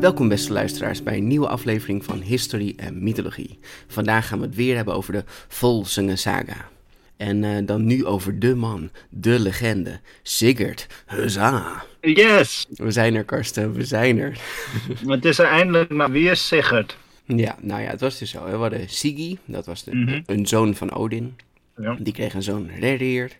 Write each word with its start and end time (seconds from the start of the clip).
Welkom 0.00 0.28
beste 0.28 0.52
luisteraars 0.52 1.02
bij 1.02 1.16
een 1.16 1.26
nieuwe 1.26 1.48
aflevering 1.48 2.04
van 2.04 2.20
History 2.20 2.74
en 2.76 3.02
Mythologie. 3.02 3.58
Vandaag 3.86 4.28
gaan 4.28 4.38
we 4.40 4.46
het 4.46 4.54
weer 4.54 4.76
hebben 4.76 4.94
over 4.94 5.12
de 5.12 5.24
Volsunge 5.48 6.16
Saga. 6.16 6.68
En 7.16 7.44
eh, 7.44 7.56
dan 7.66 7.84
nu 7.84 8.06
over 8.06 8.38
de 8.38 8.54
man, 8.54 8.90
de 9.08 9.40
legende, 9.40 10.00
Sigurd. 10.22 10.86
Huzza! 11.06 11.84
Yes! 12.00 12.66
We 12.70 12.90
zijn 12.90 13.14
er, 13.14 13.24
Karsten, 13.24 13.72
we 13.72 13.84
zijn 13.84 14.18
er. 14.18 14.40
Het 15.06 15.24
is 15.24 15.38
er 15.38 15.46
eindelijk 15.46 15.90
maar 15.90 16.10
weer 16.10 16.36
Sigurd. 16.36 16.96
Ja, 17.26 17.56
nou 17.60 17.82
ja, 17.82 17.88
het 17.90 18.00
was 18.00 18.18
dus 18.18 18.30
zo. 18.30 18.44
hè. 18.46 18.50
We 18.50 18.56
hadden 18.56 18.88
Sigi, 18.88 19.38
dat 19.44 19.66
was 19.66 19.84
de, 19.84 19.94
Mhm. 19.94 20.20
een 20.26 20.46
zoon 20.46 20.74
van 20.74 20.92
Odin. 20.92 21.36
Ja. 21.76 21.96
Die 21.98 22.12
kreeg 22.12 22.34
een 22.34 22.42
zoon 22.42 22.70
Rerir. 22.78 23.30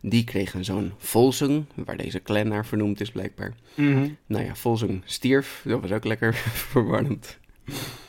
Die 0.00 0.24
kreeg 0.24 0.54
een 0.54 0.64
zoon 0.64 0.92
Volsung, 0.98 1.64
waar 1.74 1.96
deze 1.96 2.22
clan 2.22 2.48
naar 2.48 2.66
vernoemd 2.66 3.00
is 3.00 3.10
blijkbaar. 3.10 3.54
Mhm. 3.74 4.08
Nou 4.26 4.44
ja, 4.44 4.54
Volsung 4.54 5.02
stierf, 5.04 5.62
dat 5.64 5.80
was 5.80 5.90
ook 5.92 6.04
lekker 6.04 6.34
verwarrend. 6.70 7.38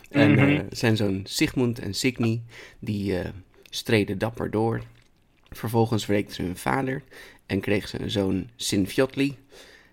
En 0.10 0.32
Mhm. 0.32 0.40
eh, 0.40 0.60
zijn 0.70 0.98
zoon 0.98 1.22
Sigmund 1.24 1.80
en 1.80 1.94
Signy, 1.94 2.42
die 2.80 3.18
eh, 3.20 3.30
streden 3.70 4.18
dapper 4.18 4.52
door. 4.52 4.82
Vervolgens 5.50 6.06
wreekten 6.06 6.36
ze 6.36 6.42
hun 6.42 6.58
vader 6.58 7.04
en 7.46 7.60
kreeg 7.60 7.88
ze 7.88 8.02
een 8.02 8.12
zoon 8.12 8.50
Sinfjotli. 8.56 9.38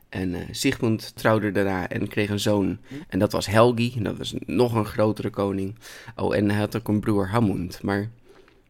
En 0.08 0.34
eh, 0.34 0.41
Sigmund 0.50 1.12
trouwde 1.16 1.50
daarna 1.52 1.88
en 1.88 2.08
kreeg 2.08 2.30
een 2.30 2.41
zoon. 2.41 2.78
En 3.08 3.19
dat 3.19 3.32
was 3.32 3.46
Helgi, 3.46 3.92
en 3.96 4.02
dat 4.02 4.19
was 4.19 4.34
nog 4.46 4.74
een 4.74 4.84
grotere 4.84 5.30
koning. 5.30 5.74
Oh, 6.16 6.36
en 6.36 6.50
hij 6.50 6.58
had 6.58 6.76
ook 6.76 6.88
een 6.88 7.00
broer 7.00 7.28
Hamund. 7.28 7.82
Maar 7.82 8.10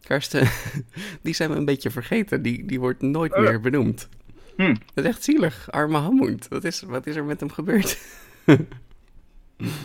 Karsten, 0.03 0.47
die 1.21 1.33
zijn 1.33 1.49
we 1.49 1.55
een 1.55 1.65
beetje 1.65 1.91
vergeten. 1.91 2.41
Die, 2.41 2.65
die 2.65 2.79
wordt 2.79 3.01
nooit 3.01 3.33
Oh. 3.33 3.39
meer 3.39 3.61
benoemd. 3.61 4.09
Hm. 4.55 4.75
Dat 4.93 5.03
is 5.05 5.09
echt 5.11 5.23
zielig. 5.23 5.71
Arme 5.71 5.97
Hamund. 5.97 6.47
Wat 6.47 6.63
is, 6.63 6.81
wat 6.81 7.07
is 7.07 7.15
er 7.15 7.23
met 7.23 7.39
hem 7.39 7.51
gebeurd? 7.51 7.97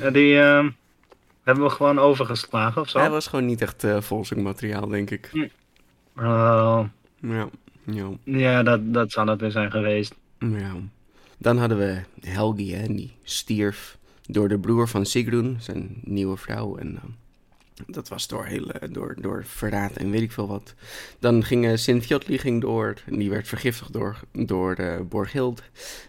Ja, 0.01 0.11
Die 0.11 0.39
ehm, 0.41 0.71
hebben 1.43 1.65
we 1.65 1.71
gewoon 1.71 1.99
overgeslagen 1.99 2.81
of 2.83 2.89
zo. 2.89 2.99
Hij 2.99 3.11
was 3.11 3.27
gewoon 3.27 3.47
niet 3.47 3.63
echt 3.63 3.85
eh 3.85 4.11
materiaal, 4.37 4.89
denk 4.89 5.11
ik. 5.11 5.31
Oh, 6.17 6.85
Ja, 7.21 7.49
ja, 7.85 8.09
ja, 8.25 8.63
dat, 8.63 8.95
dat 8.95 9.13
zal 9.13 9.27
het 9.27 9.41
weer 9.41 9.51
zijn 9.51 9.71
geweest. 9.71 10.15
ja. 10.39 10.73
Dan 11.39 11.59
hadden 11.59 11.79
we 11.79 12.01
Helgi, 12.21 12.75
hè, 12.75 12.87
die 12.95 13.13
stierf 13.23 13.99
door 14.27 14.49
de 14.49 14.59
broer 14.59 14.89
van 14.89 15.07
Sigrun, 15.07 15.57
zijn 15.61 16.01
nieuwe 16.03 16.37
vrouw. 16.37 16.77
En 16.77 16.97
eh, 16.97 17.03
dat 17.87 18.09
was 18.09 18.29
door, 18.29 18.45
hele, 18.45 18.75
door, 18.91 19.17
door 19.21 19.45
verraad 19.45 19.97
en 19.97 20.11
weet 20.11 20.21
ik 20.23 20.33
veel 20.33 20.47
wat. 20.49 20.75
Dan 21.19 21.45
ging 21.45 21.65
uh, 21.65 21.77
Sint-Fjotli 21.77 22.39
ging 22.39 22.61
door, 22.61 22.95
en 23.07 23.19
die 23.19 23.31
werd 23.31 23.49
vergiftigd 23.49 23.93
door, 23.93 24.21
door 24.33 24.75
eh, 24.75 25.01
Borghild. 25.01 25.63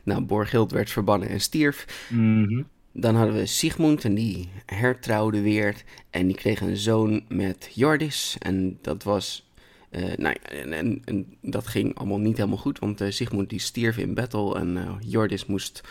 Nou, 0.03 0.21
Borghild 0.21 0.71
werd 0.71 0.89
verbannen 0.89 1.29
en 1.29 1.41
stierf. 1.41 2.07
Mhm. 2.09 2.63
Dan 2.91 3.15
hadden 3.15 3.35
we 3.35 3.45
Sigmund 3.45 4.03
en 4.05 4.13
die 4.13 4.49
hertrouwde 4.65 5.41
weer. 5.41 5.83
En 6.09 6.27
die 6.27 6.35
kreeg 6.35 6.61
een 6.61 6.77
zoon 6.77 7.23
met 7.27 7.69
Jordis. 7.73 8.35
En 8.39 8.77
dat 8.81 9.03
was. 9.03 9.49
eh, 9.89 10.03
nou, 10.17 10.35
ja, 10.41 10.49
en, 10.49 10.73
en, 10.73 11.01
en 11.05 11.37
dat 11.41 11.67
ging 11.67 11.95
allemaal 11.97 12.17
niet 12.19 12.37
helemaal 12.37 12.57
goed. 12.57 12.79
Want 12.79 13.01
eh, 13.01 13.11
Sigmund 13.11 13.49
die 13.49 13.59
stierf 13.59 13.97
in 13.97 14.13
battle. 14.13 14.55
En 14.55 14.97
Jordis 14.99 15.45
moest. 15.45 15.81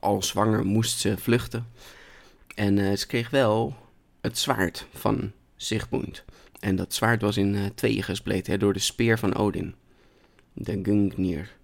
Al 0.00 0.22
zwanger 0.22 0.66
moest 0.66 0.98
ze 0.98 1.16
vluchten. 1.16 1.66
En 2.54 2.98
ze 2.98 3.06
kreeg 3.06 3.30
wel 3.30 3.76
het 4.26 4.38
zwaard 4.38 4.86
van 4.92 5.32
Sigmund. 5.56 6.24
En 6.60 6.76
dat 6.76 6.94
zwaard 6.94 7.22
was 7.22 7.36
in 7.36 7.54
eh, 7.54 7.64
tweeën 7.74 8.02
gespleten 8.02 8.52
hè, 8.52 8.58
door 8.58 8.72
de 8.72 8.78
speer 8.78 9.18
van 9.18 9.34
Odin. 9.34 9.74
De 10.52 10.80
Gungnir. 10.82 11.56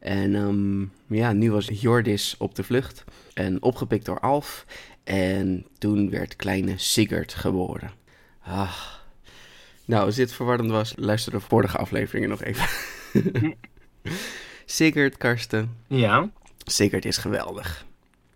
En 0.00 0.34
ehm, 0.34 1.16
ja, 1.16 1.32
nu 1.32 1.50
was 1.50 1.68
Jordis 1.72 2.34
op 2.38 2.54
de 2.54 2.62
vlucht 2.62 3.04
en 3.34 3.62
opgepikt 3.62 4.04
door 4.04 4.20
Alf. 4.20 4.66
En 5.04 5.66
toen 5.78 6.10
werd 6.10 6.36
kleine 6.36 6.78
Sigurd 6.78 7.34
geboren. 7.34 7.90
Ah. 8.42 8.76
Nou, 9.84 10.04
als 10.04 10.14
dit 10.14 10.32
verwarrend 10.32 10.70
was, 10.70 10.92
luister 10.96 11.32
de 11.32 11.40
vorige 11.40 11.78
afleveringen 11.78 12.28
nog 12.28 12.42
even. 12.42 12.68
Sigurd, 14.64 15.16
Karsten. 15.16 15.76
Ja. 15.88 16.30
Sigurd 16.64 17.04
is 17.04 17.16
geweldig. 17.16 17.86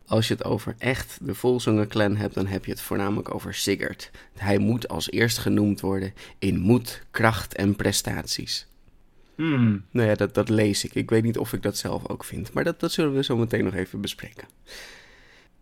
Als 0.09 0.29
je 0.29 0.35
het 0.35 0.45
over 0.45 0.75
echt 0.79 1.19
de 1.23 1.35
Volzongen 1.35 1.89
clan 1.89 2.17
hebt, 2.17 2.35
dan 2.35 2.47
heb 2.47 2.65
je 2.65 2.71
het 2.71 2.81
voornamelijk 2.81 3.35
over 3.35 3.55
Sigurd. 3.55 4.11
Hij 4.37 4.59
moet 4.59 4.89
als 4.89 5.11
eerst 5.11 5.39
genoemd 5.39 5.81
worden 5.81 6.15
in 6.39 6.59
moed, 6.59 7.03
kracht 7.11 7.55
en 7.55 7.77
prestaties. 7.77 8.67
Hmm. 9.35 9.85
Nou 9.91 10.09
ja, 10.09 10.15
dat, 10.15 10.35
dat 10.35 10.49
lees 10.49 10.85
ik. 10.85 10.95
Ik 10.95 11.11
weet 11.11 11.23
niet 11.23 11.39
of 11.39 11.53
ik 11.53 11.63
dat 11.63 11.77
zelf 11.77 12.09
ook 12.09 12.25
vind. 12.25 12.53
Maar 12.53 12.65
dat, 12.65 12.81
dat 12.81 12.93
zullen 12.93 13.15
we 13.15 13.23
zo 13.23 13.37
meteen 13.37 13.65
nog 13.65 13.75
even 13.75 14.01
bespreken. 14.01 14.49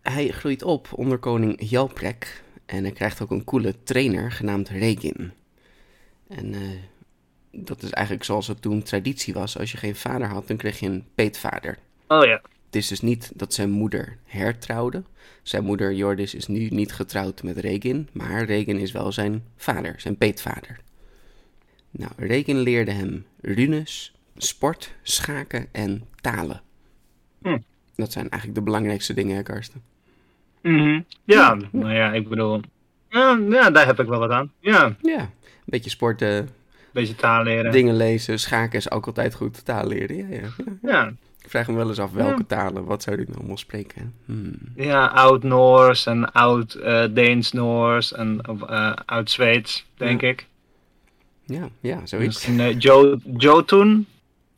Hij 0.01 0.29
groeit 0.29 0.63
op 0.63 0.87
onder 0.91 1.17
koning 1.17 1.69
Jalprek. 1.69 2.43
En 2.65 2.83
hij 2.83 2.91
krijgt 2.91 3.21
ook 3.21 3.31
een 3.31 3.43
coole 3.43 3.75
trainer 3.83 4.31
genaamd 4.31 4.69
Regin. 4.69 5.31
En 6.27 6.53
eh, 6.53 6.61
dat 7.51 7.83
is 7.83 7.89
eigenlijk 7.89 8.25
zoals 8.25 8.47
het 8.47 8.61
toen 8.61 8.83
traditie 8.83 9.33
was. 9.33 9.57
Als 9.57 9.71
je 9.71 9.77
geen 9.77 9.95
vader 9.95 10.27
had, 10.27 10.47
dan 10.47 10.57
kreeg 10.57 10.79
je 10.79 10.85
een 10.85 11.05
peetvader. 11.15 11.77
Oh 12.07 12.25
ja. 12.25 12.41
Het 12.67 12.75
is 12.75 12.87
dus 12.87 13.01
niet 13.01 13.31
dat 13.35 13.53
zijn 13.53 13.69
moeder 13.69 14.17
hertrouwde. 14.25 15.03
Zijn 15.43 15.63
moeder 15.63 15.93
Jordis 15.93 16.35
is 16.35 16.47
nu 16.47 16.67
niet 16.69 16.93
getrouwd 16.93 17.43
met 17.43 17.57
Regin. 17.57 18.09
Maar 18.11 18.43
Regin 18.43 18.77
is 18.77 18.91
wel 18.91 19.11
zijn 19.11 19.43
vader, 19.57 19.95
zijn 19.97 20.17
peetvader. 20.17 20.79
Nou, 21.91 22.11
Regin 22.17 22.59
leerde 22.59 22.91
hem 22.91 23.25
runes, 23.41 24.15
sport, 24.37 24.93
schaken 25.01 25.67
en 25.71 26.03
talen. 26.21 26.61
Hm. 27.41 27.57
Dat 27.95 28.11
zijn 28.11 28.29
eigenlijk 28.29 28.59
de 28.59 28.65
belangrijkste 28.65 29.13
dingen, 29.13 29.35
hè, 29.35 29.43
Karsten? 29.43 29.81
Mhm. 30.61 31.01
Ja, 31.23 31.57
nou 31.71 31.93
ja, 31.93 32.13
ik 32.13 32.29
bedoel... 32.29 32.61
Ja, 33.09 33.39
ja, 33.49 33.69
daar 33.71 33.85
heb 33.85 33.99
ik 33.99 34.07
wel 34.07 34.19
wat 34.19 34.31
aan. 34.31 34.51
Ja, 34.59 34.95
Ja, 35.01 35.19
een 35.19 35.29
beetje 35.65 35.89
sporten, 35.89 36.49
beetje 36.93 37.15
taal 37.15 37.43
leren. 37.43 37.71
dingen 37.71 37.95
lezen, 37.95 38.39
schaken 38.39 38.77
is 38.77 38.91
ook 38.91 39.05
altijd 39.07 39.33
goed. 39.33 39.65
Taal 39.65 39.87
leren, 39.87 40.17
ja, 40.17 40.27
ja. 40.29 40.39
ja. 40.39 40.73
Ja. 40.81 41.13
Ik 41.41 41.49
vraag 41.49 41.67
me 41.67 41.73
wel 41.75 41.87
eens 41.89 41.99
af 41.99 42.11
welke 42.11 42.45
Ja. 42.47 42.55
talen, 42.57 42.85
wat 42.85 43.03
zou 43.03 43.15
dit 43.17 43.27
nou 43.27 43.37
allemaal 43.39 43.57
spreken? 43.57 44.13
Hmm. 44.25 44.55
Ja, 44.75 45.05
oud-Noors 45.05 46.05
en 46.05 46.31
oud-Deens-Noors 46.31 48.13
en 48.13 48.41
eh, 48.41 48.93
oud-Zweeds, 49.05 49.85
denk 49.95 50.21
ik. 50.21 50.47
Ja, 51.45 51.69
ja, 51.79 52.05
zoiets. 52.05 52.25
Misschien 52.35 52.59
eh, 52.59 52.79
Jo- 52.79 53.19
Jotun? 53.37 54.07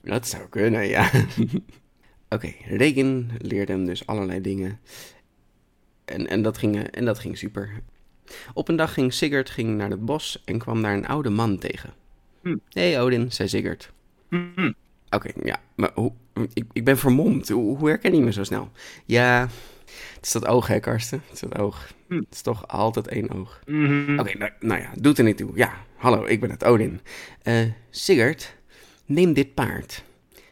Dat 0.02 0.28
zou 0.28 0.44
kunnen, 0.50 0.88
ja. 0.88 1.10
Oké, 2.30 2.54
Regin 2.66 3.32
leerde 3.38 3.72
hem 3.72 3.86
dus 3.86 4.06
allerlei 4.06 4.42
dingen. 4.42 4.80
En, 6.06 6.28
en, 6.28 6.42
dat 6.42 6.58
ging, 6.58 6.76
eh, 6.78 6.84
en 6.92 7.06
dat 7.06 7.20
ging 7.20 7.38
super. 7.38 7.70
Op 8.54 8.68
een 8.70 8.76
dag 8.76 8.94
ging 8.94 9.14
Sigurd 9.14 9.50
ging 9.50 9.78
naar 9.78 9.90
het 9.90 10.06
bos 10.06 10.42
en 10.46 10.58
kwam 10.58 10.82
daar 10.82 10.94
een 10.94 11.08
oude 11.08 11.30
man 11.30 11.58
tegen. 11.58 11.94
Hm. 12.42 12.56
Hé 12.70 12.92
hey 12.92 13.02
Odin, 13.02 13.32
zei 13.32 13.50
Sigurd. 13.50 13.92
Mhm. 14.30 14.72
Oké, 15.10 15.32
ja, 15.44 15.60
maar 15.76 15.92
hoe, 15.94 16.12
ik, 16.54 16.66
ik 16.72 16.84
ben 16.84 16.98
vermomd. 16.98 17.50
Hoe, 17.50 17.78
hoe 17.78 17.88
herken 17.88 18.16
je 18.16 18.22
me 18.22 18.32
zo 18.32 18.44
snel? 18.44 18.72
Ja, 19.06 19.48
het 20.16 20.26
is 20.26 20.32
dat 20.32 20.46
oog, 20.46 20.68
hè, 20.68 20.80
Karsten? 20.80 21.22
Het 21.26 21.34
is 21.34 21.40
dat 21.40 21.58
oog. 21.58 21.92
Hm. 22.08 22.16
Het 22.16 22.34
is 22.34 22.42
toch 22.42 22.68
altijd 22.68 23.08
één 23.08 23.30
oog. 23.30 23.60
Mhm. 23.66 24.20
Oké, 24.20 24.38
nou, 24.38 24.52
nou 24.60 24.82
ja, 24.82 24.92
doet 25.00 25.18
er 25.18 25.24
niet 25.24 25.38
toe. 25.38 25.52
Ja, 25.56 25.74
hallo, 25.96 26.26
ik 26.26 26.40
ben 26.40 26.50
het 26.50 26.64
Odin. 26.64 27.02
Eh, 27.42 27.66
Sigurd, 27.90 28.56
neem 29.06 29.34
dit 29.34 29.54
paard. 29.54 30.04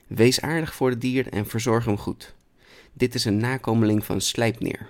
Wees 0.07 0.41
aardig 0.41 0.73
voor 0.73 0.89
het 0.89 1.01
dier 1.01 1.27
en 1.27 1.45
verzorg 1.45 1.85
hem 1.85 1.97
goed. 1.97 2.35
Dit 2.93 3.15
is 3.15 3.25
een 3.25 3.37
nakomeling 3.37 4.05
van 4.05 4.21
Slijpneer. 4.21 4.87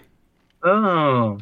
Oh. 0.62 1.38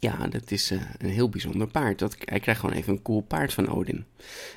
Ja, 0.00 0.26
dat 0.26 0.50
is 0.50 0.70
eh, 0.70 0.80
een 0.98 1.08
heel 1.08 1.28
bijzonder 1.28 1.66
paard. 1.66 1.98
Dat, 1.98 2.16
hij 2.24 2.40
krijgt 2.40 2.60
gewoon 2.60 2.76
even 2.76 2.92
een 2.92 3.02
cool 3.02 3.20
paard 3.20 3.54
van 3.54 3.68
Odin. 3.68 4.04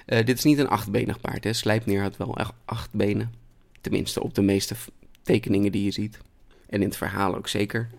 Eh, 0.05 0.25
dit 0.25 0.37
is 0.37 0.43
niet 0.43 0.57
een 0.57 0.67
achtbenig 0.67 1.21
paard, 1.21 1.43
hè. 1.43 1.53
Slijpneer 1.53 2.01
had 2.01 2.17
wel 2.17 2.37
echt 2.37 2.53
acht 2.65 2.93
benen. 2.93 3.33
Tenminste, 3.81 4.23
op 4.23 4.33
de 4.35 4.41
meeste 4.41 4.75
tekeningen 5.21 5.71
die 5.71 5.83
je 5.83 5.91
ziet. 5.91 6.19
En 6.69 6.81
in 6.81 6.87
het 6.87 6.97
verhaal 6.97 7.35
ook 7.35 7.47
zeker. 7.47 7.89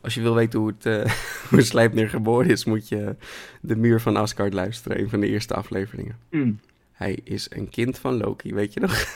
Als 0.00 0.14
je 0.14 0.20
wil 0.20 0.34
weten 0.34 0.58
hoe, 0.58 0.74
het, 0.78 0.86
uh, 0.86 1.12
hoe 1.50 1.62
Sleipnir 1.62 2.08
geboren 2.08 2.50
is, 2.50 2.64
moet 2.64 2.88
je 2.88 3.16
de 3.60 3.76
muur 3.76 4.00
van 4.00 4.16
Asgard 4.16 4.52
luisteren. 4.52 5.00
Een 5.00 5.08
van 5.08 5.20
de 5.20 5.28
eerste 5.28 5.54
afleveringen. 5.54 6.18
Hmm. 6.30 6.60
Hij 6.92 7.18
is 7.24 7.46
een 7.50 7.68
kind 7.68 7.98
van 7.98 8.16
Loki, 8.16 8.54
weet 8.54 8.72
je 8.72 8.80
nog? 8.80 9.04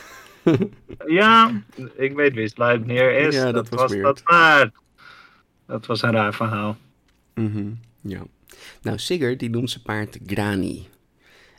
Ja, 1.06 1.62
ik 1.96 2.14
weet 2.14 2.34
wie 2.34 2.48
Sleipnir 2.48 3.18
is. 3.18 3.34
Ja, 3.34 3.44
dat 3.44 3.54
dat, 3.54 3.68
was 3.68 3.92
was, 3.92 4.02
dat 4.02 4.22
paard. 4.22 4.74
Dat 5.66 5.86
was 5.86 6.02
een 6.02 6.12
raar 6.12 6.34
verhaal. 6.34 6.76
Mhm, 7.40 7.72
ja. 8.00 8.22
Nou, 8.82 8.98
Sigurd 8.98 9.38
die 9.38 9.50
noemt 9.50 9.70
zijn 9.70 9.82
paard 9.82 10.18
Grani. 10.26 10.88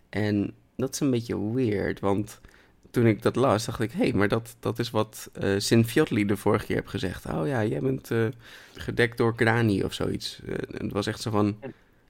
En 0.09 0.53
dat 0.75 0.93
is 0.93 0.99
een 0.99 1.11
beetje 1.11 1.51
weird, 1.53 1.99
want 1.99 2.39
toen 2.91 3.05
ik 3.05 3.21
dat 3.21 3.35
las, 3.35 3.65
dacht 3.65 3.79
ik... 3.79 3.91
hé, 3.91 3.97
hey, 3.97 4.13
maar 4.13 4.27
dat, 4.27 4.55
dat 4.59 4.79
is 4.79 4.89
wat 4.89 5.29
eh 5.33 5.53
Sinfiotli 5.57 6.25
de 6.25 6.37
vorige 6.37 6.65
keer 6.65 6.75
heb 6.75 6.87
gezegd. 6.87 7.25
Oh 7.25 7.47
ja, 7.47 7.65
jij 7.65 7.79
bent 7.79 8.11
eh, 8.11 8.27
gedekt 8.73 9.17
door 9.17 9.33
Grani 9.35 9.83
of 9.83 9.93
zoiets. 9.93 10.39
Eh, 10.45 10.55
het 10.71 10.91
was 10.91 11.07
echt 11.07 11.21
zo 11.21 11.31
van... 11.31 11.57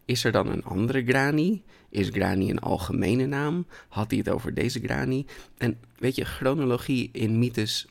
Is 0.06 0.24
er 0.24 0.32
dan 0.32 0.48
een 0.48 0.64
andere 0.64 1.04
Grani? 1.06 1.64
Is 1.90 2.10
Grani 2.10 2.50
een 2.50 2.60
algemene 2.60 3.26
naam? 3.26 3.66
Had 3.88 4.10
hij 4.10 4.20
het 4.20 4.30
over 4.30 4.54
deze 4.54 4.80
Grani? 4.80 5.26
En 5.58 5.80
weet 6.00 6.16
je, 6.16 6.26
chronologie 6.26 7.10
in 7.12 7.40
mythes... 7.40 7.88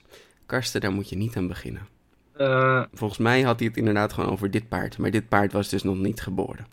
Karsten, 0.47 0.81
daar 0.81 0.93
moet 0.93 1.09
je 1.09 1.17
niet 1.17 1.37
aan 1.37 1.49
beginnen. 1.49 1.96
Eh, 2.37 2.83
Volgens 2.93 3.19
mij 3.21 3.43
had 3.43 3.59
hij 3.59 3.69
het 3.69 3.77
inderdaad 3.77 4.13
gewoon 4.13 4.31
over 4.31 4.51
dit 4.51 4.69
paard. 4.69 4.99
Maar 4.99 5.11
dit 5.11 5.29
paard 5.29 5.53
was 5.53 5.69
dus 5.69 5.83
nog 5.83 5.97
niet 5.97 6.21
geboren. 6.21 6.67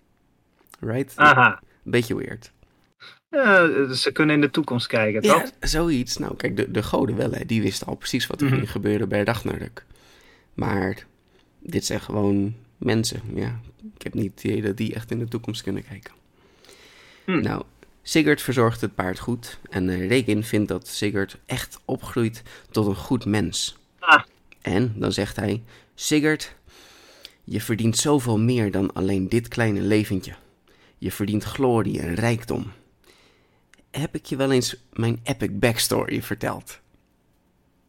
Right? 0.80 1.14
aha. 1.16 1.62
Beetje 1.84 2.16
weird. 2.16 2.52
Ja, 3.30 3.94
ze 3.94 4.12
kunnen 4.12 4.36
in 4.36 4.42
de 4.42 4.50
toekomst 4.50 4.88
kijken, 4.88 5.24
Ja, 5.24 5.34
toch? 5.42 5.52
zoiets. 5.60 6.18
Nou, 6.18 6.36
kijk, 6.36 6.56
de, 6.58 6.72
de 6.72 6.84
goden 6.84 7.16
wel, 7.16 7.32
hè. 7.32 7.46
Die 7.46 7.62
wisten 7.62 7.88
al 7.88 7.96
precies 7.96 8.28
wat 8.28 8.42
er 8.42 8.48
Mhm. 8.48 8.56
ging 8.56 8.72
gebeuren 8.72 9.10
bij 9.10 9.24
Ragnarök. 9.24 9.86
Maar 10.54 11.06
dit 11.60 11.86
zijn 11.86 12.02
gewoon 12.02 12.56
mensen, 12.78 13.22
ja. 13.34 13.60
Ik 13.96 14.02
heb 14.02 14.14
niet 14.14 14.32
het 14.36 14.44
idee 14.44 14.62
dat 14.62 14.78
die 14.78 14.94
echt 14.94 15.12
in 15.12 15.20
de 15.20 15.28
toekomst 15.28 15.62
kunnen 15.64 15.84
kijken. 15.88 16.14
Hm. 17.26 17.42
Nou, 17.42 17.64
Sigurd 18.02 18.42
verzorgt 18.42 18.82
het 18.82 18.96
paard 18.96 19.20
goed. 19.20 19.60
En 19.70 19.90
eh, 19.90 20.08
Regin 20.08 20.44
vindt 20.44 20.68
dat 20.68 20.88
Sigurd 20.88 21.38
echt 21.46 21.80
opgroeit 21.86 22.44
tot 22.72 22.88
een 22.88 22.96
goed 22.96 23.26
mens. 23.26 23.78
Ah. 24.00 24.24
En 24.64 24.94
dan 24.96 25.12
zegt 25.12 25.36
hij: 25.36 25.64
Sigurd, 25.96 26.56
je 27.44 27.62
verdient 27.62 27.98
zoveel 27.98 28.40
meer 28.40 28.72
dan 28.72 28.94
alleen 28.94 29.30
dit 29.30 29.48
kleine 29.48 29.82
leventje. 29.82 30.34
Je 30.98 31.12
verdient 31.12 31.44
glorie 31.44 32.00
en 32.00 32.14
rijkdom. 32.14 32.72
Heb 33.92 34.16
ik 34.16 34.26
je 34.26 34.36
wel 34.36 34.52
eens 34.52 34.76
mijn 34.94 35.20
epic 35.24 35.60
backstory 35.60 36.22
verteld? 36.22 36.80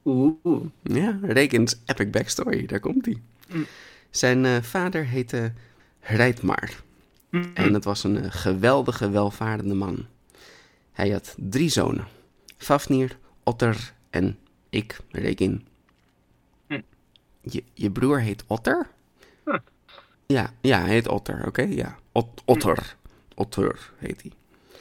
Oeh. 0.04 0.64
Ja, 0.82 1.18
Regens 1.22 1.76
epic 1.84 2.10
backstory, 2.10 2.66
daar 2.66 2.80
komt 2.80 3.04
hij. 3.04 3.22
Mm. 3.48 3.66
Zijn 4.10 4.44
eh, 4.44 4.62
vader 4.62 5.06
heette 5.06 5.52
Reitmar. 6.00 6.70
En 7.54 7.74
het 7.74 7.84
was 7.84 8.04
een 8.04 8.16
eh, 8.16 8.30
geweldige, 8.30 9.10
welvarende 9.10 9.74
man. 9.74 10.06
Hij 10.92 11.10
had 11.10 11.34
drie 11.38 11.68
zonen. 11.68 12.06
Fafnir, 12.56 13.18
Otter 13.42 13.92
en 14.10 14.38
ik, 14.70 15.00
Regin. 15.10 15.66
Je, 17.50 17.62
je 17.74 17.90
broer 17.90 18.20
heet 18.20 18.44
Otter? 18.46 18.86
Huh. 19.44 19.54
Ja, 20.26 20.52
ja, 20.60 20.80
hij 20.80 20.88
heet 20.90 21.08
Otter, 21.08 21.46
oké? 21.46 21.62
Ja, 21.62 21.96
Ot- 22.12 22.42
Otter. 22.44 22.96
Otter 23.34 23.90
heet 23.98 24.22
hij. 24.22 24.30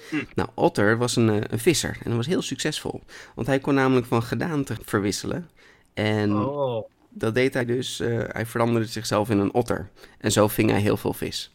Hm. 0.10 0.24
Nou, 0.36 0.50
Otter 0.54 0.98
was 0.98 1.15
een, 1.15 1.30
eh, 1.30 1.42
een 1.50 1.60
visser 1.60 1.89
en 2.00 2.07
hij 2.07 2.15
was 2.15 2.25
heel 2.27 2.42
succesvol. 2.42 3.01
Want 3.36 3.48
hij 3.48 3.60
kon 3.60 3.74
namelijk 3.74 4.06
van 4.07 4.24
gedaante 4.24 4.75
verwisselen. 4.86 5.50
En 5.94 6.36
Oh. 6.36 6.89
dat 7.10 7.36
deed 7.36 7.54
hij 7.54 7.65
dus, 7.65 8.00
eh, 8.00 8.19
hij 8.27 8.45
veranderde 8.45 8.88
zichzelf 8.88 9.30
in 9.30 9.38
een 9.38 9.54
otter. 9.54 9.89
En 10.18 10.31
zo 10.31 10.48
ving 10.48 10.69
hij 10.69 10.80
heel 10.81 10.98
veel 10.98 11.13
vis. 11.13 11.51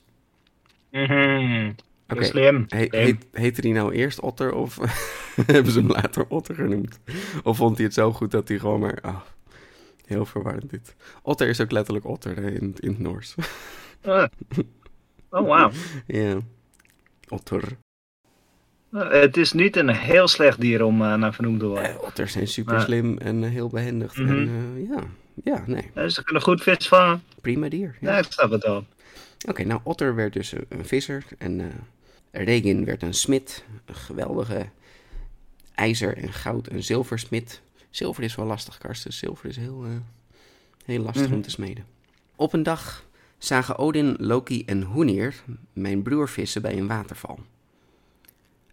Mhm. 0.90 1.72
Oké. 2.08 2.20
He, 2.69 2.87
heet, 2.90 3.26
heette 3.32 3.61
hij 3.61 3.70
nou 3.70 3.93
eerst 3.93 4.20
Otter 4.20 4.52
of 4.54 4.76
hebben 5.46 5.72
ze 5.72 5.78
hem 5.78 5.88
later 5.90 6.25
Otter 6.28 6.54
genoemd? 6.54 6.99
Of 7.43 7.56
vond 7.56 7.76
hij 7.76 7.84
het 7.84 7.94
zo 7.94 8.12
goed 8.12 8.31
dat 8.31 8.49
hij 8.49 8.58
gewoon 8.58 8.81
maar... 8.81 8.99
ah, 9.02 9.16
heel 10.08 10.25
verwarrend 10.26 10.70
dit. 10.70 10.94
Otter 11.22 11.49
is 11.49 11.60
ook 11.60 11.70
letterlijk 11.70 12.06
Otter 12.06 12.37
hè, 12.37 12.50
in, 12.50 12.75
in 12.81 12.88
het 12.90 12.99
Noors. 12.99 13.34
Ah. 14.05 14.25
Oh, 15.31 15.46
wauw. 15.49 15.70
ja, 16.06 16.38
Otter. 17.28 17.62
Eh, 18.93 19.10
Het 19.10 19.37
is 19.37 19.52
niet 19.52 19.76
een 19.76 19.88
heel 19.88 20.28
slecht 20.28 20.60
dier 20.60 20.84
om 20.84 21.02
eh, 21.02 21.14
naar 21.14 21.34
vernoemd 21.34 21.60
te 21.60 21.66
worden. 21.66 21.90
Eh, 21.90 22.02
otters 22.02 22.32
zijn 22.32 22.49
super 22.49 22.81
slim 22.81 23.19
en 23.19 23.44
eh, 23.44 23.50
heel 23.50 23.69
behendig. 23.69 24.16
Mhm. 24.16 24.28
En 24.28 24.49
eh, 24.76 24.88
ja, 24.88 25.02
ja, 25.44 25.64
nee, 25.66 25.90
Eh, 25.94 26.06
Ze 26.06 26.25
kunnen 26.25 26.43
goed 26.43 26.62
vis 26.62 26.88
vangen. 26.88 27.22
prima 27.40 27.69
dier. 27.69 27.96
Ja. 28.00 28.12
Ja, 28.12 28.19
ik 28.19 28.26
snap 28.32 28.50
het 28.50 28.62
wel. 28.62 28.87
Oké, 29.49 29.64
nou 29.64 29.81
Otter 29.82 30.14
werd 30.14 30.32
dus 30.32 30.52
een, 30.69 30.84
visser 30.84 31.25
en 31.38 31.61
eh 31.61 31.66
Regin 32.31 32.84
werd 32.84 33.02
een 33.02 33.14
smid. 33.14 33.64
Een 33.84 33.94
geweldige 33.94 34.66
ijzer- 35.75 36.16
en 36.16 36.32
goud- 36.32 36.66
en 36.66 36.82
zilversmid. 36.82 37.61
Zilver 37.90 38.23
is 38.23 38.35
wel 38.35 38.46
lastig, 38.46 38.79
Karsten. 38.79 39.12
Zilver 39.12 39.49
is 39.49 39.56
heel, 39.56 39.85
eh, 39.85 39.90
heel 40.85 41.02
lastig 41.02 41.26
Mhm. 41.26 41.35
om 41.35 41.43
te 41.43 41.50
smeden. 41.50 41.85
Op 42.37 42.52
een 42.52 42.62
dag 42.62 43.05
zagen 43.38 43.79
Odin, 43.79 44.17
Loki 44.19 44.64
en 44.64 44.82
Hoenir 44.82 45.35
mijn 45.73 46.02
broer 46.02 46.29
vissen 46.29 46.62
bij 46.62 46.79
een 46.79 46.87
waterval. 46.87 47.38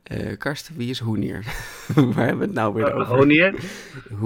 Eh 0.03 0.37
Karsten, 0.37 0.75
wie 0.77 0.89
is 0.89 0.99
Hoenir? 0.99 1.43
Waar 1.95 2.25
hebben 2.25 2.37
we 2.37 2.45
het 2.45 2.53
nou 2.53 2.73
weer 2.73 2.87
Eh, 2.87 2.99
over? 2.99 3.15
Hoenir. 3.15 3.53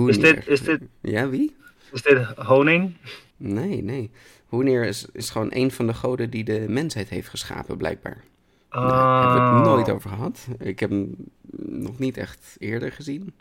Is 0.08 0.20
dit, 0.20 0.48
is, 0.48 0.62
dit, 0.62 0.82
Ja, 1.02 1.30
wie? 1.30 1.56
is 1.92 2.02
dit 2.02 2.26
honing? 2.36 2.94
Nee, 3.38 3.84
nee. 3.84 4.10
Hoenir 4.46 4.86
is, 4.86 5.06
is 5.14 5.30
gewoon 5.30 5.48
een 5.54 5.72
van 5.72 5.88
de 5.88 5.94
goden 5.94 6.30
die 6.30 6.44
de 6.44 6.66
mensheid 6.70 7.10
heeft 7.10 7.30
geschapen, 7.30 7.78
blijkbaar. 7.78 8.24
Daar 8.70 9.22
hebben 9.22 9.52
we 9.52 9.58
het 9.60 9.68
Oh. 9.68 9.74
nooit 9.74 9.90
over 9.90 10.10
gehad. 10.10 10.48
Ik 10.60 10.80
heb 10.80 10.90
hem 10.90 11.16
nog 11.58 12.00
niet 12.00 12.18
echt 12.18 12.56
eerder 12.60 12.92
gezien. 12.92 13.34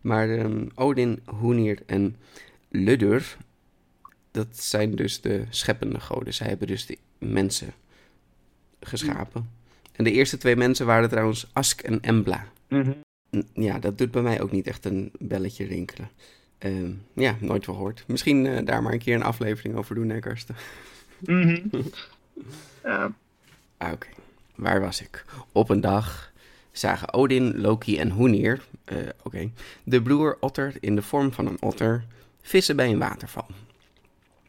Maar 0.00 0.30
ehm, 0.30 0.66
Odin, 0.74 1.20
Hoenir 1.24 1.78
en 1.86 2.16
Ludur, 2.68 3.36
dat 4.30 4.46
zijn 4.50 4.94
dus 4.94 5.20
de 5.20 5.44
scheppende 5.50 6.00
goden. 6.00 6.34
Zij 6.34 6.46
hebben 6.48 6.66
dus 6.66 6.86
de 6.86 6.98
mensen 7.18 7.72
geschapen. 8.80 9.50
En 9.92 10.04
de 10.04 10.12
eerste 10.12 10.36
twee 10.36 10.56
mensen 10.56 10.86
waren 10.86 11.08
trouwens 11.08 11.46
Ask 11.52 11.80
en 11.80 12.00
Embla. 12.00 12.46
Mhm. 12.68 12.92
Ja, 13.54 13.78
dat 13.78 13.98
doet 13.98 14.10
bij 14.10 14.22
mij 14.22 14.40
ook 14.40 14.52
niet 14.52 14.66
echt 14.66 14.84
een 14.84 15.10
belletje 15.18 15.64
rinkelen. 15.64 16.10
Ehm, 16.58 16.90
ja, 17.12 17.36
nooit 17.40 17.64
gehoord. 17.64 18.04
Misschien 18.06 18.46
eh, 18.46 18.64
daar 18.66 18.82
maar 18.82 18.92
een 18.92 18.98
keer 18.98 19.14
een 19.14 19.22
aflevering 19.22 19.76
over 19.76 19.94
doen, 19.94 20.08
hè, 20.08 20.18
Karsten? 20.18 20.56
Mhm. 21.18 21.60
Ja. 22.84 23.12
Ah, 23.76 23.92
Oké, 23.92 24.06
waar 24.54 24.80
was 24.80 25.00
ik? 25.00 25.24
Op 25.52 25.68
een 25.68 25.80
dag 25.80 26.29
zagen 26.80 27.12
Odin, 27.12 27.60
Loki 27.60 27.98
en 27.98 28.10
Hoenir, 28.10 28.60
eh, 28.84 28.96
oké, 29.22 29.50
de 29.84 30.02
broer 30.02 30.36
Otter 30.40 30.74
in 30.80 30.94
de 30.94 31.02
vorm 31.02 31.32
van 31.32 31.46
een 31.46 31.62
otter, 31.62 32.04
vissen 32.42 32.76
bij 32.76 32.90
een 32.90 32.98
waterval. 32.98 33.46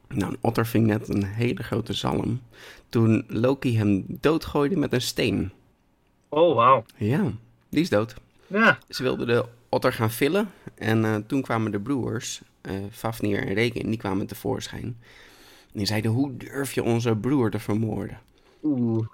Nou, 0.08 0.32
een 0.32 0.38
otter 0.42 0.66
ving 0.66 0.88
net 0.88 1.10
een 1.10 1.24
hele 1.24 1.64
grote 1.64 1.94
zalm 1.94 2.42
toen 2.90 3.24
Loki 3.28 3.78
hem 3.78 4.06
doodgooide 4.08 4.78
met 4.78 4.94
een 4.94 5.02
steen. 5.02 5.52
Oh, 6.30 6.56
wauw. 6.56 6.86
Ja, 6.98 7.32
die 7.70 7.82
is 7.82 7.90
dood. 7.90 8.16
Ja. 8.48 8.78
Ze 8.90 9.04
wilden 9.04 9.28
de 9.28 9.46
otter 9.70 9.94
gaan 9.94 10.12
villen 10.12 10.52
en 10.76 11.06
eh, 11.06 11.16
toen 11.28 11.42
kwamen 11.42 11.72
de 11.72 11.80
broers, 11.80 12.42
eh 12.62 12.74
Fafnir 12.92 13.48
en 13.48 13.54
Regin, 13.54 13.90
die 13.90 14.00
kwamen 14.00 14.28
tevoorschijn. 14.28 14.84
En 14.84 15.78
die 15.78 15.86
zeiden, 15.86 16.12
hoe 16.12 16.38
durf 16.38 16.74
je 16.74 16.84
onze 16.84 17.16
broer 17.16 17.52
te 17.52 17.60
vermoorden? 17.60 18.20
Oeh. 18.64 19.08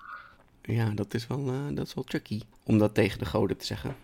Ja, 0.62 0.90
dat 0.90 1.14
is 1.14 1.28
wel, 1.28 1.48
eh, 1.48 1.76
dat 1.76 1.88
is 1.88 1.94
wel 1.94 2.04
tricky 2.04 2.42
om 2.68 2.78
dat 2.78 2.94
tegen 2.94 3.20
de 3.20 3.26
goden 3.26 3.58
te 3.58 3.66
zeggen. 3.66 3.96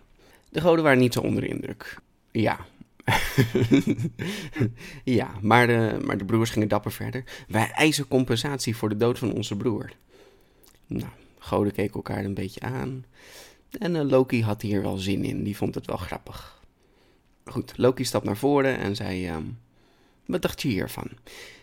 De 0.50 0.60
goden 0.60 0.84
waren 0.84 0.98
niet 0.98 1.12
zo 1.12 1.20
onder 1.20 1.42
de 1.42 1.48
indruk. 1.48 1.98
Ja. 2.30 2.58
ja, 5.04 5.30
maar 5.40 5.66
de, 5.66 5.98
maar 6.04 6.18
de 6.18 6.24
broers 6.24 6.50
gingen 6.50 6.68
dapper 6.68 6.92
verder. 6.92 7.24
Wij 7.48 7.70
eisen 7.70 8.08
compensatie 8.08 8.76
voor 8.76 8.88
de 8.88 8.96
dood 8.96 9.18
van 9.18 9.32
onze 9.32 9.56
broer. 9.56 9.92
Nou, 10.86 11.10
goden 11.38 11.72
keken 11.72 11.94
elkaar 11.94 12.24
een 12.24 12.34
beetje 12.34 12.60
aan. 12.60 13.04
En 13.78 13.96
eh, 13.96 14.08
Loki 14.08 14.42
had 14.42 14.62
hier 14.62 14.82
wel 14.82 14.96
zin 14.96 15.24
in, 15.24 15.44
die 15.44 15.56
vond 15.56 15.74
het 15.74 15.86
wel 15.86 15.96
grappig. 15.96 16.62
Goed, 17.44 17.72
Loki 17.76 18.04
stapt 18.04 18.24
naar 18.24 18.36
voren 18.36 18.78
en 18.78 18.96
zei... 18.96 19.26
ehm, 19.26 19.44
wat 20.26 20.42
dacht 20.42 20.62
je 20.62 20.68
hiervan? 20.68 21.08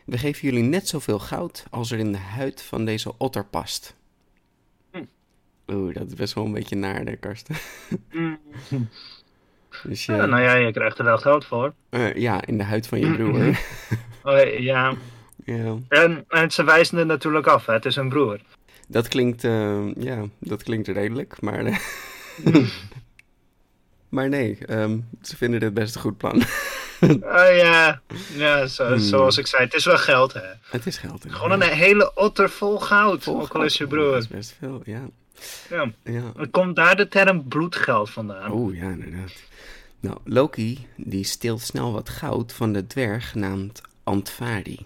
We 0.05 0.17
geven 0.17 0.49
jullie 0.49 0.63
net 0.63 0.87
zoveel 0.87 1.19
goud 1.19 1.65
als 1.69 1.91
er 1.91 1.99
in 1.99 2.11
de 2.11 2.17
huid 2.17 2.61
van 2.61 2.85
deze 2.85 3.17
otter 3.17 3.45
past. 3.45 3.95
Oeh, 5.71 5.93
dat 5.95 6.07
is 6.07 6.13
best 6.13 6.33
wel 6.33 6.45
een 6.45 6.51
beetje 6.53 6.75
naar, 6.75 7.01
hè, 7.05 7.15
Karsten. 7.15 7.55
Mm. 8.11 8.39
Dus 9.83 10.05
Ja, 10.05 10.25
nou 10.25 10.41
ja, 10.41 10.53
je 10.55 10.71
krijgt 10.71 10.97
er 10.97 11.05
wel 11.05 11.17
geld 11.17 11.45
voor. 11.45 11.73
eh, 11.89 12.13
ja, 12.15 12.45
in 12.45 12.57
de 12.57 12.63
huid 12.63 12.87
van 12.87 12.99
je 12.99 13.11
broer. 13.15 13.39
Oh, 14.23 14.59
ja. 14.59 14.93
ja, 15.45 15.75
En, 15.87 16.25
en 16.27 16.51
ze 16.51 16.63
wijzen 16.63 16.97
het 16.97 17.07
natuurlijk 17.07 17.47
af, 17.47 17.65
hè. 17.65 17.73
het 17.73 17.85
is 17.85 17.95
een 17.95 18.09
broer. 18.09 18.39
dat 18.87 19.07
klinkt, 19.07 19.43
eh, 19.43 19.95
ja, 19.95 20.23
dat 20.39 20.63
klinkt 20.63 20.87
redelijk, 20.87 21.41
maar... 21.41 21.65
eh, 21.65 21.77
maar 24.09 24.29
nee, 24.29 24.57
ehm, 24.65 24.99
ze 25.21 25.37
vinden 25.37 25.59
dit 25.59 25.73
best 25.73 25.95
een 25.95 26.01
goed 26.01 26.17
plan. 26.17 26.41
Oh 27.01 27.55
ja, 27.57 28.01
ja 28.35 28.65
zo, 28.67 28.87
Hmm. 28.87 28.99
zoals 28.99 29.37
ik 29.37 29.47
zei, 29.47 29.63
het 29.63 29.73
is 29.73 29.85
wel 29.85 29.97
geld 29.97 30.33
hè. 30.33 30.41
Het 30.63 30.85
is 30.85 30.97
geld. 30.97 31.25
Gewoon 31.27 31.51
een 31.51 31.61
hele 31.69 32.11
otter 32.15 32.49
vol 32.49 32.79
goud, 32.79 33.23
Vol 33.23 33.41
ook 33.41 33.55
al 33.55 33.63
is 33.63 33.73
je 33.77 33.79
Dat 33.87 33.89
broer. 33.89 34.17
is 34.17 34.27
best 34.27 34.55
veel, 34.59 34.81
ja. 34.85 35.01
Ja. 35.69 35.91
ja. 36.03 36.33
Komt 36.51 36.75
daar 36.75 36.95
de 36.95 37.07
term 37.07 37.47
bloedgeld 37.47 38.09
vandaan? 38.09 38.51
Oh 38.51 38.75
ja, 38.75 38.89
inderdaad. 38.89 39.33
Nou, 39.99 40.17
Loki 40.23 40.87
die 40.95 41.23
steelt 41.23 41.61
snel 41.61 41.91
wat 41.91 42.09
goud 42.09 42.53
van 42.53 42.73
de 42.73 42.87
dwerg 42.87 43.29
genaamd 43.29 43.81
Antvari. 44.03 44.85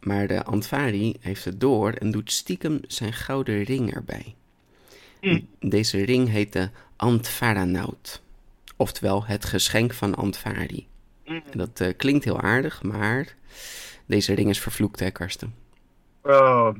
Maar 0.00 0.26
de 0.26 0.44
Antvari 0.44 1.16
heeft 1.20 1.44
het 1.44 1.60
door 1.60 1.92
en 1.92 2.10
doet 2.10 2.32
stiekem 2.32 2.80
zijn 2.86 3.12
gouden 3.12 3.62
ring 3.62 3.94
erbij. 3.94 4.34
Hm. 5.20 5.40
Deze 5.60 6.04
ring 6.04 6.28
heet 6.28 6.52
de 6.52 6.70
Antvaranaut. 6.96 8.22
Oftewel 8.76 9.24
het 9.24 9.44
geschenk 9.44 9.92
van 9.92 10.14
Antvari. 10.14 10.86
Hm. 11.24 11.32
En 11.32 11.58
dat 11.58 11.80
eh, 11.80 11.88
klinkt 11.96 12.24
heel 12.24 12.40
aardig, 12.40 12.82
maar 12.82 13.34
deze 14.06 14.34
ring 14.34 14.48
is 14.48 14.60
vervloekt, 14.60 15.00
hè, 15.00 15.10
Karsten? 15.10 15.54
Oh, 16.22 16.74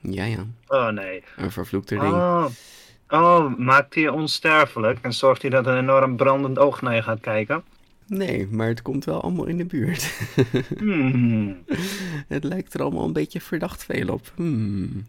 Ja, 0.00 0.24
ja, 0.24 0.46
oh 0.66 0.88
nee. 0.88 1.22
een 1.36 1.50
vervloekte 1.50 1.98
ring. 1.98 2.12
Oh. 2.12 2.46
oh, 3.08 3.58
maakt 3.58 3.94
hij 3.94 4.02
je 4.02 4.12
onsterfelijk 4.12 4.98
en 5.02 5.12
zorgt 5.12 5.42
hij 5.42 5.50
dat 5.50 5.66
een 5.66 5.78
enorm 5.78 6.16
brandend 6.16 6.58
oog 6.58 6.82
naar 6.82 6.94
je 6.94 7.02
gaat 7.02 7.20
kijken? 7.20 7.62
Nee, 8.06 8.46
maar 8.46 8.68
het 8.68 8.82
komt 8.82 9.04
wel 9.04 9.22
allemaal 9.22 9.44
in 9.44 9.56
de 9.56 9.64
buurt. 9.64 10.10
Hmm. 10.78 11.64
Het 12.28 12.44
lijkt 12.44 12.74
er 12.74 12.82
allemaal 12.82 13.04
een 13.04 13.12
beetje 13.12 13.40
verdacht 13.40 13.84
veel 13.84 14.08
op. 14.08 14.32
Hmm. 14.34 15.06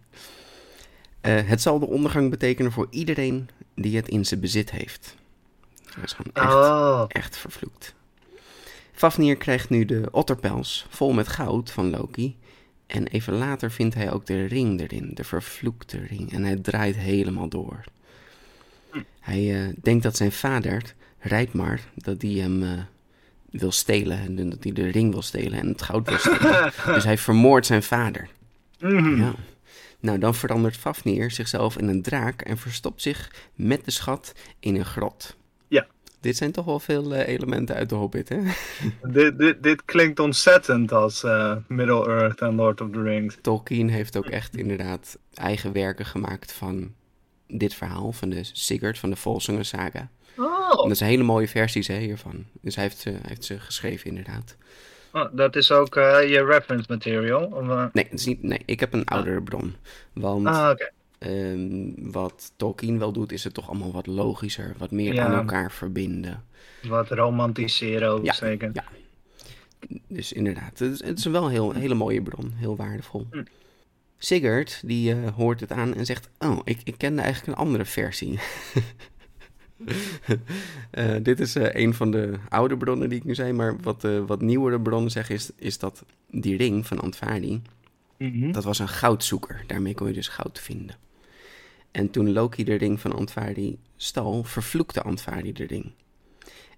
Eh, 1.22 1.39
het 1.43 1.62
zal 1.62 1.79
de 1.79 1.88
ondergang 1.88 2.29
betekenen 2.29 2.72
voor 2.72 2.88
iedereen 2.89 3.50
die 3.75 3.96
het 3.96 4.08
in 4.08 4.25
zijn 4.25 4.39
bezit 4.39 4.72
heeft. 4.72 5.15
Dat 5.84 6.03
is 6.03 6.13
gewoon 6.13 6.34
echt, 6.34 6.53
Oh, 6.53 7.05
echt 7.08 7.38
vervloekt. 7.38 7.96
Fafnir 8.91 9.36
krijgt 9.36 9.69
nu 9.69 9.86
de 9.86 10.08
otterpels 10.12 10.86
vol 10.89 11.13
met 11.13 11.27
goud 11.27 11.72
van 11.72 11.89
Loki. 11.89 12.38
En 12.89 13.08
even 13.08 13.34
later 13.34 13.72
vindt 13.72 13.96
hij 13.96 14.12
ook 14.12 14.25
de 14.25 14.46
ring 14.46 14.79
erin, 14.79 15.12
de 15.13 15.24
vervloekte 15.24 16.00
ring. 16.00 16.34
En 16.34 16.43
hij 16.43 16.55
draait 16.55 16.96
helemaal 16.96 17.48
door. 17.50 17.84
Hij 19.19 19.62
eh, 19.62 19.74
denkt 19.81 20.03
dat 20.03 20.17
zijn 20.17 20.31
vader, 20.31 20.93
Rijtmar, 21.19 21.79
dat 21.96 22.19
die 22.19 22.41
hem 22.41 22.63
eh, 22.63 22.69
wil 23.50 23.72
stelen. 23.72 24.19
En 24.19 24.50
dat 24.50 24.63
hij 24.63 24.72
de 24.72 24.88
ring 24.88 25.12
wil 25.12 25.22
stelen 25.22 25.60
en 25.60 25.67
het 25.67 25.81
goud 25.81 26.10
wil 26.10 26.17
stelen. 26.17 26.72
dus 26.96 27.03
hij 27.03 27.17
vermoordt 27.17 27.65
zijn 27.65 27.84
vader. 27.84 28.29
Mhm. 28.79 29.17
Ja. 29.22 29.34
Nou, 30.00 30.19
dan 30.19 30.36
verandert 30.36 30.77
Fafnir 30.77 31.31
zichzelf 31.31 31.77
in 31.77 31.88
een 31.88 32.01
draak 32.01 32.41
en 32.41 32.58
verstopt 32.58 33.01
zich 33.01 33.31
met 33.55 33.86
de 33.86 33.91
schat 33.91 34.34
in 34.60 34.75
een 34.75 34.86
grot. 34.86 35.36
Dit 36.21 36.38
zijn 36.38 36.51
toch 36.51 36.65
wel 36.65 36.79
veel 36.79 37.13
eh, 37.15 37.27
elementen 37.27 37.75
uit 37.75 37.89
de 37.89 37.95
Hobbit, 37.95 38.29
hè? 38.29 38.38
dit, 39.11 39.38
dit, 39.38 39.63
dit 39.63 39.85
klinkt 39.85 40.19
ontzettend 40.19 40.91
als 40.91 41.23
eh, 41.23 41.55
Middle-earth 41.67 42.41
en 42.41 42.55
Lord 42.55 42.81
of 42.81 42.89
the 42.91 43.01
Rings. 43.01 43.38
Tolkien 43.41 43.89
heeft 43.89 44.17
ook 44.17 44.25
echt 44.25 44.57
inderdaad 44.57 45.17
eigen 45.33 45.73
werken 45.73 46.05
gemaakt 46.05 46.51
van 46.51 46.93
dit 47.47 47.73
verhaal, 47.73 48.11
van 48.11 48.29
de 48.29 48.39
Sigurd, 48.43 48.97
van 48.99 49.09
de 49.09 49.15
Volsunga 49.15 49.63
saga. 49.63 50.09
Oh, 50.38 50.83
En 50.83 50.88
dat 50.88 50.97
zijn 50.97 51.09
hele 51.09 51.23
mooie 51.23 51.47
versies 51.47 51.88
hè, 51.88 51.97
hiervan. 51.97 52.45
Dus 52.61 52.75
hij 52.75 52.83
heeft, 52.83 53.03
hij 53.03 53.19
heeft 53.21 53.43
ze 53.45 53.59
geschreven, 53.59 54.07
inderdaad. 54.09 54.55
oh, 55.13 55.25
dat 55.31 55.55
is 55.55 55.71
ook 55.71 55.95
eh, 55.95 56.29
je 56.29 56.43
reference 56.45 56.85
material? 56.89 57.45
Of? 57.45 57.93
Nee, 57.93 58.03
het 58.09 58.19
is 58.19 58.25
niet, 58.25 58.43
nee, 58.43 58.61
ik 58.65 58.79
heb 58.79 58.93
een 58.93 59.05
oudere 59.05 59.41
bron. 59.41 59.75
Want 60.13 60.47
Ah, 60.47 60.69
oké. 60.71 60.89
Ehm, 61.19 61.91
wat 62.11 62.51
Tolkien 62.55 62.99
wel 62.99 63.11
doet, 63.11 63.31
is 63.31 63.43
het 63.43 63.53
toch 63.53 63.69
allemaal 63.69 63.91
wat 63.91 64.07
logischer, 64.07 64.73
wat 64.77 64.91
meer 64.91 65.13
Ja. 65.13 65.25
aan 65.25 65.33
elkaar 65.33 65.71
verbinden. 65.71 66.43
Wat 66.88 67.11
romantiseren 67.11 68.09
ook 68.09 68.25
Ja, 68.25 68.33
zeker. 68.33 68.69
ja. 68.73 68.83
Dus 70.07 70.33
inderdaad, 70.33 70.79
het 70.79 70.91
is, 70.91 71.03
het 71.03 71.17
is 71.17 71.25
wel 71.25 71.43
een 71.45 71.51
heel, 71.51 71.73
hele 71.73 71.93
mooie 71.93 72.21
bron, 72.21 72.51
heel 72.55 72.75
waardevol. 72.75 73.27
Hm. 73.31 73.43
Sigurd, 74.17 74.81
die 74.85 75.11
eh, 75.11 75.27
hoort 75.35 75.59
het 75.59 75.71
aan 75.71 75.93
en 75.95 76.05
zegt, 76.05 76.29
oh, 76.39 76.59
ik, 76.63 76.79
ik 76.83 76.97
kende 76.97 77.21
eigenlijk 77.21 77.57
een 77.57 77.63
andere 77.65 77.85
versie. 77.85 78.39
Eh, 80.91 81.15
dit 81.21 81.39
is 81.39 81.55
eh, 81.55 81.81
een 81.83 81.93
van 81.93 82.11
de 82.11 82.33
oude 82.49 82.77
bronnen 82.77 83.09
die 83.09 83.17
ik 83.17 83.23
nu 83.23 83.35
zei, 83.35 83.53
maar 83.53 83.77
wat, 83.81 84.07
wat 84.25 84.41
nieuwere 84.41 84.81
bronnen 84.81 85.11
zeggen 85.11 85.35
is, 85.35 85.51
is 85.55 85.77
dat 85.77 86.03
die 86.31 86.57
ring 86.57 86.88
van 86.88 86.99
Antvari, 86.99 87.61
Mhm. 88.17 88.51
dat 88.51 88.63
was 88.63 88.79
een 88.79 88.88
goudzoeker. 88.88 89.63
Daarmee 89.67 89.93
kon 89.93 90.07
je 90.07 90.13
dus 90.13 90.27
goud 90.27 90.59
vinden. 90.59 90.95
En 91.91 92.10
toen 92.10 92.31
Loki 92.31 92.63
de 92.63 92.75
ring 92.75 93.00
van 93.00 93.13
Antvari 93.13 93.79
stal, 93.96 94.43
vervloekte 94.43 95.01
Antvari 95.01 95.53
de 95.53 95.65
ring. 95.65 95.91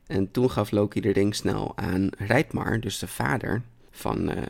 En 0.07 0.31
toen 0.31 0.51
gaf 0.51 0.71
Loki 0.71 1.01
de 1.01 1.11
ring 1.11 1.35
snel 1.35 1.77
aan 1.77 2.09
Rijtmar, 2.17 2.79
dus 2.79 2.99
de 2.99 3.07
vader 3.07 3.61
van, 3.91 4.29
eh, 4.29 4.43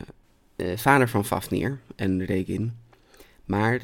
eh, 0.56 0.78
vader 0.78 1.10
van 1.10 1.26
Fafnir 1.26 1.80
en 1.96 2.26
Regin. 2.26 2.78
Maar 3.46 3.82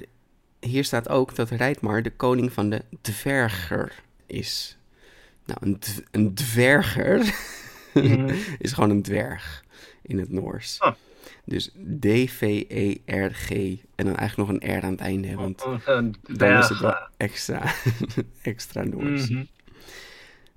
hier 0.59 0.83
staat 0.83 1.09
ook 1.09 1.35
dat 1.35 1.49
Rijtmar 1.49 2.03
de 2.03 2.11
koning 2.11 2.53
van 2.53 2.69
de 2.69 2.81
dverger 3.01 4.03
is. 4.25 4.77
Nou, 5.45 5.59
een, 5.61 5.79
een 6.11 6.33
dverger 6.33 7.33
Mhm. 8.03 8.35
is 8.59 8.71
gewoon 8.73 8.89
een 8.89 9.01
dwerg 9.01 9.63
in 10.01 10.19
het 10.19 10.31
Noors. 10.31 10.77
Oh. 10.79 10.93
Dus 11.45 11.71
D-V-E-R-G 11.99 13.49
en 13.95 14.05
dan 14.05 14.15
eigenlijk 14.15 14.37
nog 14.37 14.49
een 14.49 14.79
R 14.79 14.83
aan 14.83 14.91
het 14.91 14.99
einde, 14.99 15.35
want 15.35 15.65
Oh, 15.65 15.87
dan 16.21 16.57
is 16.57 16.69
het 16.69 16.79
wel 16.79 16.95
extra, 17.17 17.73
extra 18.41 18.83
Noors. 18.83 19.29
Mhm. 19.29 19.43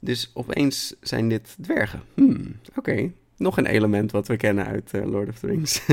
Dus 0.00 0.31
opeens 0.35 0.95
zijn 1.00 1.29
dit 1.29 1.57
dwergen. 1.61 2.03
Hmm, 2.15 2.57
oké. 2.77 3.12
Nog 3.37 3.57
een 3.57 3.67
element 3.67 4.11
wat 4.11 4.29
we 4.29 4.37
kennen 4.37 4.67
uit 4.67 4.95
eh, 4.95 5.05
Lord 5.05 5.29
of 5.29 5.39
the 5.39 5.47
Rings. 5.47 5.87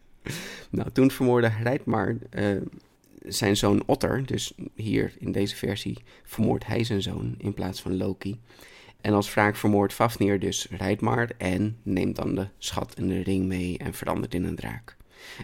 nou, 0.70 0.90
toen 0.92 1.10
vermoordde 1.10 1.52
Rijtmar 1.62 2.16
eh, 2.30 2.56
zijn 3.22 3.56
zoon 3.56 3.82
Otter. 3.86 4.26
Dus 4.26 4.54
hier 4.74 5.12
in 5.18 5.32
deze 5.32 5.56
versie 5.56 5.96
vermoordt 6.24 6.66
hij 6.66 6.84
zijn 6.84 7.02
zoon 7.02 7.34
in 7.38 7.54
plaats 7.54 7.82
van 7.82 7.96
Loki. 7.96 8.40
En 9.04 9.12
als 9.12 9.34
wraak 9.34 9.56
vermoordt 9.56 9.92
Fafnir 9.92 10.38
dus 10.38 10.66
Rijtmar 10.70 11.28
en 11.36 11.76
neemt 11.82 12.16
dan 12.16 12.34
de 12.34 12.46
schat 12.58 12.94
en 12.94 13.08
de 13.08 13.22
ring 13.22 13.46
mee 13.46 13.78
en 13.78 13.94
verandert 13.94 14.34
in 14.34 14.44
een 14.44 14.56
draak. 14.56 14.96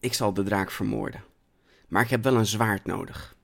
ik 0.01 0.15
zal 0.15 0.35
de 0.35 0.43
draak 0.43 0.71
vermoorden. 0.71 1.25
Maar 1.89 2.03
ik 2.03 2.11
heb 2.11 2.23
wel 2.23 2.37
een 2.37 2.47
zwaard 2.47 2.87
nodig. 2.87 3.35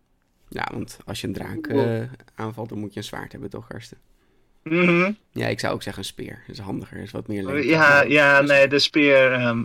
Ja, 0.50 0.68
want 0.72 0.98
als 1.04 1.20
je 1.20 1.26
een 1.26 1.32
draak 1.32 1.66
eh, 1.66 2.00
aanvalt, 2.34 2.68
dan 2.68 2.78
moet 2.78 2.92
je 2.92 2.98
een 2.98 3.04
zwaard 3.04 3.32
hebben, 3.32 3.50
toch, 3.50 3.66
Karsten? 3.66 3.98
Mhm. 4.62 5.12
Ja, 5.32 5.46
ik 5.46 5.60
zou 5.60 5.74
ook 5.74 5.82
zeggen 5.82 6.02
een 6.02 6.08
speer. 6.08 6.42
Dat 6.46 6.56
is 6.56 6.62
handiger, 6.62 6.98
is 6.98 7.10
wat 7.10 7.26
meer 7.28 7.42
lengte. 7.42 7.66
ja, 7.68 8.02
ja, 8.02 8.40
nee, 8.40 8.68
de 8.68 8.78
speer. 8.78 9.32
ehm, 9.32 9.62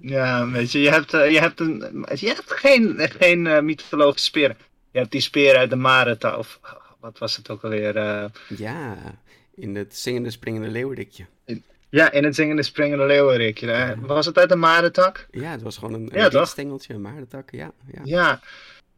Ja, 0.00 0.50
weet 0.50 0.72
je, 0.72 0.80
je 0.80 0.90
hebt, 0.90 1.14
eh, 1.14 1.30
je 1.30 1.40
hebt, 1.40 1.60
een, 1.60 2.06
je 2.14 2.26
hebt 2.26 2.52
geen, 2.52 2.94
geen 2.98 3.46
eh, 3.46 3.60
mythologische 3.60 4.26
speren. 4.26 4.56
Je 4.90 4.98
hebt 4.98 5.10
die 5.12 5.20
speer 5.20 5.56
uit 5.56 5.70
de 5.70 5.76
Mareta, 5.76 6.36
of 6.36 6.60
wat 7.00 7.18
was 7.18 7.36
het 7.36 7.50
ook 7.50 7.62
alweer? 7.64 7.94
Ja, 8.56 8.98
in 9.54 9.74
het 9.76 9.96
zingende 9.96 10.30
springende 10.30 10.68
leeuwerdikje. 10.68 11.26
ja, 11.90 12.10
in 12.12 12.24
het 12.24 12.34
zingende 12.34 12.62
springende 12.62 13.06
leeuwenrikje. 13.06 13.66
hè. 13.70 13.94
Was 14.00 14.26
het 14.26 14.38
uit 14.38 14.48
de 14.48 14.56
Maretak? 14.56 15.26
Ja, 15.30 15.50
het 15.50 15.62
was 15.62 15.76
gewoon 15.78 15.94
een, 15.94 16.08
een 16.12 16.18
Ja, 16.20 16.28
toch? 16.28 16.48
stengeltje, 16.48 16.94
een 16.94 17.00
maardentak. 17.00 17.50
Ja, 17.50 17.72
ja. 17.92 18.00
Ja, 18.04 18.40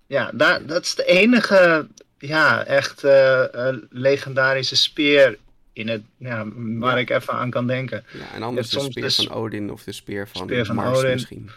ja 0.07 0.31
daar, 0.35 0.67
dat 0.67 0.85
is 0.85 0.95
de 0.95 1.05
enige, 1.05 1.87
ja, 2.19 2.65
echt 2.65 3.05
eh, 3.05 3.69
eh, 3.69 3.77
legendarische 3.91 4.77
speer 4.77 5.39
in 5.73 5.89
het, 5.89 6.03
ja, 6.19 6.45
waar 6.55 6.95
Ja. 6.95 7.01
ik 7.01 7.11
even 7.11 7.35
aan 7.35 7.51
kan 7.51 7.67
denken. 7.67 8.05
ja 8.13 8.35
en 8.35 8.43
anders 8.43 8.69
de 8.71 8.81
speer 8.81 9.03
de 9.03 9.09
s- 9.09 9.17
van 9.17 9.31
Odin 9.37 9.71
of 9.73 9.83
de 9.83 9.93
speer 9.93 10.29
van, 10.29 10.43
speer 10.43 10.67
van 10.67 10.75
Mars 10.75 10.99
Odin. 10.99 11.11
misschien. 11.13 11.51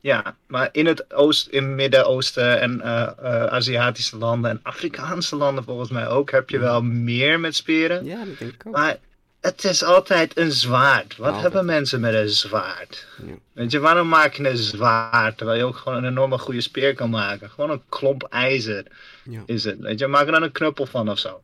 Ja, 0.00 0.36
maar 0.46 0.68
in 0.72 0.86
het 0.86 1.14
Oost, 1.14 1.46
in 1.46 1.74
Midden-Oosten 1.74 2.60
en 2.60 2.80
eh, 2.80 3.44
Aziatische 3.46 4.16
landen 4.16 4.50
en 4.50 4.60
Afrikaanse 4.62 5.36
landen 5.36 5.64
volgens 5.64 5.90
mij 5.90 6.08
ook, 6.08 6.30
heb 6.30 6.50
je 6.50 6.58
wel 6.58 6.82
meer 6.82 7.40
met 7.40 7.54
speren. 7.54 8.04
Ja, 8.04 8.24
dat 8.24 8.38
denk 8.38 8.52
ik 8.52 8.62
ook. 8.66 8.72
Maar 8.74 8.96
het 9.42 9.64
is 9.64 9.82
altijd 9.84 10.38
een 10.38 10.52
zwaard. 10.52 11.16
Wat 11.16 11.26
Altijd. 11.26 11.42
hebben 11.42 11.64
mensen 11.64 12.00
met 12.00 12.14
een 12.14 12.28
zwaard? 12.28 13.06
Ja. 13.26 13.32
Weet 13.52 13.70
je, 13.70 13.78
waarom 13.78 14.08
maak 14.08 14.32
je 14.34 14.48
een 14.48 14.56
zwaard 14.56 15.36
terwijl 15.36 15.58
je 15.58 15.64
ook 15.64 15.76
gewoon 15.76 15.98
een 16.04 16.10
enorme 16.10 16.38
goede 16.38 16.60
speer 16.60 16.94
kan 16.94 17.10
maken? 17.10 17.50
Gewoon 17.50 17.70
een 17.70 17.82
klomp 17.88 18.22
ijzer 18.22 18.86
Ja. 19.24 19.42
is 19.46 19.64
het. 19.64 19.78
Weet 19.78 19.98
je, 19.98 20.06
maak 20.06 20.26
er 20.26 20.32
dan 20.32 20.42
een 20.42 20.52
knuppel 20.52 20.86
van 20.86 21.10
of 21.10 21.18
zo. 21.18 21.40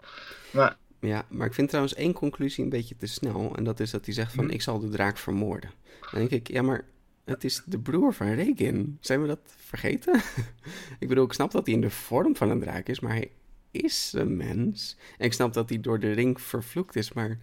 Maar 0.51 0.77
ja, 1.01 1.25
maar 1.29 1.47
ik 1.47 1.55
vind 1.55 1.69
trouwens 1.69 1.95
één 1.95 2.13
conclusie 2.13 2.65
een 2.65 2.71
beetje 2.71 2.97
te 2.97 3.07
snel. 3.07 3.53
En 3.57 3.65
dat 3.65 3.81
is 3.81 3.91
dat 3.91 4.05
hij 4.05 4.15
zegt 4.15 4.33
van, 4.33 4.45
Hm. 4.45 4.51
ik 4.51 4.63
zal 4.63 4.79
de 4.81 4.89
draak 4.89 5.19
vermoorden. 5.19 5.71
Dan 6.11 6.21
denk 6.21 6.31
ik, 6.31 6.49
ja, 6.49 6.63
maar 6.63 6.85
het 7.25 7.45
is 7.45 7.63
de 7.65 7.79
broer 7.79 8.15
van 8.15 8.33
Regin. 8.35 8.99
Zijn 9.01 9.21
we 9.23 9.27
dat 9.29 9.41
vergeten? 9.67 10.21
ik 11.01 11.09
bedoel, 11.09 11.25
ik 11.25 11.33
snap 11.33 11.51
dat 11.53 11.67
hij 11.67 11.75
in 11.75 11.81
de 11.81 11.91
vorm 11.91 12.37
van 12.37 12.51
een 12.51 12.61
draak 12.61 12.89
is, 12.89 13.01
maar 13.01 13.13
hij 13.13 13.31
is 13.71 14.13
een 14.17 14.37
mens. 14.37 14.97
En 15.19 15.25
ik 15.25 15.33
snap 15.33 15.53
dat 15.53 15.69
hij 15.69 15.81
door 15.81 15.99
de 16.01 16.13
ring 16.13 16.41
vervloekt 16.41 16.97
is, 16.97 17.13
maar 17.13 17.39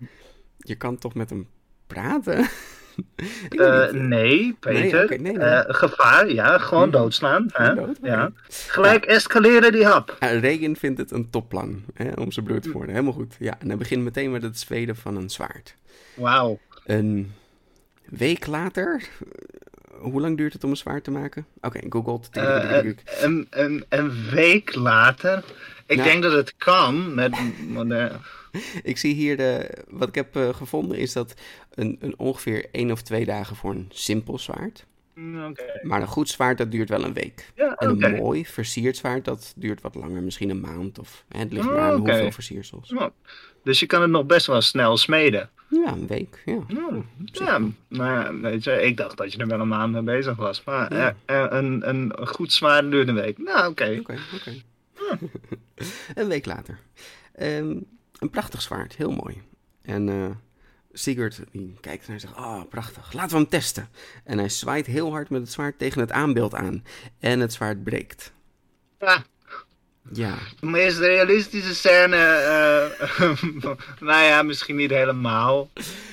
je 0.58 0.76
kan 0.76 0.98
toch 0.98 1.14
met 1.14 1.30
hem 1.30 1.48
praten? 1.88 2.38
eh, 3.50 3.92
nee, 3.92 4.56
Peter. 4.60 5.04
oké, 5.04 5.16
nee, 5.16 5.34
nee. 5.38 5.48
Eh, 5.48 5.76
gevaar, 5.76 6.30
ja, 6.32 6.58
gewoon 6.58 6.90
Mhm. 6.90 6.98
doodslaan. 6.98 7.46
Hè? 7.52 7.76
Dood, 7.76 7.98
ja. 8.02 8.32
Gelijk 8.68 9.06
escaleren 9.06 9.72
die 9.72 9.86
hap. 9.86 10.18
Ja, 10.20 10.28
Reagan 10.28 10.76
vindt 10.76 11.00
het 11.00 11.12
een 11.12 11.30
topplan 11.30 11.84
hè, 11.94 12.12
om 12.14 12.32
zijn 12.32 12.46
broer 12.46 12.60
te 12.60 12.72
worden. 12.72 12.90
Helemaal 12.92 13.14
goed. 13.14 13.36
Ja, 13.40 13.56
en 13.60 13.68
hij 13.68 13.78
begint 13.78 14.04
meteen 14.04 14.32
met 14.32 14.44
het 14.44 14.60
zweden 14.60 14.96
van 14.96 15.16
een 15.16 15.30
zwaard. 15.30 15.76
Wauw. 16.14 16.60
Een 16.86 17.32
week 18.06 18.46
later. 18.48 19.02
eh, 19.20 19.42
Hoe 20.00 20.22
lang 20.22 20.38
duurt 20.38 20.54
het 20.54 20.64
om 20.64 20.70
een 20.70 20.78
zwaard 20.78 21.04
te 21.04 21.12
maken? 21.12 21.46
Oké, 21.62 21.80
Google. 21.90 22.20
Eh, 22.42 22.84
een, 22.84 22.98
een, 23.22 23.48
een, 23.50 23.86
een 23.90 24.12
week 24.32 24.76
later. 24.76 25.44
Ik 25.88 25.98
Nou. 25.98 26.10
denk 26.10 26.24
dat 26.24 26.32
het 26.32 26.56
kan 26.58 27.14
met 27.14 27.36
moderne. 27.68 28.18
Ik 28.84 28.98
zie 28.98 29.14
hier 29.14 29.38
de. 29.38 29.70
Wat 29.90 30.08
ik 30.08 30.16
heb 30.16 30.36
eh, 30.36 30.54
gevonden 30.54 30.98
is 30.98 31.14
dat 31.14 31.34
een, 31.74 31.98
een 32.00 32.14
ongeveer 32.20 32.66
één 32.72 32.92
of 32.92 33.02
twee 33.02 33.26
dagen 33.26 33.56
voor 33.56 33.72
een 33.72 33.90
simpel 33.90 34.40
zwaard. 34.40 34.86
Mm. 35.14 35.56
Maar 35.82 36.02
een 36.02 36.08
goed 36.08 36.30
zwaard 36.30 36.58
dat 36.58 36.72
duurt 36.72 36.90
wel 36.90 37.04
een 37.04 37.14
week. 37.14 37.52
Ja, 37.56 37.76
En 37.76 38.04
een 38.04 38.16
mooi 38.16 38.46
versierd 38.46 38.98
zwaard 38.98 39.26
dat 39.26 39.54
duurt 39.56 39.82
wat 39.82 39.96
langer, 39.96 40.22
misschien 40.22 40.50
een 40.50 40.60
maand 40.60 41.00
of. 41.00 41.26
Hè, 41.30 41.40
het 41.40 41.52
ligt 41.54 41.68
Oh, 41.68 41.78
aan 41.80 41.98
hoeveel 41.98 42.32
versiersels. 42.32 42.94
Dus 43.64 43.80
je 43.80 43.86
kan 43.86 44.02
het 44.02 44.10
nog 44.10 44.26
best 44.26 44.46
wel 44.46 44.62
snel 44.62 44.98
smeden. 44.98 45.50
Ja, 45.70 45.92
een 45.92 46.08
week. 46.08 46.42
Ja. 46.46 46.60
Ja, 46.68 46.90
ja, 47.32 47.60
maar 47.88 48.12
ja, 48.34 48.40
weet 48.40 48.64
je, 48.64 48.82
ik 48.82 48.98
dacht 48.98 49.18
dat 49.18 49.32
je 49.34 49.38
er 49.38 49.48
wel 49.48 49.60
een 49.60 49.68
maand 49.68 49.94
mee 49.94 50.02
bezig 50.02 50.36
was. 50.36 50.64
Maar 50.64 50.94
Ja. 50.96 51.16
eh, 51.26 51.44
eh, 51.44 51.48
een, 51.50 51.90
een 51.90 52.28
goed 52.28 52.54
zwaard 52.54 52.92
duurt 52.92 53.08
een 53.08 53.16
week. 53.16 53.38
Nou, 53.38 53.70
oké. 53.70 53.98
Oké, 54.00 54.18
oké. 54.36 54.52
een 56.16 56.28
week 56.28 56.46
later. 56.46 56.80
Ehm, 57.34 57.78
een 58.20 58.30
prachtig 58.30 58.62
zwaard, 58.62 58.96
heel 58.96 59.12
mooi. 59.12 59.42
En 59.82 60.10
eh 60.10 60.30
Sigurd 60.98 61.40
die 61.52 61.78
kijkt 61.82 62.08
naar 62.08 62.16
en 62.16 62.22
zegt, 62.22 62.36
ah, 62.36 62.62
prachtig, 62.70 63.14
laten 63.14 63.30
we 63.32 63.36
hem 63.36 63.50
testen. 63.50 63.90
En 64.24 64.38
hij 64.38 64.50
zwaait 64.50 64.86
heel 64.86 65.12
hard 65.12 65.30
met 65.30 65.42
het 65.42 65.52
zwaard 65.52 65.80
tegen 65.80 66.02
het 66.02 66.12
aanbeeld 66.12 66.56
aan. 66.56 66.84
En 67.20 67.40
het 67.40 67.54
zwaard 67.54 67.84
breekt. 67.84 68.34
Ja, 69.00 69.24
Ja, 70.12 70.36
de 70.60 70.66
meest 70.66 70.98
realistische 71.00 71.76
scène. 71.76 72.16
eh, 72.16 73.30
nou 74.00 74.24
ja, 74.24 74.42
misschien 74.44 74.76
niet 74.76 74.90
helemaal. 74.90 75.70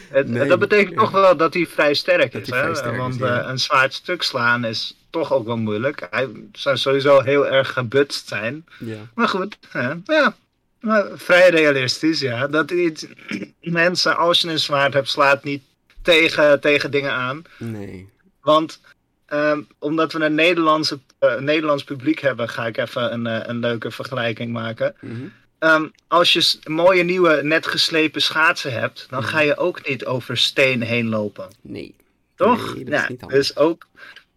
Het, 0.09 0.29
Nee, 0.29 0.49
dat 0.49 0.59
betekent 0.59 0.99
toch 0.99 1.11
wel 1.11 1.37
dat 1.37 1.55
hij 1.55 1.67
vrij 1.67 1.95
sterk 1.95 2.35
is. 2.35 2.51
hij 2.51 2.73
Hè? 2.73 2.97
Want 2.97 3.19
ja. 3.19 3.41
eh, 3.43 3.49
een 3.49 3.59
zwaard 3.59 3.95
stuk 3.95 4.23
slaan 4.23 4.65
is 4.65 4.97
toch 5.13 5.33
ook 5.33 5.47
wel 5.47 5.57
moeilijk. 5.57 6.07
Hij 6.11 6.29
zou 6.53 6.77
sowieso 6.77 7.21
heel 7.21 7.47
erg 7.47 7.73
gebutst 7.73 8.29
zijn. 8.29 8.65
ja. 8.79 8.97
Maar 9.15 9.29
goed, 9.29 9.59
hè, 9.69 9.93
ja. 10.05 10.37
Maar 10.81 11.07
vrij 11.15 11.51
realistisch, 11.51 12.21
ja. 12.21 12.47
Dat 12.47 12.71
iets, 12.71 13.07
mensen, 13.61 14.17
als 14.17 14.41
je 14.41 14.49
een 14.49 14.59
zwaard 14.59 14.93
hebt, 14.95 15.09
slaat 15.09 15.45
niet 15.45 15.63
tegen, 16.03 16.61
tegen 16.61 16.91
dingen 16.91 17.13
aan. 17.13 17.43
Nee. 17.59 18.09
Want 18.41 18.81
ehm, 19.27 19.61
omdat 19.79 20.13
we 20.13 20.25
een 20.25 20.35
Nederlandse, 20.35 20.99
eh, 21.19 21.37
Nederlands 21.39 21.85
publiek 21.85 22.21
hebben, 22.21 22.49
ga 22.49 22.67
ik 22.67 22.77
even 22.77 23.13
een, 23.13 23.27
eh, 23.27 23.49
een 23.49 23.59
leuke 23.59 23.91
vergelijking 23.91 24.53
maken. 24.53 24.95
Mhm. 25.01 25.15
Ehm, 25.59 25.87
als 26.09 26.33
je 26.33 26.59
mooie 26.65 27.03
nieuwe, 27.03 27.41
net 27.43 27.67
geslepen 27.67 28.23
schaatsen 28.23 28.73
hebt, 28.73 29.07
dan 29.11 29.21
Mhm. 29.21 29.29
ga 29.29 29.41
je 29.41 29.57
ook 29.57 29.89
niet 29.89 30.05
over 30.05 30.37
steen 30.37 30.83
heen 30.83 31.09
lopen. 31.09 31.49
Nee. 31.61 31.95
Toch? 32.37 32.75
Nee, 32.75 32.85
dat 32.85 32.95
is 32.95 33.01
ja, 33.01 33.09
niet 33.09 33.21
handig. 33.21 33.39
dus 33.39 33.57
ook 33.57 33.87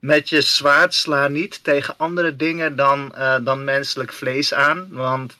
met 0.05 0.29
je 0.29 0.41
zwaard 0.41 0.93
sla 0.93 1.27
niet 1.27 1.63
tegen 1.63 1.97
andere 1.97 2.35
dingen 2.35 2.75
dan, 2.75 3.15
eh, 3.15 3.37
dan 3.43 3.63
menselijk 3.63 4.13
vlees 4.13 4.53
aan. 4.53 4.87
Want 4.91 5.37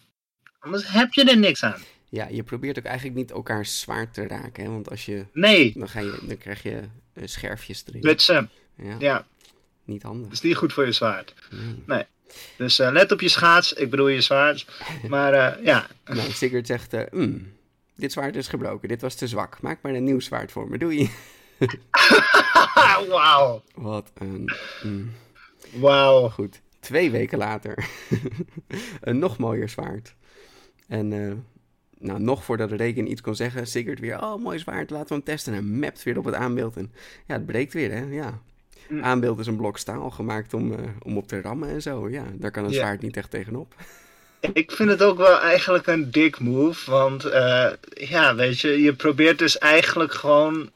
anders 0.60 0.88
heb 0.88 1.13
je 1.13 1.23
er 1.23 1.38
niks 1.38 1.63
aan. 1.63 1.82
Ja, 2.10 2.28
je 2.32 2.43
probeert 2.43 2.78
ook 2.78 2.84
eigenlijk 2.86 3.17
niet 3.17 3.32
elkaar 3.32 3.65
zwaard 3.65 4.13
te 4.13 4.28
raken. 4.28 4.63
Hè? 4.63 4.69
Want 4.69 4.89
als 4.89 5.06
je, 5.06 5.25
Nee, 5.34 5.73
dan, 5.78 5.89
ga 5.89 5.99
je, 5.99 6.17
dan 6.21 6.38
krijg 6.38 6.63
je 6.63 6.82
eh, 7.13 7.23
scherfjes 7.28 7.84
erin. 7.88 8.01
blutsen. 8.01 8.49
Ja, 8.78 8.95
Ja, 8.99 9.25
niet 9.84 10.04
handig. 10.04 10.32
is 10.32 10.41
niet 10.41 10.56
goed 10.56 10.73
voor 10.73 10.86
je 10.86 10.91
zwaard. 10.91 11.34
Nee. 11.86 12.04
Dus 12.58 12.80
eh, 12.80 12.91
let 12.91 13.12
op 13.12 13.21
je 13.21 13.30
schaats. 13.30 13.73
Ik 13.73 13.89
bedoel 13.89 14.08
je 14.08 14.21
zwaard. 14.21 14.65
Maar 15.08 15.63
ja, 15.63 15.88
Nou, 16.06 16.32
Sigurd 16.32 16.67
zegt, 16.67 16.95
"Hmm, 17.12 17.54
dit 17.95 18.12
zwaard 18.12 18.36
is 18.36 18.47
gebroken, 18.47 18.88
dit 18.88 19.01
was 19.01 19.15
te 19.15 19.28
zwak. 19.28 19.62
Maak 19.62 19.82
maar 19.82 19.93
een 19.93 20.04
nieuw 20.04 20.19
zwaard 20.19 20.51
voor 20.51 20.69
me, 20.69 20.78
doei. 20.78 21.10
wauw. 23.10 23.64
Wat 23.76 24.12
een... 24.14 24.52
mm. 24.84 25.12
Wauw. 25.74 26.30
Goed, 26.30 26.62
twee 26.80 27.12
weken 27.12 27.38
later. 27.38 27.90
een 29.02 29.20
nog 29.20 29.38
mooier 29.38 29.70
zwaard. 29.70 30.16
En 30.88 31.14
eh, 31.14 31.34
nou, 31.98 32.20
nog 32.20 32.44
voordat 32.44 32.70
de 32.70 32.76
reken 32.76 33.12
iets 33.12 33.22
kon 33.22 33.36
zeggen, 33.36 33.68
Sigurd 33.68 34.00
weer, 34.00 34.22
oh, 34.22 34.44
mooi 34.44 34.60
zwaard, 34.60 34.90
laten 34.90 35.08
we 35.08 35.14
hem 35.14 35.24
testen. 35.24 35.54
En 35.54 35.80
mapt 35.80 36.04
weer 36.04 36.18
op 36.18 36.26
het 36.26 36.36
aanbeeld. 36.36 36.78
En 36.78 36.92
ja, 37.28 37.34
het 37.34 37.46
breekt 37.46 37.74
weer, 37.74 37.92
hè, 37.92 38.04
ja. 38.04 38.42
Mm. 38.90 39.04
Aanbeeld 39.04 39.40
is 39.40 39.48
een 39.48 39.58
blok 39.58 39.78
staal 39.78 40.10
gemaakt 40.10 40.54
om, 40.54 40.72
eh, 40.72 40.80
om 41.02 41.18
op 41.18 41.28
te 41.28 41.42
rammen 41.42 41.70
en 41.70 41.82
zo. 41.82 42.10
Ja, 42.10 42.24
daar 42.34 42.52
kan 42.52 42.64
een 42.64 42.74
zwaard 42.74 43.02
niet 43.02 43.18
echt 43.18 43.32
tegenop. 43.32 43.74
Ik 44.54 44.72
vind 44.72 44.90
het 44.90 45.04
ook 45.04 45.18
wel 45.18 45.40
eigenlijk 45.40 45.88
een 45.88 46.12
dik 46.12 46.40
move. 46.40 46.92
Want 46.92 47.24
eh, 47.24 47.72
ja, 47.94 48.36
weet 48.36 48.60
je, 48.60 48.82
je 48.82 48.94
probeert 48.94 49.40
dus 49.40 49.58
eigenlijk 49.58 50.14
gewoon. 50.14 50.72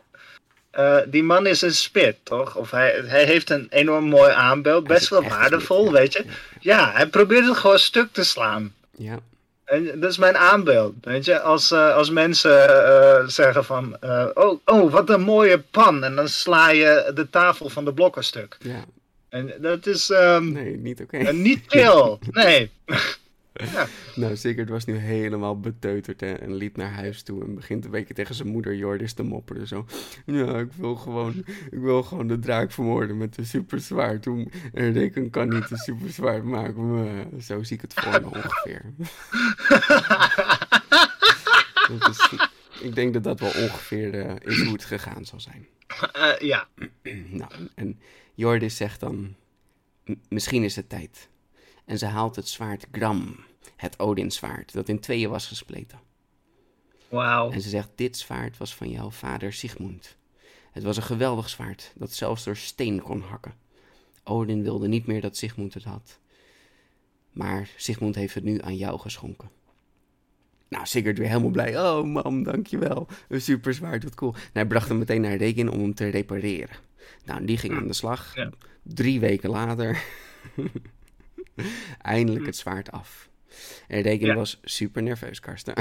Eh, 0.72 0.98
die 1.08 1.24
man 1.24 1.46
is 1.48 1.62
een 1.62 1.74
spit, 1.74 2.16
toch? 2.24 2.56
Of 2.56 2.72
hij, 2.72 3.02
hij 3.06 3.26
heeft 3.26 3.50
een 3.50 3.68
enorm 3.70 4.06
mooi 4.06 4.32
aanbeeld, 4.32 4.88
best 4.88 5.10
wel 5.10 5.24
waardevol, 5.24 5.82
spit, 5.86 5.94
weet 6.00 6.14
je. 6.14 6.24
Ja, 6.60 6.92
hij 6.92 7.08
probeert 7.08 7.46
het 7.46 7.58
gewoon 7.58 7.80
stuk 7.80 8.08
te 8.12 8.24
slaan. 8.24 8.74
ja. 8.98 9.20
En 9.66 10.00
dat 10.00 10.10
is 10.12 10.18
mijn 10.18 10.38
aanbeeld, 10.38 10.94
weet 11.02 11.26
je. 11.26 11.40
Als, 11.42 11.72
eh, 11.72 11.96
als 11.96 12.10
mensen 12.10 12.86
eh, 12.86 13.28
zeggen 13.28 13.66
van, 13.66 13.98
oh, 14.34 14.60
oh, 14.66 14.92
wat 14.92 15.10
een 15.10 15.22
mooie 15.22 15.60
pan. 15.72 16.04
En 16.04 16.16
dan 16.16 16.28
sla 16.28 16.70
je 16.70 17.12
de 17.14 17.30
tafel 17.30 17.70
van 17.70 17.86
de 17.86 17.94
blokken 17.94 18.24
stuk. 18.24 18.58
ja. 18.60 18.84
En 19.30 19.54
dat 19.62 19.86
is 19.86 20.10
ehm, 20.10 20.52
Nee, 20.52 20.78
niet 20.78 21.02
oké. 21.02 21.18
eh, 21.18 21.34
niet 21.34 21.64
chill. 21.68 22.18
Nee. 22.44 22.72
Nou, 24.16 24.36
Sigurd 24.36 24.70
was 24.70 24.86
nu 24.86 24.96
helemaal 24.96 25.60
beteuterd 25.60 26.20
hè, 26.22 26.32
en 26.34 26.54
liep 26.54 26.78
naar 26.78 26.92
huis 26.92 27.24
toe 27.24 27.44
en 27.44 27.56
begint 27.56 27.86
een 27.86 27.92
beetje 27.92 28.14
tegen 28.14 28.36
zijn 28.36 28.48
moeder 28.48 28.76
Jordis 28.76 29.14
te 29.14 29.24
mopperen. 29.24 29.68
Zo, 29.68 29.86
ja, 30.26 30.60
ik 30.60 30.72
wil 30.74 30.96
gewoon, 30.96 31.34
ik 31.72 31.80
wil 31.80 32.04
gewoon 32.04 32.28
de 32.28 32.40
draak 32.40 32.72
vermoorden 32.72 33.18
met 33.18 33.38
een 33.38 33.46
super 33.46 33.80
zwaard. 33.80 34.26
Hoe- 34.26 34.48
En 34.74 34.92
Reken 34.94 35.30
kan 35.30 35.50
niet 35.50 35.72
een 35.72 35.78
super 35.78 36.10
zwaard 36.10 36.44
maken. 36.44 36.92
Maar 36.94 37.26
Zo 37.42 37.64
zie 37.64 37.76
ik 37.76 37.82
het 37.82 37.94
voor 37.94 38.22
me 38.22 38.28
ongeveer. 38.44 38.82
Dat 41.88 42.10
is, 42.10 42.30
ik 42.82 42.96
denk 42.96 43.14
dat 43.14 43.24
dat 43.24 43.40
wel 43.40 43.50
ongeveer 43.64 44.14
eh, 44.26 44.36
is 44.54 44.62
hoe 44.64 44.74
het 44.74 44.84
gegaan 44.86 45.26
zal 45.26 45.40
zijn. 45.40 45.68
Eh, 46.14 46.40
ja. 46.40 46.68
Nou, 47.30 47.52
en 47.76 48.00
Jordis 48.34 48.76
zegt 48.76 49.00
dan, 49.00 49.36
"M- 50.06 50.14
misschien 50.30 50.64
is 50.64 50.76
het 50.76 50.90
tijd. 50.90 51.30
En 51.90 51.98
ze 51.98 52.06
haalt 52.06 52.36
het 52.36 52.48
zwaard 52.48 52.88
Gram, 52.92 53.36
het 53.76 54.00
Odinzwaard, 54.00 54.74
dat 54.74 54.90
in 54.90 55.00
tweeën 55.00 55.30
was 55.30 55.48
gespleten. 55.48 56.00
Wauw. 57.08 57.52
En 57.52 57.62
ze 57.62 57.70
zegt, 57.70 57.90
dit 57.96 58.18
zwaard 58.18 58.58
was 58.58 58.76
van 58.76 58.90
jouw 58.90 59.12
vader 59.12 59.54
Sigmund. 59.54 60.18
Het 60.72 60.84
was 60.84 60.98
een 60.98 61.04
geweldig 61.04 61.50
zwaard 61.50 61.92
dat 61.96 62.12
zelfs 62.12 62.44
door 62.44 62.56
steen 62.56 63.02
kon 63.02 63.22
hakken. 63.22 63.54
Odin 64.24 64.64
wilde 64.64 64.88
niet 64.88 65.06
meer 65.06 65.22
dat 65.22 65.38
Sigmund 65.38 65.74
het 65.74 65.84
had. 65.84 66.20
Maar 67.32 67.70
Sigmund 67.76 68.16
heeft 68.16 68.36
het 68.36 68.44
nu 68.44 68.62
aan 68.62 68.78
jou 68.78 69.00
geschonken. 69.00 69.50
Nou, 70.68 70.86
Sigurd 70.86 71.18
weer 71.18 71.28
helemaal 71.28 71.50
blij. 71.50 71.80
Oh, 71.80 72.04
mam, 72.04 72.44
dankjewel. 72.44 73.08
Een 73.28 73.42
super 73.42 73.74
zwaard, 73.74 74.04
wat 74.04 74.16
cool. 74.16 74.34
En 74.34 74.50
hij 74.54 74.66
bracht 74.66 74.88
hem 74.88 74.98
meteen 74.98 75.22
naar 75.22 75.36
Regin 75.36 75.72
om 75.72 75.80
hem 75.80 75.94
te 75.94 76.08
repareren. 76.08 76.76
Nou, 77.26 77.46
die 77.46 77.58
ging 77.58 77.78
aan 77.78 77.88
de 77.88 77.94
slag. 77.94 78.36
Ja. 78.36 78.52
Drie 78.84 79.20
weken 79.20 79.50
later. 79.50 80.04
Eindelijk 82.02 82.46
het 82.46 82.56
zwaard 82.58 82.92
af. 82.92 83.30
En 83.88 84.04
Ja. 84.28 84.36
was 84.36 84.60
super 84.64 85.04
nerveus, 85.04 85.40
Karsten. 85.40 85.74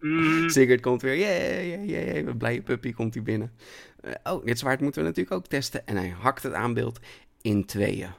Mm, 0.00 0.48
Sigurd 0.54 0.80
komt 0.80 1.02
weer. 1.02 1.16
Jee, 1.18 1.68
jee, 1.68 1.86
jee. 1.86 2.26
Een 2.26 2.36
blije 2.36 2.62
puppy 2.62 2.92
komt 2.92 3.14
hij 3.14 3.22
binnen. 3.22 3.52
Eh, 4.00 4.12
oh, 4.34 4.44
dit 4.44 4.58
zwaard 4.58 4.80
moeten 4.80 5.02
we 5.02 5.08
natuurlijk 5.08 5.36
ook 5.36 5.46
testen. 5.46 5.86
En 5.86 5.96
hij 5.96 6.08
hakt 6.08 6.42
het 6.42 6.52
aanbeeld 6.52 7.00
in 7.42 7.64
tweeën. 7.64 8.10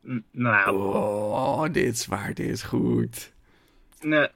mm, 0.00 0.24
nou, 0.30 0.76
Oh, 0.76 1.72
dit 1.72 1.98
zwaard 1.98 2.38
is 2.38 2.62
goed. 2.62 3.32
nee. 4.00 4.28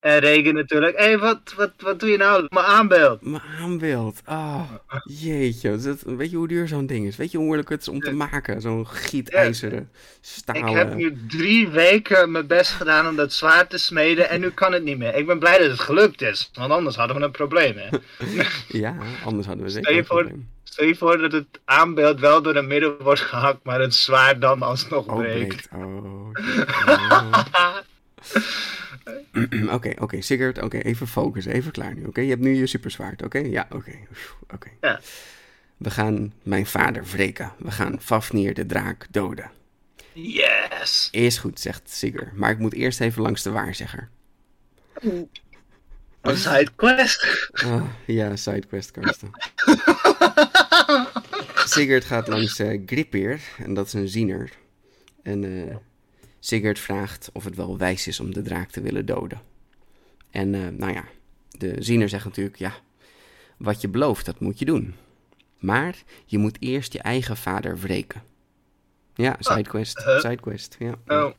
En 0.00 0.18
regen 0.18 0.54
natuurlijk. 0.54 0.96
Hé, 0.98 1.04
hey, 1.04 1.18
wat, 1.18 1.52
wat, 1.56 1.72
wat 1.78 2.00
doe 2.00 2.08
je 2.08 2.16
nou? 2.16 2.46
Mijn 2.48 2.66
aanbeeld. 2.66 3.22
Mijn 3.22 3.42
aanbeeld. 3.60 4.20
Oh, 4.26 4.70
jeetje. 5.04 5.96
Weet 6.04 6.30
je 6.30 6.36
hoe 6.36 6.48
duur 6.48 6.68
zo'n 6.68 6.86
ding 6.86 7.06
is? 7.06 7.16
Weet 7.16 7.30
je 7.30 7.36
hoe 7.36 7.46
moeilijk 7.46 7.68
het 7.68 7.80
is 7.80 7.88
om 7.88 8.00
te 8.00 8.12
maken? 8.12 8.60
Zo'n 8.60 8.86
gietijzeren, 8.86 9.90
stalen... 10.20 10.66
Ik 10.66 10.74
heb 10.74 10.94
nu 10.94 11.16
drie 11.28 11.68
weken 11.68 12.30
mijn 12.30 12.46
best 12.46 12.70
gedaan 12.70 13.08
om 13.08 13.16
dat 13.16 13.32
zwaard 13.32 13.70
te 13.70 13.78
smeden 13.78 14.28
en 14.28 14.40
nu 14.40 14.50
kan 14.50 14.72
het 14.72 14.82
niet 14.82 14.98
meer. 14.98 15.14
Ik 15.14 15.26
ben 15.26 15.38
blij 15.38 15.58
dat 15.58 15.70
het 15.70 15.80
gelukt 15.80 16.22
is, 16.22 16.50
want 16.54 16.72
anders 16.72 16.96
hadden 16.96 17.16
we 17.16 17.22
een 17.22 17.30
probleem. 17.30 17.76
Hè? 17.76 17.88
Ja, 18.68 18.96
anders 19.24 19.46
hadden 19.46 19.64
we 19.64 19.70
zeker 19.70 19.96
een 19.96 20.04
probleem. 20.04 20.48
Stel 20.62 20.86
je 20.86 20.96
voor 20.96 21.18
dat 21.18 21.32
het 21.32 21.60
aanbeeld 21.64 22.20
wel 22.20 22.42
door 22.42 22.54
het 22.54 22.66
midden 22.66 23.02
wordt 23.02 23.20
gehakt, 23.20 23.64
maar 23.64 23.80
het 23.80 23.94
zwaard 23.94 24.40
dan 24.40 24.62
alsnog 24.62 25.06
Oh, 25.06 25.16
breekt. 25.16 25.68
Oh. 25.72 26.28
Oké, 29.70 29.92
oké, 29.98 30.20
Sigurd, 30.20 30.62
oké, 30.62 30.78
even 30.78 31.06
focussen, 31.06 31.52
even 31.52 31.72
klaar 31.72 31.94
nu, 31.94 32.04
oké? 32.04 32.20
Je 32.20 32.28
hebt 32.28 32.40
nu 32.42 32.54
je 32.54 32.66
superzwaard, 32.66 33.22
oké? 33.22 33.38
Ja, 33.38 33.66
oké, 33.70 33.98
oké. 34.54 34.70
Ja. 34.80 35.00
We 35.76 35.90
gaan 35.90 36.32
mijn 36.42 36.66
vader 36.66 37.04
wreken. 37.04 37.52
We 37.58 37.70
gaan 37.70 38.00
Fafnir 38.00 38.54
de 38.54 38.66
draak 38.66 39.06
doden. 39.10 39.50
Yes! 40.12 41.08
Is 41.12 41.38
goed, 41.38 41.60
zegt 41.60 41.90
Sigurd, 41.90 42.32
maar 42.32 42.50
ik 42.50 42.58
moet 42.58 42.74
eerst 42.74 43.00
even 43.00 43.22
langs 43.22 43.42
de 43.42 43.50
waarzegger. 43.50 44.08
Een 46.20 46.36
sidequest. 46.36 47.48
Ah, 47.52 47.84
ja, 48.06 48.36
sidequest, 48.36 48.90
Karsten. 48.90 49.30
Sigurd 51.74 52.04
gaat 52.04 52.28
langs 52.28 52.58
eh 52.58 52.80
Gripir, 52.86 53.40
en 53.58 53.74
dat 53.74 53.86
is 53.86 53.92
een 53.92 54.08
ziener. 54.08 54.50
En 55.22 55.68
eh 55.68 55.76
Sigurd 56.40 56.78
vraagt 56.78 57.30
of 57.32 57.44
het 57.44 57.56
wel 57.56 57.78
wijs 57.78 58.06
is 58.06 58.20
om 58.20 58.34
de 58.34 58.42
draak 58.42 58.70
te 58.70 58.80
willen 58.80 59.06
doden. 59.06 59.40
En 60.30 60.54
eh, 60.54 60.68
nou 60.68 60.92
ja, 60.92 61.04
de 61.50 61.76
ziener 61.78 62.08
zegt 62.08 62.24
natuurlijk, 62.24 62.56
ja, 62.56 62.72
wat 63.56 63.80
je 63.80 63.88
belooft, 63.88 64.26
dat 64.26 64.40
moet 64.40 64.58
je 64.58 64.64
doen. 64.64 64.94
Maar 65.58 65.94
je 66.26 66.38
moet 66.38 66.56
eerst 66.60 66.92
je 66.92 66.98
eigen 66.98 67.36
vader 67.36 67.78
wreken. 67.78 68.22
Ja, 69.14 69.36
sidequest, 69.38 70.04
huh? 70.04 70.18
sidequest, 70.18 70.76
ja. 70.78 70.94
Oh, 71.06 71.30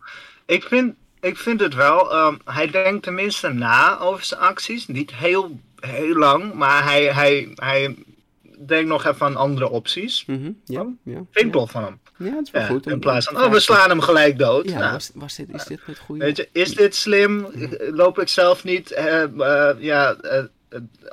ik, 0.46 0.64
vind, 0.64 0.96
ik 1.20 1.38
vind 1.38 1.60
het 1.60 1.74
wel, 1.74 2.12
ehm, 2.12 2.36
hij 2.46 2.68
denkt 2.68 3.04
tenminste 3.04 3.50
na 3.50 4.00
over 4.00 4.24
zijn 4.24 4.40
acties. 4.40 4.88
Niet 4.88 5.14
heel, 5.14 5.60
heel 5.80 6.16
lang, 6.16 6.54
maar 6.54 6.84
hij, 6.84 7.14
hij, 7.14 7.52
hij 7.56 7.96
denkt 8.66 8.90
nog 8.90 9.06
even 9.06 9.26
aan 9.26 9.36
andere 9.36 9.70
opties. 9.70 10.26
Mhm, 10.26 10.52
ja, 10.66 10.86
ja. 11.04 11.14
Vind 11.14 11.28
ik 11.32 11.44
ja. 11.46 11.52
tof 11.52 11.72
van 11.72 11.84
hem. 11.84 12.00
Ja, 12.24 12.36
het 12.36 12.46
is 12.46 12.52
wel 12.52 12.62
Ja, 12.62 12.68
goed. 12.68 12.86
om- 12.86 12.92
in 12.92 13.00
plaats 13.00 13.26
van, 13.26 13.44
oh, 13.44 13.52
we 13.52 13.60
slaan 13.60 13.90
hem 13.90 14.02
gelijk 14.02 14.38
dood. 14.38 14.70
Ja, 14.70 14.80
Nou, 14.80 14.92
was, 14.92 15.12
was 15.14 15.36
dit, 15.36 15.48
is 15.54 15.64
dit 15.66 15.80
het 15.86 15.98
goede? 16.00 16.24
Weet 16.26 16.38
je, 16.38 16.50
is 16.52 16.74
dit 16.76 16.96
slim? 16.96 17.48
Loop 17.80 18.20
ik 18.20 18.28
zelf 18.28 18.64
niet 18.64 18.92
eh, 18.92 19.24
eh, 19.24 19.76
ja, 19.80 20.14
eh, 20.16 20.44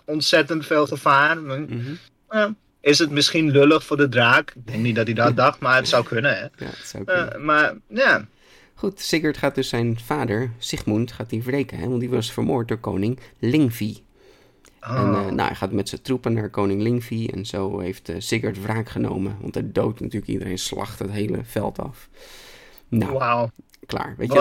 ontzettend 0.04 0.66
veel 0.66 0.86
gevaar? 0.86 1.38
Mhm. 1.38 1.80
Eh, 2.28 2.46
is 2.80 2.98
het 2.98 3.10
misschien 3.10 3.50
lullig 3.50 3.84
voor 3.84 3.96
de 3.96 4.08
draak? 4.08 4.50
Ik 4.54 4.66
denk 4.66 4.82
niet 4.82 4.96
dat 4.96 5.06
hij 5.06 5.14
dat 5.14 5.36
dacht, 5.36 5.60
maar 5.60 5.76
het 5.76 5.88
zou 5.88 6.04
kunnen. 6.04 6.30
Hè? 6.36 6.42
Ja, 6.42 6.48
het 6.58 6.86
zou 6.86 7.04
kunnen. 7.04 7.44
Maar 7.44 7.74
ja, 7.88 8.26
Goed, 8.74 9.00
Sigurd 9.00 9.36
gaat 9.38 9.54
dus 9.54 9.68
zijn 9.68 9.98
vader, 10.04 10.50
Sigmund, 10.58 11.12
gaat 11.12 11.30
die 11.30 11.42
wreken. 11.42 11.78
Hè? 11.78 11.88
Want 11.88 12.00
die 12.00 12.08
was 12.10 12.32
vermoord 12.32 12.68
door 12.68 12.78
koning 12.78 13.18
Lingvi. 13.38 14.02
En 14.80 14.90
Oh. 14.90 15.18
eh, 15.18 15.26
nou, 15.26 15.40
hij 15.48 15.54
gaat 15.54 15.72
met 15.72 15.88
zijn 15.88 16.02
troepen 16.02 16.32
naar 16.32 16.50
koning 16.50 16.82
Lingvi. 16.82 17.26
En 17.26 17.46
zo 17.46 17.78
heeft 17.78 18.08
eh, 18.08 18.16
Sigurd 18.18 18.62
wraak 18.62 18.88
genomen. 18.88 19.36
Want 19.40 19.54
hij 19.54 19.64
doodt 19.72 20.00
natuurlijk 20.00 20.30
iedereen, 20.32 20.58
slacht 20.58 20.98
het 20.98 21.10
hele 21.10 21.38
veld 21.44 21.78
af. 21.78 22.08
Nou, 22.88 23.48
klaar. 23.86 24.14
Weet 24.18 24.32
je, 24.32 24.38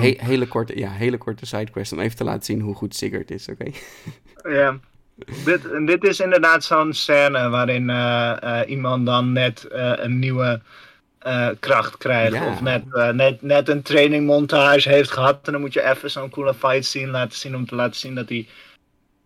he- 0.00 0.24
hele, 0.26 0.46
korte, 0.46 0.78
ja, 0.78 0.90
hele 0.90 1.16
korte 1.18 1.46
sidequest 1.46 1.92
om 1.92 1.98
even 2.00 2.16
te 2.16 2.24
laten 2.24 2.44
zien 2.44 2.60
hoe 2.60 2.74
goed 2.74 2.94
Sigurd 2.96 3.30
is, 3.30 3.48
oké? 3.48 3.70
Ja. 4.48 4.78
Dit, 5.44 5.60
dit 5.86 6.04
is 6.04 6.20
inderdaad 6.20 6.64
zo'n 6.64 6.92
scène 6.92 7.48
waarin 7.48 7.90
eh, 7.90 8.60
iemand 8.66 9.06
dan 9.06 9.32
net 9.32 9.66
een 9.70 10.18
nieuwe 10.18 10.60
kracht 11.60 11.96
krijgt. 11.96 12.32
Ja. 12.32 12.50
Of 12.50 12.60
net, 12.60 12.82
net, 13.14 13.42
net 13.42 13.68
een 13.68 13.82
trainingmontage 13.82 14.88
heeft 14.88 15.10
gehad. 15.10 15.46
En 15.46 15.52
dan 15.52 15.60
moet 15.60 15.72
je 15.72 15.90
even 15.90 16.10
zo'n 16.10 16.30
coole 16.30 16.54
fight 16.54 16.84
scene 16.84 17.10
laten 17.10 17.38
zien 17.38 17.56
om 17.56 17.66
te 17.66 17.74
laten 17.74 17.96
zien 18.00 18.14
dat 18.14 18.28
hij 18.28 18.46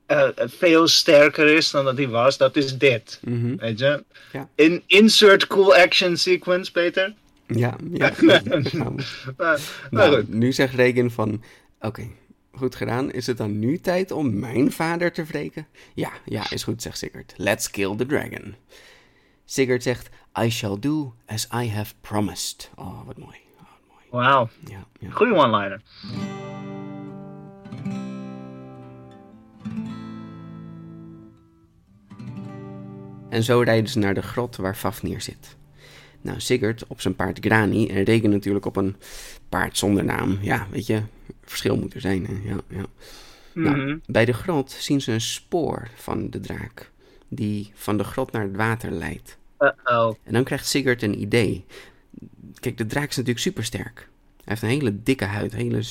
eh, 0.06 0.28
veel 0.36 0.88
sterker 0.88 1.46
is 1.54 1.70
dan 1.70 1.84
dat 1.84 1.96
hij 1.96 2.08
was. 2.08 2.36
Dat 2.36 2.56
is 2.56 2.78
dit. 2.78 3.20
Mhm. 3.24 3.56
Weet 3.56 3.78
je? 3.78 4.04
Ja. 4.32 4.48
In, 4.54 4.82
insert 4.86 5.46
cool 5.46 5.74
action 5.74 6.16
sequence, 6.16 6.72
Peter. 6.72 7.14
Ja, 7.46 7.76
ja. 7.92 8.10
Eh, 8.10 8.40
nou 8.72 8.94
Nou, 9.90 10.14
goed. 10.14 10.28
nu 10.28 10.52
zegt 10.52 10.74
Regen 10.74 11.10
van, 11.10 11.42
oké, 11.80 12.08
goed 12.52 12.74
gedaan. 12.74 13.10
Is 13.12 13.26
het 13.26 13.36
dan 13.36 13.58
nu 13.58 13.78
tijd 13.78 14.10
om 14.10 14.38
mijn 14.38 14.72
vader 14.72 15.12
te 15.12 15.24
wreken? 15.24 15.66
Ja, 15.94 16.10
ja, 16.24 16.50
is 16.50 16.62
goed, 16.64 16.82
zegt 16.82 16.98
Sigurd. 16.98 17.34
Let's 17.36 17.70
kill 17.70 17.96
the 17.96 18.06
dragon. 18.06 18.54
Sigurd 19.44 19.82
zegt, 19.82 20.08
I 20.44 20.50
shall 20.50 20.76
do 20.80 21.14
as 21.26 21.48
I 21.54 21.68
have 21.70 21.94
promised. 22.00 22.70
Oh, 22.76 23.06
wat 23.06 23.18
mooi. 23.18 23.36
Oh, 23.60 23.66
mooi. 23.88 24.24
Wauw. 24.26 24.48
Ja, 24.70 24.86
ja. 25.00 25.10
Goeie 25.10 25.34
one-liner. 25.34 25.80
En 33.32 33.42
zo 33.42 33.60
rijden 33.60 33.90
ze 33.90 33.98
naar 33.98 34.14
de 34.14 34.22
grot 34.22 34.56
waar 34.56 34.74
Fafnir 34.74 35.20
zit. 35.20 35.56
Nou, 36.20 36.40
Sigurd 36.40 36.86
op 36.86 37.00
zijn 37.00 37.14
paard 37.16 37.38
Grani 37.40 37.88
en 37.88 38.02
Regen 38.02 38.30
natuurlijk 38.30 38.66
op 38.66 38.76
een 38.76 38.96
paard 39.48 39.78
zonder 39.78 40.04
naam. 40.04 40.38
Ja, 40.40 40.66
weet 40.70 40.86
je, 40.86 41.02
verschil 41.44 41.76
moet 41.76 41.94
er 41.94 42.00
zijn. 42.00 42.26
Hè? 42.26 42.32
Ja, 42.50 42.56
ja. 42.68 42.84
Nou, 43.54 43.76
Mhm. 43.76 43.98
bij 44.06 44.24
de 44.24 44.32
grot 44.32 44.70
zien 44.70 45.00
ze 45.00 45.12
een 45.12 45.20
spoor 45.20 45.88
van 45.94 46.30
de 46.30 46.40
draak, 46.40 46.90
die 47.28 47.70
van 47.74 47.96
de 47.96 48.04
grot 48.04 48.32
naar 48.32 48.42
het 48.42 48.56
water 48.56 48.90
leidt. 48.90 49.38
Uh-oh. 49.58 50.14
En 50.22 50.32
dan 50.32 50.44
krijgt 50.44 50.66
Sigurd 50.66 51.02
een 51.02 51.20
idee. 51.20 51.64
Kijk, 52.60 52.78
de 52.78 52.86
draak 52.86 53.08
is 53.08 53.16
natuurlijk 53.16 53.44
supersterk. 53.44 54.08
Hij 54.36 54.44
heeft 54.44 54.62
een 54.62 54.68
hele 54.68 55.02
dikke 55.02 55.24
huid, 55.24 55.52
hele 55.52 55.82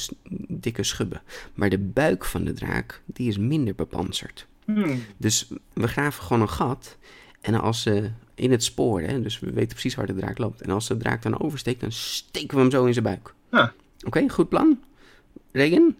dikke 0.47 0.83
schubben. 0.83 1.21
Maar 1.53 1.69
de 1.69 1.77
buik 1.77 2.25
van 2.25 2.43
de 2.43 2.53
draak, 2.53 3.01
die 3.05 3.27
is 3.27 3.37
minder 3.37 3.75
bepanserd. 3.75 4.47
Hmm. 4.65 5.03
Dus 5.17 5.47
we 5.73 5.87
graven 5.87 6.23
gewoon 6.23 6.41
een 6.41 6.49
gat. 6.49 6.97
En 7.41 7.61
als 7.61 7.81
ze 7.81 8.11
in 8.35 8.51
het 8.51 8.63
spoor, 8.63 9.01
hè, 9.01 9.21
dus 9.21 9.39
we 9.39 9.51
weten 9.51 9.67
precies 9.69 9.95
waar 9.95 10.05
de 10.05 10.15
draak 10.15 10.37
loopt. 10.37 10.61
En 10.61 10.69
als 10.69 10.87
de 10.87 10.97
draak 10.97 11.21
dan 11.21 11.39
oversteekt, 11.39 11.79
dan 11.81 11.91
steken 11.91 12.55
we 12.55 12.61
hem 12.61 12.71
zo 12.71 12.85
in 12.85 12.93
zijn 12.93 13.05
buik. 13.05 13.33
Huh. 13.51 13.67
Oké, 14.05 14.29
goed 14.29 14.49
plan. 14.49 14.79
Regen? 15.51 15.97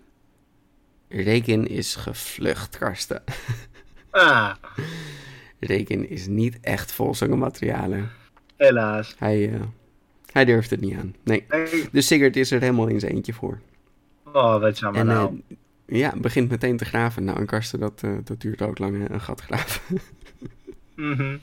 Regen 1.10 1.67
is 1.67 1.95
gevlucht, 1.95 2.77
Karsten. 2.77 3.23
Ah, 4.13 4.54
Regen 5.60 6.10
is 6.10 6.27
niet 6.27 6.60
echt 6.62 6.91
vol 6.91 7.13
materialen. 7.30 8.10
helaas. 8.58 9.15
Hij, 9.17 9.54
eh, 9.54 9.62
hij 10.32 10.45
durft 10.45 10.69
het 10.69 10.82
niet 10.82 10.97
aan. 10.97 11.15
Nee. 11.23 11.45
Nee. 11.49 11.89
Dus 11.91 12.08
Sigurd 12.08 12.36
is 12.36 12.51
er 12.51 12.60
helemaal 12.62 12.88
in 12.88 12.99
zijn 12.99 13.12
eentje 13.12 13.34
voor. 13.34 13.60
Oh, 14.25 14.60
wat 14.60 14.80
jammer 14.80 15.01
En 15.01 15.08
nou. 15.08 15.41
eh, 15.47 15.58
ja, 15.97 16.13
begint 16.17 16.49
meteen 16.49 16.77
te 16.77 16.86
graven. 16.86 17.23
Nou, 17.23 17.39
en 17.39 17.45
Karsten, 17.45 17.80
dat, 17.80 18.01
eh, 18.04 18.12
dat 18.23 18.41
duurt 18.41 18.62
ook 18.62 18.80
lang, 18.80 18.97
hè, 18.97 19.12
een 19.13 19.21
gat 19.21 19.41
graven. 19.41 19.82
Mhm. 21.10 21.38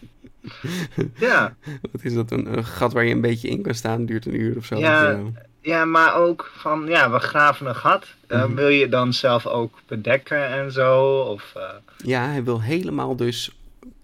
Ja. 1.19 1.55
Wat 1.93 2.05
is 2.05 2.15
dat? 2.15 2.31
Een, 2.31 2.57
een 2.57 2.65
gat 2.65 2.93
waar 2.93 3.05
je 3.05 3.15
een 3.15 3.21
beetje 3.21 3.49
in 3.49 3.63
kan 3.63 3.75
staan, 3.75 4.07
duurt 4.07 4.27
een 4.27 4.41
uur 4.41 4.57
of 4.57 4.65
zo. 4.65 4.77
Ja. 4.79 5.21
ja, 5.61 5.85
maar 5.85 6.15
ook 6.15 6.51
van, 6.57 6.87
ja, 6.87 7.11
we 7.11 7.19
graven 7.19 7.67
een 7.67 7.75
gat. 7.75 8.07
Eh, 8.27 8.45
Mhm. 8.45 8.55
Wil 8.55 8.69
je 8.69 8.89
dan 8.89 9.13
zelf 9.13 9.47
ook 9.47 9.79
bedekken 9.87 10.47
en 10.49 10.73
zo? 10.73 11.19
Of, 11.21 11.53
eh, 11.57 11.63
Ja, 11.97 12.27
hij 12.27 12.45
wil 12.45 12.63
helemaal 12.63 13.17
dus 13.17 13.57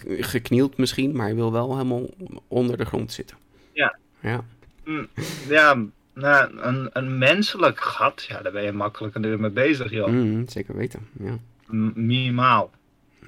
geknield 0.07 0.77
misschien, 0.77 1.17
maar 1.17 1.27
hij 1.27 1.35
wil 1.35 1.53
wel 1.53 1.73
helemaal 1.77 2.11
onder 2.49 2.77
de 2.77 2.85
grond 2.85 3.13
zitten. 3.13 3.37
Ja. 3.73 3.97
Ja, 4.21 4.45
mm, 4.85 5.09
ja, 5.49 5.77
nou, 6.15 6.59
een, 6.61 6.91
een 6.93 7.19
menselijk 7.19 7.81
gat, 7.81 8.25
ja, 8.29 8.43
daar 8.43 8.53
ben 8.53 8.63
je 8.63 8.73
makkelijker 8.73 9.41
mee 9.41 9.51
bezig, 9.51 9.91
joh. 9.91 10.09
Mm, 10.09 10.49
zeker 10.49 10.77
weten. 10.77 11.01
Ja, 11.13 11.39
M- 11.67 12.07
Minimaal. 12.07 12.71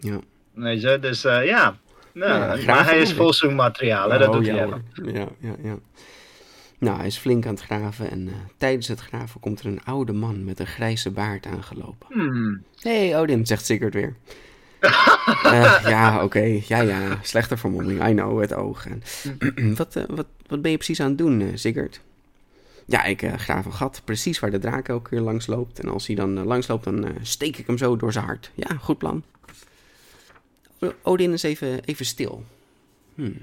ja. 0.01 0.19
Weet 0.55 0.81
je, 0.81 0.99
dus 1.01 1.25
eh, 1.25 1.45
ja. 1.47 1.77
Nou, 2.18 2.59
Ja, 2.61 2.64
maar 2.74 2.85
hij 2.85 2.98
is 3.00 3.12
vol 3.12 3.29
ik. 3.29 3.35
zoekmateriaal, 3.35 4.11
hè? 4.11 4.18
dat 4.18 4.29
Oh, 4.29 4.35
doet 4.35 4.46
ja, 4.46 4.55
hij 4.55 4.64
hoor. 4.64 4.81
Ja, 5.12 5.29
ja, 5.38 5.55
ja. 5.62 5.79
Nou, 6.79 6.96
hij 6.96 7.07
is 7.07 7.16
flink 7.18 7.46
aan 7.46 7.55
het 7.55 7.62
graven 7.62 8.11
en 8.11 8.29
eh, 8.29 8.35
tijdens 8.57 8.88
het 8.88 9.00
graven 9.00 9.40
komt 9.40 9.61
er 9.61 9.66
een 9.66 9.85
oude 9.85 10.12
man 10.12 10.44
met 10.44 10.59
een 10.61 10.66
grijze 10.66 11.11
baard 11.11 11.46
aangelopen. 11.46 12.07
Hmm. 12.12 12.62
Hey, 12.81 13.18
Odin, 13.18 13.46
zegt 13.46 13.64
Sigurd 13.64 13.94
weer. 13.94 14.14
Eh, 15.42 15.79
ja, 15.88 16.24
oké, 16.24 16.61
ja, 16.66 16.81
ja, 16.81 17.18
slechte 17.22 17.57
vermomming, 17.57 18.09
I 18.09 18.12
know, 18.12 18.40
het 18.40 18.55
oog. 18.55 18.87
En, 18.87 19.02
wat, 19.76 19.96
eh, 19.96 20.02
wat, 20.09 20.26
wat 20.46 20.62
ben 20.62 20.70
je 20.70 20.76
precies 20.76 21.00
aan 21.00 21.09
het 21.09 21.18
doen, 21.18 21.50
Sigurd? 21.55 22.00
Ja, 22.85 23.05
ik 23.05 23.22
graaf 23.37 23.64
een 23.64 23.72
gat, 23.72 24.02
precies 24.05 24.38
waar 24.38 24.50
de 24.50 24.59
draak 24.59 24.88
elke 24.88 25.09
keer 25.11 25.20
langs 25.20 25.46
loopt. 25.46 25.79
En 25.81 25.88
als 25.88 26.07
hij 26.07 26.16
dan 26.16 26.44
langs 26.44 26.66
loopt, 26.68 26.85
dan 26.85 27.07
steek 27.22 27.57
ik 27.57 27.66
hem 27.66 27.79
zo 27.79 27.96
door 27.96 28.12
zijn 28.12 28.24
hart. 28.24 28.50
Ja, 28.55 28.76
goed 28.81 28.98
plan. 28.98 29.22
Odin 31.03 31.33
is 31.33 31.43
even, 31.43 31.85
even 31.85 32.07
stil. 32.07 32.45
Hmm. 33.15 33.39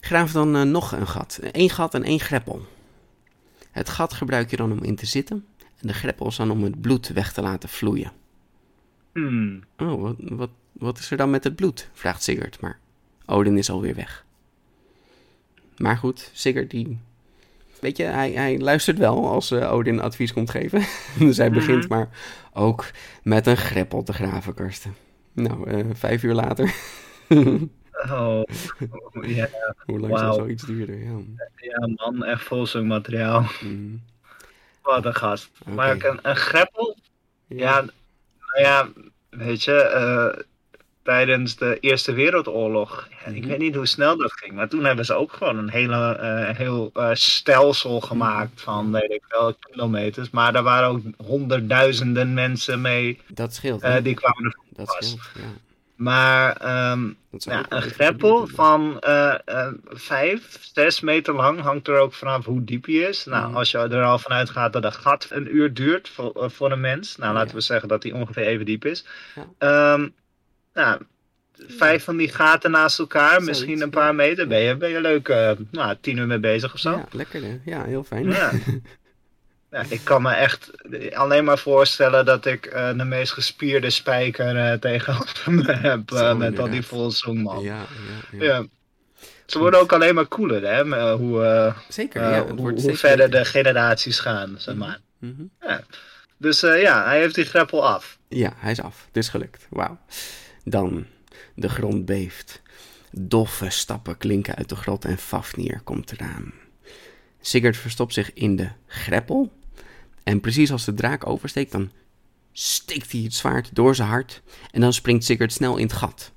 Graaf 0.00 0.32
dan 0.32 0.56
eh, 0.56 0.62
nog 0.62 0.92
een 0.92 1.06
gat. 1.06 1.38
Eén 1.42 1.70
gat 1.70 1.94
en 1.94 2.02
één 2.02 2.20
greppel. 2.20 2.66
Het 3.70 3.88
gat 3.88 4.12
gebruik 4.12 4.50
je 4.50 4.56
dan 4.56 4.72
om 4.72 4.82
in 4.82 4.96
te 4.96 5.06
zitten. 5.06 5.46
En 5.58 5.86
de 5.86 5.94
greppel 5.94 6.26
is 6.26 6.36
dan 6.36 6.50
om 6.50 6.62
het 6.62 6.80
bloed 6.80 7.08
weg 7.08 7.32
te 7.32 7.42
laten 7.42 7.68
vloeien. 7.68 8.12
Hmm. 9.12 9.62
Oh, 9.78 10.00
wat, 10.00 10.16
wat, 10.18 10.50
wat 10.72 10.98
is 10.98 11.10
er 11.10 11.16
dan 11.16 11.30
met 11.30 11.44
het 11.44 11.56
bloed? 11.56 11.88
vraagt 11.92 12.22
Sigurd, 12.22 12.60
maar 12.60 12.78
Odin 13.26 13.58
is 13.58 13.70
alweer 13.70 13.94
weg. 13.94 14.24
Maar 15.76 15.96
goed, 15.96 16.30
Sigurd 16.32 16.70
die... 16.70 16.98
Weet 17.80 17.96
je, 17.96 18.04
hij, 18.04 18.32
hij 18.32 18.58
luistert 18.58 18.98
wel 18.98 19.28
als 19.28 19.50
eh, 19.50 19.72
Odin 19.72 20.00
advies 20.00 20.32
komt 20.32 20.50
geven. 20.50 20.84
dus 21.18 21.36
hij 21.36 21.50
begint 21.50 21.88
maar 21.88 22.08
ook 22.52 22.90
met 23.22 23.46
een 23.46 23.56
greppel 23.56 24.02
te 24.02 24.12
graven, 24.12 24.54
Karsten. 24.54 24.94
Nou, 25.34 25.70
eh, 25.70 25.84
vijf 25.92 26.22
uur 26.22 26.34
later. 26.34 26.74
Oh, 28.10 28.42
ja, 29.22 29.48
Hoe 29.86 30.00
lang 30.00 30.12
Wauw. 30.12 30.34
zoiets 30.34 30.62
duren? 30.62 30.98
Ja. 30.98 31.18
ja, 31.56 31.88
man, 31.96 32.24
echt 32.24 32.42
vol 32.42 32.66
zoekmateriaal. 32.66 33.44
Mm. 33.62 34.02
Wat 34.82 35.04
een 35.04 35.14
gast. 35.14 35.50
Oké. 35.60 35.70
Maar 35.70 36.04
een, 36.04 36.18
een 36.22 36.36
greppel? 36.36 36.96
Ja, 37.46 37.80
nou 37.80 38.60
ja, 38.60 38.88
weet 39.30 39.62
je, 39.62 39.72
eh, 39.80 40.42
tijdens 41.04 41.56
de 41.56 41.78
Eerste 41.80 42.12
Wereldoorlog, 42.12 43.08
ja, 43.10 43.30
ik 43.32 43.40
Mhm. 43.40 43.48
weet 43.48 43.58
niet 43.58 43.74
hoe 43.74 43.86
snel 43.86 44.16
dat 44.16 44.32
ging, 44.32 44.52
maar 44.52 44.68
toen 44.68 44.84
hebben 44.84 45.04
ze 45.04 45.14
ook 45.14 45.32
gewoon 45.32 45.58
een 45.58 45.70
hele, 45.70 46.12
eh, 46.16 46.56
heel 46.56 46.90
eh, 46.94 47.10
stelsel 47.12 48.00
gemaakt 48.00 48.60
van, 48.60 48.92
weet 48.92 49.10
ik 49.10 49.22
wel, 49.28 49.54
kilometers. 49.54 50.30
Maar 50.30 50.52
daar 50.52 50.62
waren 50.62 50.88
ook 50.88 51.00
honderdduizenden 51.26 52.34
mensen 52.34 52.80
mee, 52.80 53.20
Dat 53.28 53.54
scheelt. 53.54 53.82
eh, 53.82 53.96
die 54.02 54.14
kwamen 54.14 54.44
er. 54.44 54.58
dat 54.76 54.92
scheelt, 54.92 55.20
ja. 55.34 55.42
Maar 55.94 56.56
ehm, 56.56 57.06
ja, 57.30 57.66
een 57.68 57.82
greppel 57.82 58.46
van 58.46 58.96
vijf, 59.84 60.58
zes 60.74 61.00
meter 61.00 61.34
lang 61.34 61.60
hangt 61.60 61.88
er 61.88 61.98
ook 61.98 62.12
vanaf 62.14 62.44
hoe 62.44 62.64
diep 62.64 62.84
hij 62.86 62.94
is. 62.94 63.24
Nou, 63.24 63.46
Mhm. 63.48 63.56
als 63.56 63.70
je 63.70 63.78
er 63.78 64.02
al 64.04 64.18
vanuit 64.18 64.50
gaat 64.50 64.72
dat 64.72 64.84
een 64.84 64.92
gat 64.92 65.26
een 65.30 65.56
uur 65.56 65.74
duurt 65.74 66.08
voor, 66.08 66.50
voor 66.50 66.72
een 66.72 66.80
mens. 66.80 67.16
Nou, 67.16 67.34
laten 67.34 67.54
we 67.54 67.60
zeggen 67.60 67.88
dat 67.88 68.02
hij 68.02 68.12
ongeveer 68.12 68.46
even 68.46 68.64
diep 68.64 68.84
is. 68.84 69.04
Ja. 69.58 69.98
Nou, 70.74 71.00
vijf 71.66 72.04
van 72.04 72.16
die 72.16 72.28
gaten 72.28 72.70
naast 72.70 72.98
elkaar, 72.98 73.28
Zoiets, 73.30 73.46
misschien 73.46 73.80
een 73.80 73.90
paar 73.90 74.14
meter. 74.14 74.46
Ben 74.46 74.60
je, 74.60 74.76
ben 74.76 74.90
je 74.90 75.00
leuk 75.00 75.28
eh, 75.28 75.50
nou, 75.70 75.96
tien 76.00 76.16
uur 76.16 76.26
mee 76.26 76.38
bezig 76.38 76.72
of 76.74 76.80
zo. 76.80 76.90
Ja, 76.90 77.06
lekker 77.10 77.42
hè? 77.42 77.60
Ja, 77.64 77.84
heel 77.84 78.04
fijn. 78.04 78.30
Ja. 78.30 78.50
Ja, 79.70 79.84
ik 79.88 80.00
kan 80.04 80.22
me 80.22 80.30
echt 80.30 80.70
alleen 81.14 81.44
maar 81.44 81.58
voorstellen 81.58 82.24
dat 82.24 82.46
ik 82.46 82.66
eh, 82.66 82.96
de 82.96 83.04
meest 83.04 83.32
gespierde 83.32 83.90
spijker 83.90 84.56
eh, 84.56 84.78
tegenover 84.78 85.52
me 85.52 85.72
heb. 85.72 86.10
Zo, 86.10 86.34
met 86.36 86.48
al 86.48 86.54
die 86.54 86.64
inderdaad. 86.64 86.84
volzoomman. 86.84 87.62
Ja, 87.62 87.76
ja, 88.30 88.38
ja. 88.38 88.44
Ja. 88.44 88.64
Ze 89.46 89.58
worden 89.58 89.80
ook 89.80 89.92
alleen 89.92 90.14
maar 90.14 90.28
cooler, 90.28 90.74
hè? 90.74 91.12
Hoe, 91.14 91.74
Zeker, 91.88 92.22
ja. 92.22 92.46
Het 92.46 92.58
hoe, 92.58 92.96
verder 92.96 93.30
de 93.30 93.44
generaties 93.44 94.18
gaan, 94.18 94.54
zeg 94.58 94.74
maar. 94.74 95.00
Mhm. 95.18 95.42
Ja. 95.60 95.80
Dus 96.36 96.60
ja, 96.60 97.04
hij 97.04 97.18
heeft 97.18 97.34
die 97.34 97.44
greppel 97.44 97.86
af. 97.88 98.18
Ja, 98.28 98.52
hij 98.56 98.70
is 98.72 98.82
af. 98.82 99.04
Het 99.06 99.16
is 99.16 99.28
gelukt. 99.28 99.66
Wauw. 99.70 99.98
Dan, 100.64 101.04
de 101.54 101.68
grond 101.68 102.04
beeft. 102.04 102.62
Doffe 103.10 103.70
stappen 103.70 104.16
klinken 104.16 104.54
uit 104.54 104.68
de 104.68 104.76
grot 104.76 105.04
en 105.04 105.18
Fafnir 105.18 105.80
komt 105.84 106.12
eraan. 106.12 106.52
Sigurd 107.40 107.76
verstopt 107.76 108.14
zich 108.14 108.32
in 108.32 108.56
de 108.56 108.68
greppel. 108.86 109.52
En 110.22 110.40
precies 110.40 110.72
als 110.72 110.84
de 110.84 110.94
draak 110.94 111.26
oversteekt, 111.26 111.72
dan 111.72 111.90
steekt 112.52 113.12
hij 113.12 113.20
het 113.20 113.34
zwaard 113.34 113.74
door 113.74 113.94
zijn 113.94 114.08
hart. 114.08 114.42
En 114.70 114.80
dan 114.80 114.92
springt 114.92 115.24
Sigurd 115.24 115.52
snel 115.52 115.76
in 115.76 115.86
het 115.86 115.92
gat. 115.92 116.32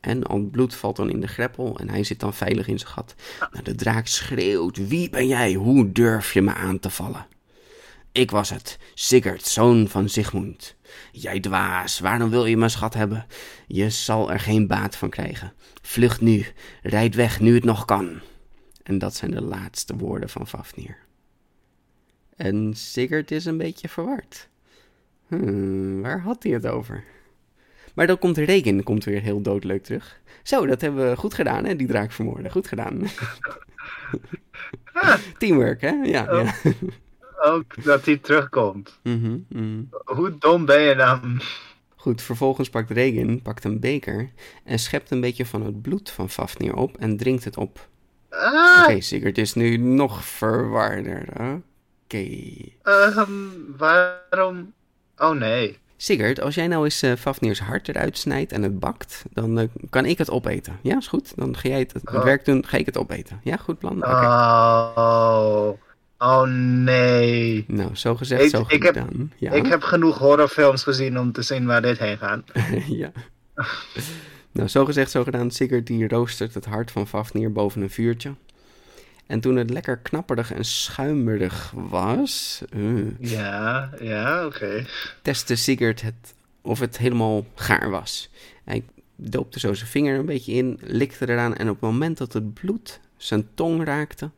En 0.00 0.24
al 0.24 0.38
het 0.38 0.50
bloed 0.50 0.74
valt 0.74 0.96
dan 0.96 1.10
in 1.10 1.20
de 1.20 1.26
greppel 1.26 1.78
en 1.78 1.88
hij 1.88 2.04
zit 2.04 2.20
dan 2.20 2.34
veilig 2.34 2.66
in 2.68 2.78
zijn 2.78 2.92
gat. 2.92 3.14
Nou, 3.52 3.64
de 3.64 3.74
draak 3.74 4.06
schreeuwt, 4.06 4.88
wie 4.88 5.10
ben 5.10 5.26
jij? 5.26 5.52
Hoe 5.52 5.92
durf 5.92 6.32
je 6.32 6.42
me 6.42 6.54
aan 6.54 6.78
te 6.78 6.90
vallen? 6.90 7.26
Ik 8.18 8.30
was 8.30 8.50
het, 8.50 8.78
Sigurd, 8.94 9.46
zoon 9.46 9.88
van 9.88 10.08
Sigmund. 10.08 10.76
Jij 11.12 11.40
dwaas, 11.40 11.98
waarom 11.98 12.30
wil 12.30 12.46
je 12.46 12.56
mijn 12.56 12.70
schat 12.70 12.94
hebben? 12.94 13.26
Je 13.66 13.90
zal 13.90 14.32
er 14.32 14.40
geen 14.40 14.66
baat 14.66 14.96
van 14.96 15.08
krijgen. 15.08 15.52
Vlucht 15.82 16.20
nu, 16.20 16.46
rijd 16.82 17.14
weg 17.14 17.40
nu 17.40 17.54
het 17.54 17.64
nog 17.64 17.84
kan. 17.84 18.20
En 18.82 18.98
dat 18.98 19.14
zijn 19.14 19.30
de 19.30 19.42
laatste 19.42 19.96
woorden 19.96 20.28
van 20.28 20.46
Fafnir. 20.46 20.98
En 22.36 22.74
Sigurd 22.74 23.30
is 23.30 23.44
een 23.44 23.58
beetje 23.58 23.88
verward. 23.88 24.48
Hmm, 25.26 26.02
waar 26.02 26.20
had 26.20 26.42
hij 26.42 26.52
het 26.52 26.66
over? 26.66 27.04
Maar 27.94 28.06
dan 28.06 28.18
komt 28.18 28.36
Regen 28.36 28.82
komt 28.82 29.04
weer 29.04 29.20
heel 29.20 29.40
doodleuk 29.40 29.84
terug. 29.84 30.20
Zo, 30.42 30.66
dat 30.66 30.80
hebben 30.80 31.10
we 31.10 31.16
goed 31.16 31.34
gedaan, 31.34 31.64
hè, 31.64 31.76
die 31.76 31.86
draak 31.86 32.12
vermoorden. 32.12 32.50
Goed 32.50 32.68
gedaan. 32.68 33.02
Teamwork, 35.38 35.80
hè? 35.80 35.90
Ja, 35.90 36.32
ja. 36.32 36.54
Ook 37.44 37.84
dat 37.84 38.04
hij 38.04 38.16
terugkomt. 38.16 38.98
Mhm, 39.02 39.36
mhm. 39.48 39.82
Hoe 40.04 40.34
dom 40.38 40.64
ben 40.64 40.80
je 40.80 40.94
dan? 40.94 41.40
Goed, 41.96 42.22
vervolgens 42.22 42.70
pakt 42.70 42.90
Regen 42.90 43.42
pakt 43.42 43.64
een 43.64 43.80
beker 43.80 44.30
en 44.64 44.78
schept 44.78 45.10
een 45.10 45.20
beetje 45.20 45.46
van 45.46 45.64
het 45.64 45.82
bloed 45.82 46.10
van 46.10 46.30
Fafnir 46.30 46.74
op 46.74 46.96
en 46.96 47.16
drinkt 47.16 47.44
het 47.44 47.56
op. 47.56 47.88
Ah, 48.30 48.82
Oké, 48.82 49.00
Sigurd 49.00 49.38
is 49.38 49.54
nu 49.54 49.76
nog 49.76 50.24
verwarder. 50.24 51.24
Oké. 52.04 52.26
ehm, 52.82 53.30
waarom? 53.76 54.72
Oh 55.16 55.30
nee. 55.30 55.78
Sigurd, 55.96 56.40
als 56.40 56.54
jij 56.54 56.66
nou 56.66 56.84
eens 56.84 57.02
Fafnirs 57.18 57.60
hart 57.60 57.88
eruit 57.88 58.18
snijdt 58.18 58.52
en 58.52 58.62
het 58.62 58.78
bakt, 58.78 59.24
dan 59.32 59.58
eh, 59.58 59.68
kan 59.90 60.04
ik 60.04 60.18
het 60.18 60.30
opeten. 60.30 60.78
Ja, 60.82 60.96
is 60.96 61.06
goed. 61.06 61.32
Dan 61.36 61.56
ga 61.56 61.68
jij 61.68 61.78
het, 61.78 61.92
het 61.92 62.14
Oh. 62.14 62.22
werk 62.24 62.44
doen, 62.44 62.66
ga 62.66 62.76
ik 62.76 62.86
het 62.86 62.96
opeten. 62.98 63.40
Ja, 63.44 63.56
goed 63.56 63.78
plan? 63.78 63.96
Oké. 63.96 64.10
Oh, 64.10 65.68
oh 66.18 66.42
nee. 66.84 67.64
Nou, 67.66 67.94
zo 67.96 68.16
gezegd, 68.16 68.42
Ik- 68.42 68.50
zo 68.50 68.64
ik 68.68 68.82
heb- 68.82 68.94
gedaan. 68.94 69.32
Ja. 69.36 69.50
Ik 69.52 69.66
heb 69.66 69.82
genoeg 69.82 70.18
horrorfilms 70.18 70.82
gezien 70.82 71.18
om 71.18 71.32
te 71.32 71.42
zien 71.42 71.66
waar 71.66 71.82
dit 71.82 71.98
heen 71.98 72.18
gaat. 72.18 72.42
ja. 73.02 73.12
nou, 74.52 74.68
zo 74.68 74.84
gezegd, 74.84 75.10
zo 75.10 75.24
gedaan. 75.24 75.50
Sigurd 75.50 75.86
die 75.86 76.08
roostert 76.08 76.54
het 76.54 76.64
hart 76.64 76.90
van 76.90 77.06
Fafnir 77.08 77.52
boven 77.52 77.82
een 77.82 77.90
vuurtje. 77.90 78.34
En 79.26 79.40
toen 79.40 79.56
het 79.56 79.70
lekker 79.70 79.96
knapperig 79.98 80.52
en 80.52 80.64
schuimerig 80.64 81.72
was, 81.74 82.62
eh, 82.70 83.20
Ja, 83.20 83.90
ja, 84.00 84.46
oké. 84.46 84.86
testte 85.22 85.56
Sigurd 85.56 86.02
het, 86.02 86.34
of 86.62 86.78
het 86.80 86.98
helemaal 86.98 87.46
gaar 87.54 87.90
was. 87.90 88.30
Hij 88.64 88.84
doopte 89.16 89.58
zo 89.58 89.74
zijn 89.74 89.90
vinger 89.90 90.18
een 90.18 90.26
beetje 90.26 90.52
in, 90.52 90.78
likte 90.82 91.28
eraan 91.28 91.54
en 91.56 91.68
op 91.68 91.74
het 91.80 91.90
moment 91.90 92.18
dat 92.18 92.32
het 92.32 92.54
bloed 92.54 93.00
zijn 93.16 93.46
tong 93.54 93.84
raakte, 93.84 94.30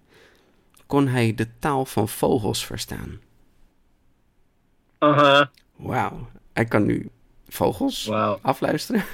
kon 0.91 1.09
hij 1.09 1.35
de 1.35 1.47
taal 1.59 1.85
van 1.85 2.09
vogels 2.09 2.67
verstaan. 2.67 3.21
Aha, 4.99 5.51
Wauw, 5.77 6.29
hij 6.53 6.65
kan 6.65 6.87
nu 6.87 7.09
vogels 7.49 8.11
afluisteren. 8.43 9.05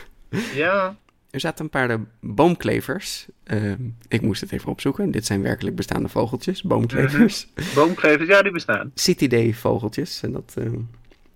Ja, 0.55 0.97
Er 1.31 1.41
zaten 1.41 1.65
een 1.65 1.71
paar 1.71 1.91
eh, 1.91 1.99
boomklevers. 2.21 3.27
Eh, 3.45 3.73
ik 4.09 4.23
moest 4.23 4.41
het 4.41 4.53
even 4.53 4.71
opzoeken. 4.71 5.11
Dit 5.11 5.27
zijn 5.27 5.43
werkelijk 5.43 5.77
bestaande 5.77 6.09
vogeltjes, 6.09 6.63
boomklevers. 6.63 7.49
boomklevers, 7.75 8.29
ja, 8.29 8.43
die 8.43 8.53
bestaan. 8.53 8.91
Citidae-vogeltjes. 8.95 10.23
En, 10.23 10.33
dat, 10.33 10.55
eh, 10.57 10.73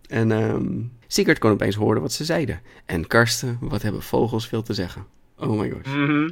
en 0.09 0.33
ehm 0.33 0.83
Sigurd 1.07 1.39
kon 1.39 1.51
opeens 1.51 1.75
horen 1.75 2.03
wat 2.03 2.13
ze 2.13 2.25
zeiden. 2.25 2.61
En 2.87 3.07
Karsten, 3.07 3.59
wat 3.61 3.83
hebben 3.83 4.03
vogels 4.03 4.49
veel 4.49 4.63
te 4.63 4.75
zeggen? 4.75 5.07
Oh 5.37 5.59
my 5.61 5.71
gosh. 5.71 5.95
Mhm. 5.95 6.31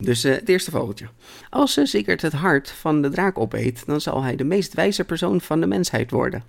Dus 0.00 0.24
eh, 0.24 0.34
het 0.34 0.48
eerste 0.48 0.70
vogeltje. 0.70 1.08
Als 1.50 1.78
uh, 1.78 1.84
Sigurd 1.84 2.22
het 2.22 2.32
hart 2.32 2.70
van 2.70 3.02
de 3.02 3.08
draak 3.08 3.38
opeet, 3.38 3.86
dan 3.86 4.00
zal 4.00 4.22
hij 4.22 4.36
de 4.36 4.44
meest 4.44 4.74
wijze 4.74 5.04
persoon 5.04 5.40
van 5.40 5.60
de 5.60 5.66
mensheid 5.66 6.10
worden. 6.10 6.44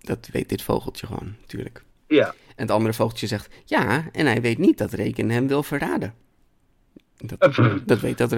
Dat 0.00 0.28
weet 0.32 0.48
dit 0.48 0.62
vogeltje 0.62 1.06
gewoon, 1.06 1.34
natuurlijk. 1.40 1.84
Ja. 2.06 2.26
En 2.26 2.62
het 2.62 2.70
andere 2.70 2.94
vogeltje 2.94 3.26
zegt, 3.26 3.54
ja, 3.64 4.04
en 4.12 4.26
hij 4.26 4.40
weet 4.40 4.58
niet 4.58 4.78
dat 4.78 4.92
Reken 4.92 5.30
hem 5.30 5.46
wil 5.46 5.62
verraden. 5.62 6.14
Dat, 7.16 7.40
dat 7.84 8.00
weet 8.00 8.18
dat, 8.18 8.34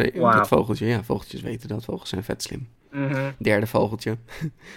vogeltje. 0.49 0.87
Ja, 0.87 1.05
vogeltjes 1.05 1.41
weten 1.41 1.69
dat. 1.69 1.85
Vogels 1.85 2.09
zijn 2.09 2.25
vet 2.25 2.43
slim. 2.43 2.69
Mhm. 2.91 3.31
Derde 3.39 3.67
vogeltje. 3.67 4.17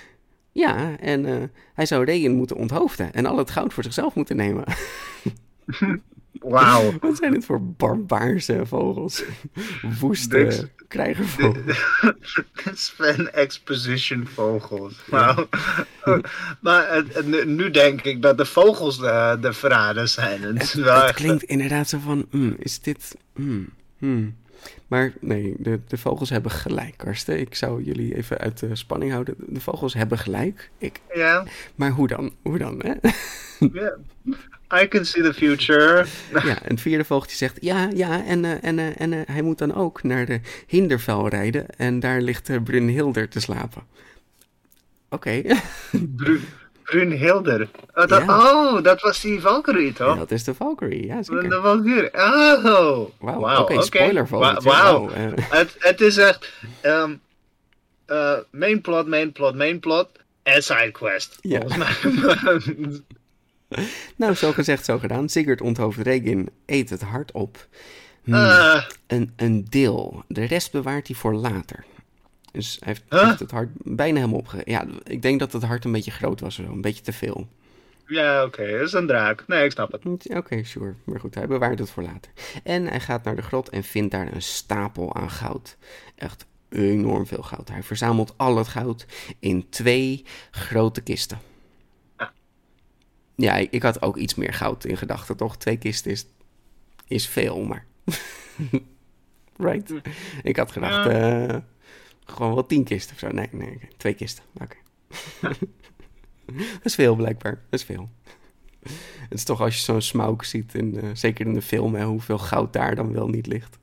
ja, 0.52 0.98
en 0.98 1.26
eh, 1.26 1.44
hij 1.74 1.86
zou 1.86 2.06
Regen 2.06 2.32
moeten 2.32 2.56
onthoofden 2.56 3.14
en 3.14 3.26
al 3.26 3.38
het 3.38 3.52
goud 3.52 3.74
voor 3.74 3.84
zichzelf 3.84 4.16
moeten 4.16 4.36
nemen. 4.36 4.64
Wauw. 6.40 6.94
Wat 7.02 7.18
zijn 7.18 7.32
dit 7.32 7.46
voor 7.46 7.64
barbaarse 7.64 8.66
vogels? 8.66 9.24
Woeste 10.00 10.28
Dit- 10.38 10.70
krijgervogels. 10.88 11.80
Sven 12.74 13.34
Exposition 13.44 14.28
vogels. 14.28 14.94
Wauw. 15.08 15.48
maar 16.62 17.04
nu, 17.46 17.72
denk 17.72 18.02
ik 18.02 18.22
dat 18.22 18.38
de 18.38 18.46
vogels 18.46 18.98
de, 19.00 19.38
de 19.42 19.54
verraders 19.54 20.14
zijn. 20.14 20.42
Het 20.42 21.14
klinkt 21.14 21.44
inderdaad 21.44 21.90
zo 21.90 22.00
van, 22.00 22.26
hmm, 22.30 22.56
is 22.60 22.80
dit... 22.82 23.16
hmm, 23.36 23.70
hmm. 23.98 24.40
Maar 24.88 25.14
nee, 25.20 25.56
de, 25.58 25.80
de 25.88 25.98
vogels 25.98 26.30
hebben 26.30 26.52
gelijk, 26.52 26.98
Karsten. 26.98 27.40
Ik 27.40 27.56
zou 27.56 27.84
jullie 27.84 28.16
even 28.16 28.38
uit 28.38 28.60
de 28.60 28.76
spanning 28.76 29.12
houden. 29.12 29.36
De 29.38 29.62
vogels 29.62 29.94
hebben 29.94 30.18
gelijk. 30.18 30.70
Ik, 30.78 31.00
Ja, 31.14 31.44
maar 31.76 31.90
hoe 31.92 32.08
dan? 32.08 32.34
Hoe 32.42 32.58
dan, 32.58 32.82
hè? 32.86 32.94
ja. 33.74 33.94
I 34.74 34.88
can 34.88 35.06
see 35.06 35.24
the 35.24 35.34
future. 35.34 36.06
Ja, 36.48 36.62
en 36.64 36.70
het 36.70 36.82
vierde 36.82 37.04
vogeltje 37.06 37.38
zegt, 37.38 37.58
ja, 37.60 37.90
ja, 37.94 38.26
en, 38.26 38.46
eh, 38.46 38.64
en, 38.64 38.80
eh, 38.80 39.02
en 39.02 39.14
eh, 39.14 39.20
hij 39.26 39.42
moet 39.42 39.58
dan 39.58 39.76
ook 39.76 40.04
naar 40.04 40.26
de 40.26 40.40
Hindervel 40.68 41.28
rijden. 41.28 41.66
En 41.78 42.00
daar 42.00 42.22
ligt 42.22 42.64
Brunhilder 42.64 43.30
te 43.30 43.40
slapen. 43.40 43.84
Oké, 45.10 45.42
Bru 46.18 46.42
Brunhilder. 46.84 47.70
Oh 47.94 48.08
dat, 48.08 48.24
Ja. 48.26 48.54
oh, 48.54 48.84
dat 48.84 49.02
was 49.02 49.22
die 49.22 49.42
Valkyrie, 49.42 49.94
toch? 49.94 50.18
dat 50.18 50.32
is 50.32 50.44
de 50.44 50.54
Valkyrie, 50.54 51.06
ja 51.06 51.24
zeker. 51.24 51.50
De 51.50 51.60
Valkyrie. 51.62 52.14
Oh. 52.14 53.10
Wauw, 53.20 53.40
Wauw, 53.40 53.62
oké, 53.62 53.82
spoiler. 53.82 54.28
Wauw. 54.28 54.62
Wauw, 54.62 55.10
eh. 55.10 55.24
Het, 55.36 55.76
het 55.80 56.02
is 56.02 56.18
echt 56.18 56.54
eh, 58.12 58.38
main 58.52 58.82
plot, 58.82 59.08
main 59.08 59.32
plot, 59.32 59.56
main 59.56 59.80
plot 59.80 60.10
en 60.44 60.64
sidequest. 60.64 61.38
Ja. 61.42 61.60
Volgens 61.60 61.78
mij. 61.78 63.02
Nou, 64.16 64.34
zo 64.34 64.52
gezegd, 64.52 64.86
zo 64.86 65.00
gedaan. 65.00 65.30
Sigurd 65.30 65.62
onthoofd 65.62 65.98
Regin 66.00 66.50
eet 66.66 66.90
het 66.90 67.02
hart 67.02 67.32
op. 67.32 67.68
Hmm, 68.24 68.34
Eh, 68.34 68.84
een, 69.08 69.34
een 69.36 69.66
deel. 69.70 70.24
De 70.28 70.44
rest 70.44 70.72
bewaart 70.72 71.08
hij 71.08 71.16
voor 71.16 71.34
later. 71.34 71.84
Dus 72.52 72.78
hij 72.84 72.88
heeft, 72.88 73.04
Huh? 73.10 73.40
het 73.40 73.52
hart 73.52 73.70
bijna 73.76 74.16
helemaal 74.20 74.40
opge... 74.40 74.62
Ja, 74.66 74.86
ik 75.04 75.22
denk 75.22 75.40
dat 75.40 75.54
het 75.54 75.64
hart 75.64 75.86
een 75.86 75.92
beetje 75.92 76.12
groot 76.12 76.40
was, 76.40 76.56
zo, 76.56 76.64
een 76.64 76.82
beetje 76.82 77.02
te 77.04 77.14
veel. 77.14 77.48
ja, 78.08 78.44
oké, 78.44 78.62
het 78.64 78.82
is 78.88 78.94
een 78.94 79.08
draak. 79.08 79.44
Nee, 79.48 79.64
ik 79.66 79.72
snap 79.72 79.92
het. 79.92 80.30
Oké, 80.36 80.64
sure. 80.64 80.94
Maar 81.04 81.20
goed, 81.20 81.36
hij 81.36 81.48
bewaart 81.48 81.80
het 81.80 81.90
voor 81.90 82.04
later. 82.04 82.32
En 82.64 82.88
hij 82.88 83.00
gaat 83.00 83.24
naar 83.24 83.36
de 83.36 83.42
grot 83.42 83.70
en 83.70 83.84
vindt 83.84 84.12
daar 84.12 84.34
een 84.34 84.42
stapel 84.42 85.16
aan 85.16 85.30
goud. 85.30 85.78
Echt 86.16 86.46
enorm 86.70 87.28
veel 87.28 87.44
goud. 87.44 87.70
Hij 87.70 87.84
verzamelt 87.84 88.34
al 88.38 88.58
het 88.58 88.68
goud 88.68 89.06
in 89.40 89.70
twee 89.70 90.26
grote 90.52 91.02
kisten. 91.02 91.40
Ja, 93.42 93.56
ik, 93.56 93.84
had 93.84 94.02
ook 94.02 94.18
iets 94.18 94.36
meer 94.36 94.54
goud 94.54 94.86
in 94.86 94.98
gedachten, 94.98 95.38
toch? 95.38 95.58
Twee 95.58 95.78
kisten 95.78 96.12
is, 96.12 96.26
is 97.08 97.28
veel, 97.28 97.64
maar... 97.64 97.86
right? 99.58 99.94
Ik 100.44 100.56
had 100.56 100.72
gedacht, 100.72 101.10
eh, 101.10 101.58
gewoon 102.26 102.54
wel 102.54 102.66
tien 102.66 102.84
kisten 102.84 103.14
of 103.14 103.20
zo. 103.20 103.30
Nee, 103.32 103.48
nee, 103.52 103.80
twee 103.98 104.14
kisten. 104.14 104.44
Oké. 104.54 104.76
dat 106.56 106.84
is 106.84 106.96
veel, 106.96 107.16
blijkbaar. 107.16 107.62
Dat 107.70 107.80
is 107.80 107.86
veel. 107.86 108.10
Het 109.30 109.34
is 109.40 109.44
toch 109.44 109.62
als 109.62 109.76
je 109.76 109.82
zo'n 109.82 110.02
smauk 110.02 110.44
ziet, 110.44 110.74
in, 110.74 111.00
eh, 111.02 111.10
zeker 111.14 111.46
in 111.46 111.54
de 111.54 111.62
film, 111.62 111.96
hè, 111.96 112.06
hoeveel 112.06 112.38
goud 112.38 112.74
daar 112.74 112.96
dan 112.96 113.12
wel 113.14 113.28
niet 113.28 113.48
ligt. 113.48 113.78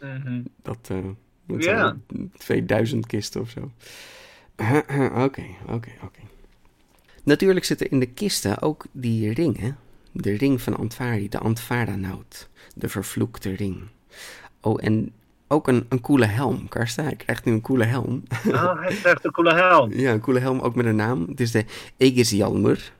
Mhm. 0.00 0.42
Dat, 0.62 0.78
eh 0.90 0.98
dat 1.46 1.64
Ja. 1.64 1.96
zijn 2.08 2.32
2000 2.36 3.06
kisten 3.06 3.40
of 3.40 3.50
zo. 3.50 3.70
Oké, 5.24 5.44
oké, 5.66 5.90
oké. 6.02 6.20
Natuurlijk 7.28 7.64
zitten 7.64 7.90
in 7.90 8.00
de 8.00 8.06
kisten 8.06 8.62
ook 8.62 8.84
die 8.92 9.32
ringen. 9.32 9.78
De 10.12 10.36
ring 10.36 10.62
van 10.62 10.76
Antvari, 10.76 11.28
de 11.28 11.38
Antvaranaut. 11.38 12.48
De 12.74 12.88
vervloekte 12.88 13.54
ring. 13.54 13.82
Oh, 14.60 14.84
en 14.84 15.12
ook 15.48 15.68
een, 15.68 15.86
een 15.88 16.00
coole 16.00 16.26
helm. 16.26 16.68
Karsten, 16.68 17.04
hij 17.04 17.16
krijgt 17.16 17.44
nu 17.44 17.52
een 17.52 17.60
coole 17.60 17.84
helm. 17.84 18.22
Oh, 18.46 18.80
hij 18.80 18.94
krijgt 18.94 19.24
een 19.24 19.30
coole 19.30 19.54
helm. 19.54 19.92
ja, 20.04 20.12
een 20.12 20.20
coole 20.20 20.38
helm 20.38 20.60
ook 20.60 20.74
met 20.74 20.86
een 20.86 20.96
naam. 20.96 21.26
Het 21.28 21.40
is 21.40 21.50
de 21.50 21.64
is 21.98 22.30
jammer. 22.30 22.92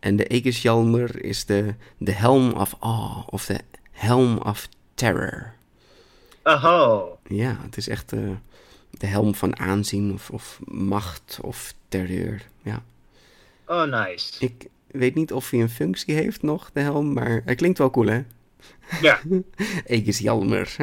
En 0.00 0.16
de 0.16 0.28
Aegisjalmer 0.28 1.24
is 1.24 1.44
de, 1.44 1.74
de 1.98 2.12
helm 2.12 2.52
of 2.52 2.74
awe, 2.78 3.24
of 3.26 3.46
de 3.46 3.60
helm 3.90 4.38
of 4.38 4.68
terror. 4.94 5.52
Oh, 6.42 7.12
Ja, 7.28 7.58
het 7.62 7.76
is 7.76 7.88
echt 7.88 8.12
eh, 8.12 8.20
de 8.90 9.06
helm 9.06 9.34
van 9.34 9.58
aanzien 9.58 10.12
of, 10.12 10.30
of 10.30 10.60
macht 10.64 11.38
of 11.42 11.74
terreur. 11.88 12.46
Ja. 12.66 12.82
oh 13.66 13.82
nice. 13.84 14.32
Ik 14.38 14.66
weet 14.86 15.14
niet 15.14 15.32
of 15.32 15.50
hij 15.50 15.60
een 15.60 15.68
functie 15.68 16.14
heeft 16.14 16.42
nog, 16.42 16.70
de 16.72 16.80
helm, 16.80 17.12
maar 17.12 17.42
hij 17.44 17.54
klinkt 17.54 17.78
wel 17.78 17.90
cool, 17.90 18.06
hè? 18.06 18.22
Ja, 19.00 19.20
Aegis 19.90 20.18
Jalmer. 20.18 20.74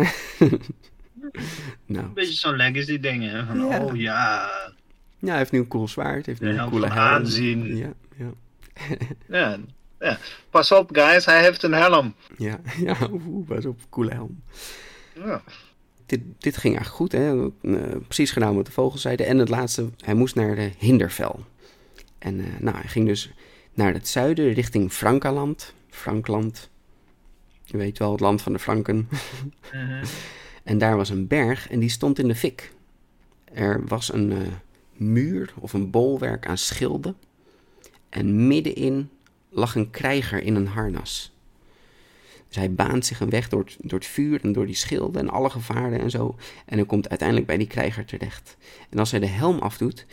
nou, 1.86 2.06
een 2.06 2.14
beetje 2.14 2.34
zo'n 2.34 2.56
legacy 2.56 3.00
ding, 3.00 3.24
hè. 3.24 3.46
Van, 3.46 3.58
Ja. 3.68 3.84
Oh 3.84 3.96
ja. 3.96 4.50
ja, 5.20 5.30
hij 5.30 5.38
heeft 5.38 5.52
nu 5.52 5.60
een 5.60 5.68
cool 5.68 5.88
zwaard, 5.88 6.26
heeft 6.26 6.42
nu 6.42 6.50
een 6.50 6.56
helm 6.56 6.70
coole 6.70 6.86
helm. 6.88 6.98
aanzien. 6.98 7.78
Ja, 7.78 7.94
ja, 8.18 8.32
ja. 9.40 9.58
Ja. 10.00 10.18
Pas 10.50 10.72
op, 10.72 10.90
guys, 10.96 11.26
hij 11.26 11.42
heeft 11.42 11.64
een 11.64 11.74
helm. 11.74 12.16
ja, 12.38 12.60
ja, 12.78 12.96
pas 13.48 13.66
op, 13.66 13.80
coole 13.90 14.12
helm. 14.12 14.44
Ja. 15.14 15.42
Dit, 16.06 16.22
dit 16.38 16.58
ging 16.58 16.76
eigenlijk 16.76 16.96
goed, 16.96 17.12
hè? 17.12 17.46
Eh, 17.62 17.98
precies 18.08 18.32
gedaan 18.32 18.56
wat 18.56 18.66
de 18.66 18.72
vogels 18.72 19.02
zeiden. 19.02 19.26
En 19.26 19.38
het 19.38 19.50
laatste, 19.50 19.90
hij 20.00 20.14
moest 20.14 20.36
naar 20.36 20.56
de 20.56 20.72
Hindervel. 20.78 21.46
En 22.24 22.40
eh, 22.40 22.46
nou, 22.60 22.78
hij 22.78 22.88
ging 22.88 23.08
dus 23.08 23.32
naar 23.74 23.94
het 23.94 24.08
zuiden, 24.08 24.54
richting 24.54 24.92
Frankaland. 24.92 25.74
Frankland. 25.90 26.70
Je 27.64 27.78
weet 27.78 27.98
wel, 27.98 28.12
het 28.12 28.20
land 28.20 28.42
van 28.42 28.54
de 28.54 28.60
Franken. 28.60 29.10
Mhm. 29.74 30.04
En 30.64 30.78
daar 30.78 30.96
was 30.96 31.10
een 31.10 31.28
berg 31.28 31.70
en 31.70 31.80
die 31.80 31.90
stond 31.90 32.20
in 32.20 32.28
de 32.28 32.36
fik. 32.36 32.74
Er 33.44 33.88
was 33.88 34.14
een 34.14 34.32
eh, 34.32 34.38
muur 34.94 35.54
of 35.60 35.74
een 35.74 35.90
bolwerk 35.90 36.48
aan 36.48 36.58
schilden. 36.58 37.16
En 38.10 38.48
middenin 38.48 39.10
lag 39.50 39.76
een 39.76 39.90
krijger 39.90 40.44
in 40.44 40.56
een 40.56 40.68
harnas. 40.68 41.34
Dus 42.48 42.56
hij 42.56 42.74
baant 42.74 43.06
zich 43.06 43.20
een 43.20 43.30
weg 43.30 43.50
door 43.50 43.64
het, 43.64 43.78
door 43.80 44.00
het 44.00 44.08
vuur 44.08 44.44
en 44.44 44.52
door 44.52 44.66
die 44.66 44.76
schilden 44.76 45.22
en 45.22 45.30
alle 45.30 45.50
gevaren 45.50 46.00
en 46.00 46.10
zo. 46.10 46.36
En 46.66 46.78
hij 46.78 46.86
komt 46.86 47.10
uiteindelijk 47.10 47.48
bij 47.48 47.58
die 47.58 47.68
krijger 47.68 48.06
terecht. 48.06 48.58
En 48.90 49.00
als 49.00 49.12
hij 49.12 49.20
de 49.20 49.28
helm 49.28 49.60
afdoet, 49.60 50.06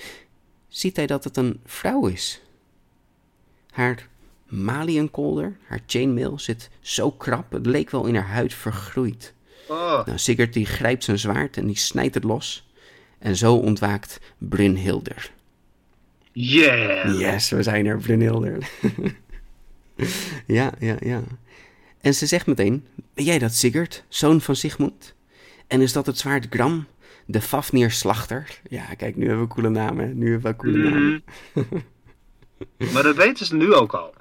ziet 0.70 0.96
hij 0.96 1.06
dat 1.06 1.24
het 1.24 1.37
een 1.37 1.61
vrouw 1.64 2.06
is. 2.06 2.40
Haar 3.70 4.09
maliënkolder, 4.48 5.56
haar 5.66 5.80
chainmail, 5.87 6.38
zit 6.38 6.70
zo 6.80 7.11
krap, 7.11 7.52
het 7.52 7.66
leek 7.66 7.90
wel 7.90 8.06
in 8.06 8.14
haar 8.14 8.28
huid 8.28 8.54
vergroeid. 8.54 9.35
Oh, 9.68 10.06
Nou, 10.06 10.18
Sigurd 10.18 10.52
die 10.52 10.66
grijpt 10.66 11.04
zijn 11.04 11.18
zwaard 11.18 11.56
en 11.56 11.66
die 11.66 11.78
snijdt 11.78 12.14
het 12.14 12.24
los. 12.24 12.68
En 13.18 13.37
zo 13.37 13.54
ontwaakt 13.54 14.20
Brynhilder. 14.38 15.33
yeah. 16.33 17.18
Yes, 17.20 17.50
we 17.50 17.62
zijn 17.62 17.87
er, 17.87 17.98
Brynhilder. 17.98 18.70
ja, 20.46 20.72
ja, 20.78 20.96
ja. 21.00 21.22
En 22.00 22.14
ze 22.14 22.26
zegt 22.26 22.46
meteen, 22.46 22.87
ben 23.14 23.24
jij 23.24 23.38
dat 23.38 23.54
Sigurd, 23.54 24.04
zoon 24.09 24.40
van 24.40 24.56
Sigmund? 24.56 25.14
En 25.66 25.80
is 25.80 25.92
dat 25.92 26.06
het 26.06 26.18
zwaard 26.18 26.46
Gram, 26.50 26.87
de 27.31 27.40
Fafnir 27.40 27.90
slachter? 27.90 28.61
Ja, 28.69 28.95
kijk, 28.95 29.16
nu 29.16 29.27
hebben 29.27 29.47
we 29.49 29.55
coole 29.55 29.69
namen. 29.69 30.19
Nu 30.19 30.31
hebben 30.31 30.51
we 30.51 30.57
coole 30.57 30.90
namen. 30.90 31.23
Mhm. 31.55 31.79
maar 32.93 33.03
dat 33.03 33.16
weten 33.16 33.47
ze 33.47 33.57
nu 33.57 33.75
ook 33.75 33.93
al. 33.93 34.14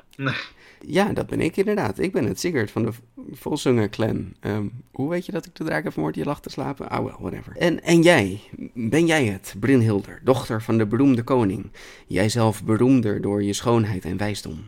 Ja, 0.86 1.14
dat 1.14 1.28
ben 1.28 1.42
ik 1.42 1.58
inderdaad. 1.58 2.00
Ik 2.00 2.12
ben 2.12 2.26
het 2.26 2.40
Sigurd 2.40 2.72
van 2.72 2.84
de 2.84 2.92
Volsunge 3.32 3.90
clan. 3.90 4.34
Ehm, 4.40 4.68
hoe 4.92 5.10
weet 5.10 5.26
je 5.26 5.32
dat 5.32 5.46
ik 5.46 5.56
de 5.56 5.64
draak 5.64 5.84
heb 5.84 5.94
vermoord 5.94 6.14
die 6.14 6.26
lag 6.26 6.42
te 6.42 6.50
slapen? 6.50 6.90
Ah, 6.90 7.04
well, 7.04 7.16
whatever. 7.20 7.58
En, 7.58 7.84
en 7.84 8.02
jij, 8.02 8.40
ben 8.74 9.06
jij 9.06 9.26
het, 9.26 9.56
Brynhilder, 9.60 10.22
dochter 10.24 10.62
van 10.62 10.78
de 10.78 10.86
beroemde 10.86 11.24
koning? 11.24 11.72
Jijzelf 12.08 12.64
beroemder 12.64 13.22
door 13.22 13.44
je 13.44 13.54
schoonheid 13.54 14.06
en 14.06 14.18
wijsdom. 14.18 14.68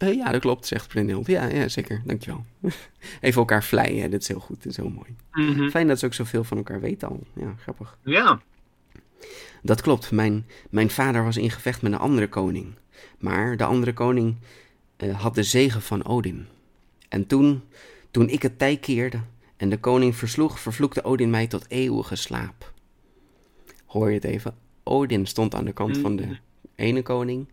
Eh, 0.00 0.14
ja, 0.14 0.30
dat 0.30 0.40
klopt, 0.40 0.66
zegt 0.66 0.88
Brynhilde. 0.88 1.32
Ja, 1.32 1.46
ja, 1.46 1.68
zeker, 1.68 2.02
dankjewel. 2.04 2.44
Even 3.20 3.40
elkaar 3.40 3.64
vleien, 3.64 4.10
dat 4.10 4.20
is 4.20 4.28
heel 4.28 4.40
goed, 4.40 4.56
dat 4.56 4.66
is 4.66 4.76
heel 4.76 4.88
mooi. 4.90 5.16
Mhm. 5.32 5.68
Fijn 5.68 5.88
dat 5.88 5.98
ze 5.98 6.06
ook 6.06 6.14
zoveel 6.14 6.44
van 6.44 6.56
elkaar 6.56 6.80
weten 6.80 7.08
al. 7.08 7.26
Ja, 7.34 7.54
grappig. 7.58 7.98
Ja. 8.04 8.40
Dat 9.62 9.80
klopt, 9.80 10.10
mijn, 10.10 10.46
mijn 10.70 10.90
vader 10.90 11.24
was 11.24 11.36
in 11.36 11.50
gevecht 11.50 11.82
met 11.82 11.92
een 11.92 11.98
andere 11.98 12.28
koning. 12.28 12.74
Maar 13.18 13.56
de 13.56 13.64
andere 13.64 13.92
koning 13.92 14.36
eh, 14.96 15.20
had 15.20 15.34
de 15.34 15.42
zegen 15.42 15.82
van 15.82 16.04
Odin. 16.04 16.46
En 17.08 17.26
toen, 17.26 17.62
toen 18.10 18.28
ik 18.28 18.42
het 18.42 18.58
tij 18.58 18.76
keerde 18.76 19.20
en 19.56 19.68
de 19.68 19.78
koning 19.78 20.16
versloeg, 20.16 20.60
vervloekte 20.60 21.04
Odin 21.04 21.30
mij 21.30 21.46
tot 21.46 21.64
eeuwige 21.68 22.16
slaap. 22.16 22.72
Hoor 23.86 24.08
je 24.08 24.14
het 24.14 24.24
even? 24.24 24.54
Odin 24.82 25.26
stond 25.26 25.54
aan 25.54 25.64
de 25.64 25.72
kant 25.72 25.98
van 25.98 26.16
de 26.16 26.36
ene 26.74 27.02
koning. 27.02 27.48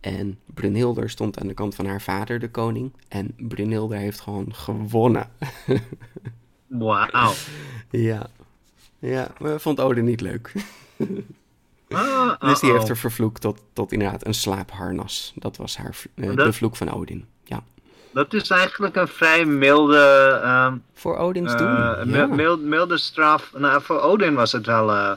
En 0.00 0.38
Brunhilde 0.54 1.08
stond 1.08 1.40
aan 1.40 1.46
de 1.46 1.54
kant 1.54 1.74
van 1.74 1.86
haar 1.86 2.00
vader, 2.02 2.38
de 2.38 2.50
koning. 2.50 2.92
En 3.08 3.34
Brunhilde 3.36 3.96
heeft 3.96 4.20
gewoon 4.20 4.54
gewonnen. 4.54 5.30
Wauw. 6.66 7.32
ja. 7.90 8.26
Ja, 8.98 9.28
maar 9.38 9.60
vond 9.60 9.80
Odin 9.80 10.04
niet 10.04 10.20
leuk. 10.20 10.52
Ah, 11.92 12.40
Dus 12.40 12.60
die 12.60 12.72
heeft 12.72 12.88
er 12.88 12.96
vervloekt 12.96 13.40
tot, 13.40 13.62
tot 13.72 13.92
inderdaad 13.92 14.26
een 14.26 14.34
slaapharnas. 14.34 15.32
Dat 15.34 15.56
was 15.56 15.76
haar, 15.76 15.96
eh, 16.14 16.26
Dat- 16.26 16.36
de 16.46 16.52
vloek 16.52 16.76
van 16.76 16.92
Odin. 16.94 17.24
Ja. 17.44 17.62
dat 18.12 18.34
is 18.34 18.50
eigenlijk 18.50 18.96
een 18.96 19.08
vrij 19.08 19.44
milde, 19.44 20.40
ehm, 20.42 20.76
Voor 20.94 21.16
Odin's 21.16 21.52
eh, 21.52 21.58
doen. 21.58 22.08
Ja. 22.10 22.26
mild- 22.26 22.62
milde 22.62 22.98
straf. 22.98 23.52
Nou, 23.56 23.82
voor 23.82 24.00
Odin 24.00 24.34
was 24.34 24.52
het 24.52 24.66
wel, 24.66 24.90
eh, 24.92 25.12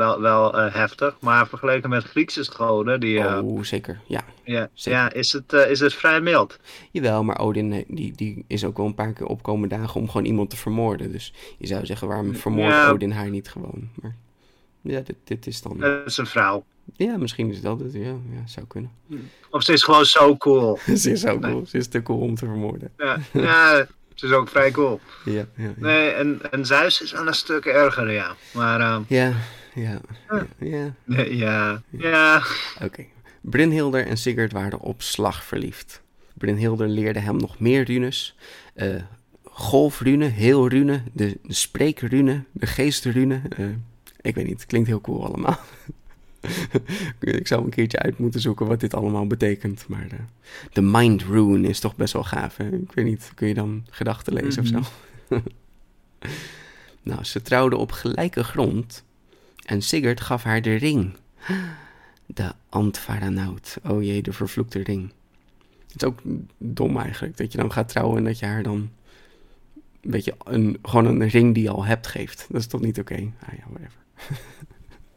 wel, 0.00 0.20
wel 0.20 0.58
eh, 0.58 0.74
heftig, 0.74 1.16
maar 1.20 1.48
vergeleken 1.48 1.90
met 1.90 2.04
Griekse 2.04 2.50
goden, 2.50 3.00
die, 3.00 3.18
eh, 3.20 3.44
Oh, 3.44 3.62
zeker. 3.62 4.00
Ja. 4.06 4.24
ja, 4.44 4.68
zeker. 4.74 4.98
ja, 4.98 5.12
is, 5.12 5.32
het, 5.32 5.52
eh, 5.52 5.70
is 5.70 5.80
het 5.80 5.94
vrij 5.94 6.20
mild. 6.20 6.58
Jawel, 6.90 7.24
maar 7.24 7.38
Odin 7.38 7.72
eh, 7.72 7.84
die, 7.88 8.12
die 8.16 8.44
is 8.46 8.64
ook 8.64 8.76
wel 8.76 8.86
een 8.86 8.94
paar 8.94 9.12
keer 9.12 9.26
opkomen 9.26 9.68
dagen 9.68 10.00
om 10.00 10.06
gewoon 10.06 10.26
iemand 10.26 10.50
te 10.50 10.56
vermoorden. 10.56 11.12
Dus 11.12 11.32
je 11.58 11.66
zou 11.66 11.86
zeggen, 11.86 12.08
waarom 12.08 12.34
vermoordt 12.34 12.74
Ja. 12.74 12.90
Odin 12.90 13.10
haar 13.10 13.30
niet 13.30 13.48
gewoon? 13.48 13.88
Maar 14.00 14.16
ja, 14.80 15.00
dit, 15.00 15.16
dit 15.24 15.46
is 15.46 15.62
dan... 15.62 15.82
Het 15.82 16.06
is 16.06 16.16
een 16.16 16.26
vrouw. 16.26 16.64
Ja, 16.96 17.16
misschien 17.16 17.50
is 17.50 17.60
dat 17.60 17.80
het. 17.80 17.92
Ja, 17.92 18.00
ja 18.30 18.46
zou 18.46 18.66
kunnen. 18.66 18.90
Of 19.50 19.62
ze 19.62 19.72
is 19.72 19.82
gewoon 19.82 20.04
zo 20.04 20.36
cool. 20.36 20.78
Ze 20.94 21.10
is 21.10 21.26
ook 21.26 21.42
cool. 21.42 21.66
Ze 21.66 21.78
is 21.78 21.88
te 21.88 22.02
cool 22.02 22.20
om 22.20 22.34
te 22.34 22.46
vermoorden. 22.46 22.92
Ja, 22.96 23.18
ja 23.32 23.86
is 24.22 24.32
ook 24.32 24.48
vrij 24.48 24.70
cool. 24.70 25.00
Ja, 25.24 25.46
ja. 25.56 25.72
Nee, 25.76 26.10
en, 26.10 26.40
en 26.50 26.66
Zeus 26.66 27.00
is 27.00 27.12
wel 27.12 27.26
een 27.26 27.34
stuk 27.34 27.64
erger, 27.64 28.10
ja. 28.10 28.34
Maar 28.52 28.80
eh, 28.80 28.98
Ja, 29.08 29.32
ja, 29.74 30.00
ja. 30.60 30.94
ja. 31.06 31.24
ja, 31.24 31.82
ja. 31.90 32.42
Oké. 32.82 33.04
Brynhilder 33.40 34.06
en 34.06 34.16
Sigurd 34.16 34.52
waren 34.52 34.80
op 34.80 35.02
slag 35.02 35.44
verliefd. 35.44 36.02
Brynhilder 36.34 36.88
leerde 36.88 37.18
hem 37.18 37.36
nog 37.36 37.58
meer 37.58 37.84
runes. 37.84 38.36
eh 38.74 38.94
golfrune, 39.44 40.24
heelrune, 40.24 41.02
de, 41.12 41.38
de 41.42 41.54
spreekrune, 41.54 42.44
de 42.52 42.66
geestrune. 42.66 43.40
eh 43.56 43.66
ik 44.20 44.34
weet 44.34 44.46
niet, 44.46 44.60
het 44.60 44.66
klinkt 44.66 44.88
heel 44.88 45.00
cool 45.00 45.26
allemaal. 45.26 45.58
Ik 47.20 47.46
zou 47.46 47.64
een 47.64 47.70
keertje 47.70 47.98
uit 47.98 48.18
moeten 48.18 48.40
zoeken 48.40 48.66
wat 48.66 48.80
dit 48.80 48.94
allemaal 48.94 49.26
betekent. 49.26 49.84
Maar 49.88 50.06
eh, 50.10 50.18
de 50.72 50.80
mind 50.82 51.22
rune 51.22 51.68
is 51.68 51.80
toch 51.80 51.96
best 51.96 52.12
wel 52.12 52.24
gaaf. 52.24 52.56
Hè? 52.56 52.68
Ik 52.68 52.92
weet 52.92 53.04
niet, 53.04 53.32
kun 53.34 53.48
je 53.48 53.54
dan 53.54 53.86
gedachten 53.90 54.32
lezen 54.32 54.62
of 54.62 54.68
zo? 54.68 54.80
nou, 57.02 57.24
ze 57.24 57.42
trouwden 57.42 57.78
op 57.78 57.92
gelijke 57.92 58.44
grond. 58.44 59.04
En 59.64 59.82
Sigurd 59.82 60.20
gaf 60.20 60.42
haar 60.42 60.62
de 60.62 60.74
ring. 60.74 61.12
De 62.26 62.52
Antvaranaut. 62.68 63.78
Oh 63.88 64.02
jee, 64.02 64.22
de 64.22 64.32
vervloekte 64.32 64.82
ring. 64.82 65.12
Het 65.86 66.02
is 66.02 66.08
ook 66.08 66.20
dom 66.58 66.98
eigenlijk, 66.98 67.36
dat 67.36 67.52
je 67.52 67.58
dan 67.58 67.72
gaat 67.72 67.88
trouwen 67.88 68.18
en 68.18 68.24
dat 68.24 68.38
je 68.38 68.46
haar 68.46 68.62
dan... 68.62 68.90
Weet 70.00 70.24
je, 70.24 70.34
een, 70.44 70.78
gewoon 70.82 71.06
een 71.06 71.28
ring 71.28 71.54
die 71.54 71.62
je 71.62 71.70
al 71.70 71.84
hebt 71.84 72.06
geeft. 72.06 72.46
Dat 72.50 72.60
is 72.60 72.66
toch 72.66 72.80
niet 72.80 72.98
oké? 72.98 73.14
Ah 73.14 73.54
ja, 73.56 73.64
whatever. 73.68 73.98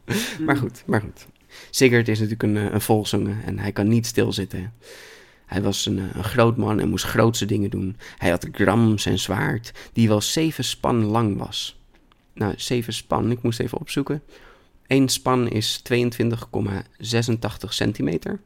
maar 0.46 0.58
goed, 0.58 0.84
maar 0.86 1.02
goed. 1.02 1.28
Sigurd 1.70 2.08
is 2.08 2.20
natuurlijk 2.20 2.44
een, 2.44 2.58
eh, 2.58 2.74
een 2.74 2.82
volzongen 2.82 3.44
en 3.46 3.60
hij 3.60 3.72
kan 3.72 3.88
niet 3.88 4.06
stilzitten. 4.06 4.74
Hij 5.46 5.62
was 5.62 5.86
een, 5.86 6.00
eh, 6.00 6.16
een 6.16 6.24
groot 6.24 6.58
man 6.58 6.80
en 6.80 6.90
moest 6.90 7.06
grootse 7.06 7.46
dingen 7.46 7.70
doen. 7.70 7.96
Hij 8.18 8.30
had 8.30 8.48
Gram, 8.52 8.98
zijn 8.98 9.20
zwaard, 9.20 9.72
die 9.94 10.08
wel 10.08 10.22
zeven 10.22 10.64
span 10.64 11.04
lang 11.04 11.38
was. 11.38 11.82
Nou, 12.34 12.54
zeven 12.58 12.94
span, 12.94 13.32
ik 13.32 13.42
moest 13.42 13.60
even 13.60 13.78
opzoeken. 13.78 14.22
Eén 14.88 15.10
span 15.10 15.50
is 15.50 15.82
22,86 15.84 17.74
centimeter. 17.74 18.40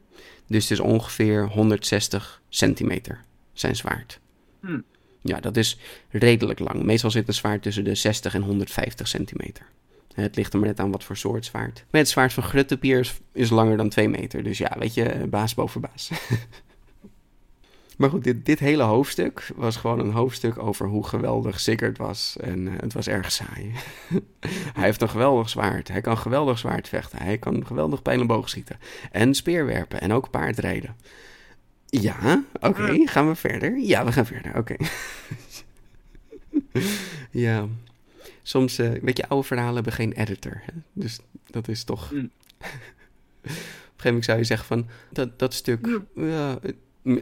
Dus 0.46 0.62
het 0.62 0.70
is 0.70 0.80
ongeveer 0.80 1.46
160 1.46 2.42
centimeter, 2.48 3.24
zijn 3.52 3.76
zwaard. 3.76 4.20
Hm. 4.60 4.80
Ja, 5.22 5.40
dat 5.40 5.56
is 5.56 5.78
redelijk 6.10 6.58
lang. 6.58 6.82
Meestal 6.82 7.10
zit 7.10 7.28
een 7.28 7.34
zwaard 7.34 7.62
tussen 7.62 7.84
de 7.84 7.94
60 7.94 8.34
en 8.34 8.42
150 8.42 9.08
centimeter. 9.08 9.66
Het 10.18 10.36
ligt 10.36 10.52
er 10.52 10.58
maar 10.58 10.68
net 10.68 10.80
aan 10.80 10.90
wat 10.90 11.04
voor 11.04 11.16
soort 11.16 11.44
zwaard. 11.44 11.84
Maar 11.90 12.00
het 12.00 12.10
zwaard 12.10 12.32
van 12.32 12.42
Gruttepier 12.42 12.98
is, 12.98 13.20
is 13.32 13.50
langer 13.50 13.76
dan 13.76 13.88
2 13.88 14.08
meter. 14.08 14.42
Dus 14.42 14.58
ja, 14.58 14.76
weet 14.78 14.94
je, 14.94 15.26
baas 15.30 15.54
boven 15.54 15.80
baas. 15.80 16.10
maar 17.98 18.10
goed, 18.10 18.24
dit, 18.24 18.46
dit 18.46 18.58
hele 18.58 18.82
hoofdstuk 18.82 19.50
was 19.56 19.76
gewoon 19.76 19.98
een 19.98 20.12
hoofdstuk 20.12 20.58
over 20.58 20.86
hoe 20.86 21.06
geweldig 21.06 21.60
Sigurd 21.60 21.98
was. 21.98 22.36
En 22.40 22.68
eh, 22.68 22.74
het 22.80 22.92
was 22.92 23.08
erg 23.08 23.32
saai. 23.32 23.72
hij 24.76 24.84
heeft 24.84 25.02
een 25.02 25.08
geweldig 25.08 25.48
zwaard. 25.48 25.88
Hij 25.88 26.00
kan 26.00 26.18
geweldig 26.18 26.58
zwaard 26.58 26.88
vechten. 26.88 27.18
Hij 27.22 27.38
kan 27.38 27.66
geweldig 27.66 28.02
pijl 28.02 28.20
en 28.20 28.26
boog 28.26 28.48
schieten. 28.48 28.78
En 29.10 29.34
speerwerpen. 29.34 30.00
En 30.00 30.12
ook 30.12 30.30
paardrijden. 30.30 30.96
Ja, 31.86 32.44
oké. 32.60 33.06
Gaan 33.06 33.28
we 33.28 33.34
verder? 33.34 33.78
Ja, 33.78 34.04
we 34.04 34.12
gaan 34.12 34.26
verder. 34.26 34.56
Oké. 34.56 34.76
ja. 37.30 37.68
Soms, 38.48 38.78
eh, 38.78 38.90
weet 39.02 39.16
je, 39.16 39.28
oude 39.28 39.46
verhalen 39.46 39.74
hebben 39.74 39.92
geen 39.92 40.12
editor. 40.12 40.62
Hè? 40.64 40.72
Dus 40.92 41.18
dat 41.46 41.68
is 41.68 41.84
toch... 41.84 42.12
Mm. 42.12 42.18
Op 42.58 42.70
een 43.42 43.50
gegeven 43.50 44.04
moment 44.04 44.24
zou 44.24 44.38
je 44.38 44.44
zeggen 44.44 44.66
van... 44.66 44.86
Dat, 45.10 45.38
dat 45.38 45.54
stuk... 45.54 46.00
ja, 46.14 46.58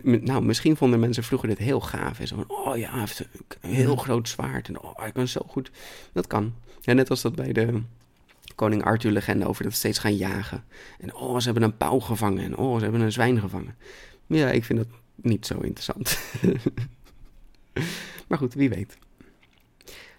nou, 0.03 0.45
misschien 0.45 0.77
vonden 0.77 1.01
mensen 1.01 1.25
vroeger 1.25 1.49
dit 1.49 1.59
heel 1.59 1.81
gaaf. 1.81 2.21
En 2.21 2.27
zo 2.27 2.37
van, 2.37 2.57
oh 2.57 2.77
ja, 2.77 2.91
hij 2.91 3.01
heeft 3.01 3.29
een 3.61 3.71
heel 3.71 3.97
groot 3.97 4.29
zwaard. 4.29 4.69
En 4.69 4.81
oh, 4.81 4.99
hij 4.99 5.13
kan 5.13 5.29
zo 5.29 5.41
goed. 5.47 5.71
Dat 6.13 6.27
kan. 6.27 6.55
Ja, 6.81 6.93
net 6.93 7.11
als 7.11 7.23
dat 7.23 7.35
bij 7.35 7.53
de 7.53 7.83
koning 8.55 8.85
Arthur 8.85 9.11
legende 9.11 9.47
over 9.47 9.63
dat 9.63 9.73
ze 9.73 9.79
steeds 9.79 9.99
gaan 9.99 10.17
jagen. 10.17 10.65
En 10.99 11.15
oh, 11.15 11.39
ze 11.39 11.45
hebben 11.45 11.63
een 11.63 11.77
pauw 11.77 11.99
gevangen. 11.99 12.45
En 12.45 12.57
oh, 12.57 12.77
ze 12.77 12.83
hebben 12.83 13.01
een 13.01 13.13
zwijn 13.13 13.41
gevangen. 13.41 13.77
Ja, 14.27 14.51
ik 14.51 14.65
vind 14.65 14.79
dat 14.79 14.89
niet 15.15 15.47
zo 15.47 15.59
interessant. 15.59 16.19
maar 18.29 18.39
goed, 18.39 18.55
wie 18.55 18.69
weet. 18.69 18.97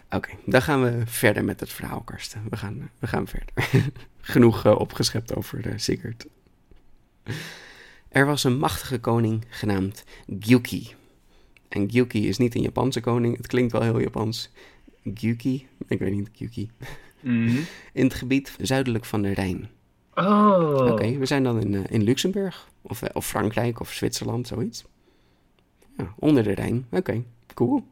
Oké, 0.09 0.29
dan 0.45 0.61
gaan 0.61 0.83
we 0.83 1.01
verder 1.05 1.43
met 1.43 1.59
het 1.59 1.71
verhaal, 1.71 2.01
Karsten. 2.01 2.43
We 2.49 2.57
gaan, 2.57 2.89
we 2.99 3.07
gaan 3.07 3.27
verder. 3.27 3.69
Genoeg 4.21 4.65
eh, 4.65 4.79
opgeschept 4.79 5.35
over 5.35 5.67
eh, 5.67 5.73
Sigurd. 5.75 6.25
Er 8.09 8.25
was 8.25 8.43
een 8.43 8.57
machtige 8.57 8.99
koning 8.99 9.45
genaamd 9.49 10.03
Gyuki. 10.39 10.95
En 11.69 11.89
Gyuki 11.91 12.27
is 12.27 12.37
niet 12.37 12.55
een 12.55 12.61
Japanse 12.61 12.99
koning. 12.99 13.37
Het 13.37 13.47
klinkt 13.47 13.71
wel 13.71 13.81
heel 13.81 13.99
Japans. 13.99 14.49
Gyuki, 15.13 15.67
ik 15.87 15.99
weet 15.99 16.13
niet, 16.13 16.29
Gyuki. 16.33 16.71
Mhm. 17.19 17.57
In 17.93 18.03
het 18.03 18.13
gebied 18.13 18.55
zuidelijk 18.61 19.05
van 19.05 19.21
de 19.21 19.33
Rijn. 19.33 19.69
Oh. 20.13 20.91
Oké, 20.91 21.17
we 21.17 21.25
zijn 21.25 21.43
dan 21.43 21.61
in, 21.61 21.75
eh, 21.75 21.81
in 21.87 22.03
Luxemburg. 22.03 22.69
Of, 22.81 23.01
of 23.01 23.27
Frankrijk 23.27 23.79
of 23.79 23.91
Zwitserland, 23.91 24.47
zoiets. 24.47 24.85
Ja, 25.97 26.13
onder 26.19 26.43
de 26.43 26.53
Rijn. 26.53 26.85
Oké, 26.89 27.23
cool. 27.53 27.83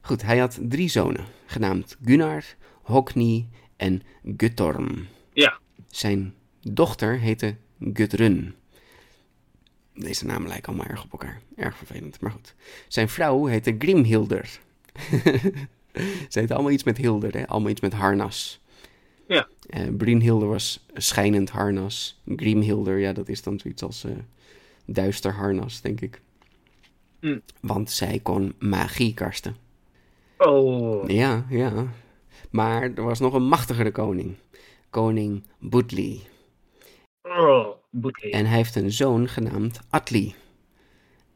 Goed, 0.00 0.22
hij 0.22 0.38
had 0.38 0.58
drie 0.62 0.88
zonen, 0.88 1.24
genaamd 1.46 1.96
Gunnar, 2.04 2.44
Hokni 2.82 3.48
en 3.76 4.02
Guttorm. 4.36 5.06
Ja. 5.32 5.58
Zijn 5.88 6.34
dochter 6.60 7.18
heette 7.18 7.56
Gudrun. 7.92 8.54
Deze 9.94 10.26
namen 10.26 10.48
lijken 10.48 10.68
allemaal 10.68 10.90
erg 10.90 11.04
op 11.04 11.12
elkaar. 11.12 11.40
Erg 11.56 11.76
vervelend, 11.76 12.20
maar 12.20 12.30
goed. 12.30 12.54
Zijn 12.88 13.08
vrouw 13.08 13.44
heette 13.44 13.74
Grimhilder. 13.78 14.60
Ze 16.28 16.38
heette 16.38 16.54
allemaal 16.54 16.72
iets 16.72 16.84
met 16.84 16.96
Hilder, 16.96 17.32
hè? 17.32 17.46
allemaal 17.46 17.70
iets 17.70 17.80
met 17.80 17.92
harnas. 17.92 18.60
Ja. 19.28 19.48
Brynhilde 19.96 20.44
was 20.44 20.86
schijnend 20.94 21.50
harnas. 21.50 22.20
Grimhilder, 22.36 22.98
ja, 22.98 23.12
dat 23.12 23.28
is 23.28 23.42
dan 23.42 23.58
zoiets 23.58 23.82
als 23.82 24.04
eh, 24.04 24.12
duister 24.84 25.32
harnas, 25.32 25.80
denk 25.80 26.00
ik. 26.00 26.20
Hm. 27.20 27.38
Want 27.60 27.90
zij 27.90 28.20
kon 28.22 28.54
magie 28.58 29.14
karsten. 29.14 29.56
Oh. 30.40 31.08
Ja, 31.08 31.44
ja. 31.48 31.86
Maar 32.50 32.82
er 32.82 33.02
was 33.02 33.18
nog 33.18 33.34
een 33.34 33.42
machtigere 33.48 33.90
koning. 33.90 34.36
Koning 34.90 35.46
Budli. 35.58 36.22
Oh. 37.22 37.66
En 38.30 38.46
hij 38.46 38.56
heeft 38.56 38.74
een 38.74 38.92
zoon 38.92 39.28
genaamd 39.28 39.80
Atli. 39.90 40.34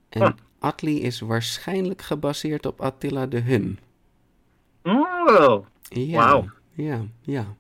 En 0.09 0.23
Ah. 0.23 0.33
Atli 0.59 1.01
is 1.01 1.21
waarschijnlijk 1.21 2.03
gebaseerd 2.03 2.67
op 2.67 2.81
Attila 2.81 3.27
de 3.27 3.41
Hun. 3.41 3.79
Oh. 4.83 5.67
Ja, 5.89 6.19
Wauw. 6.19 6.45
Ja, 6.73 7.07
ja. 7.21 7.57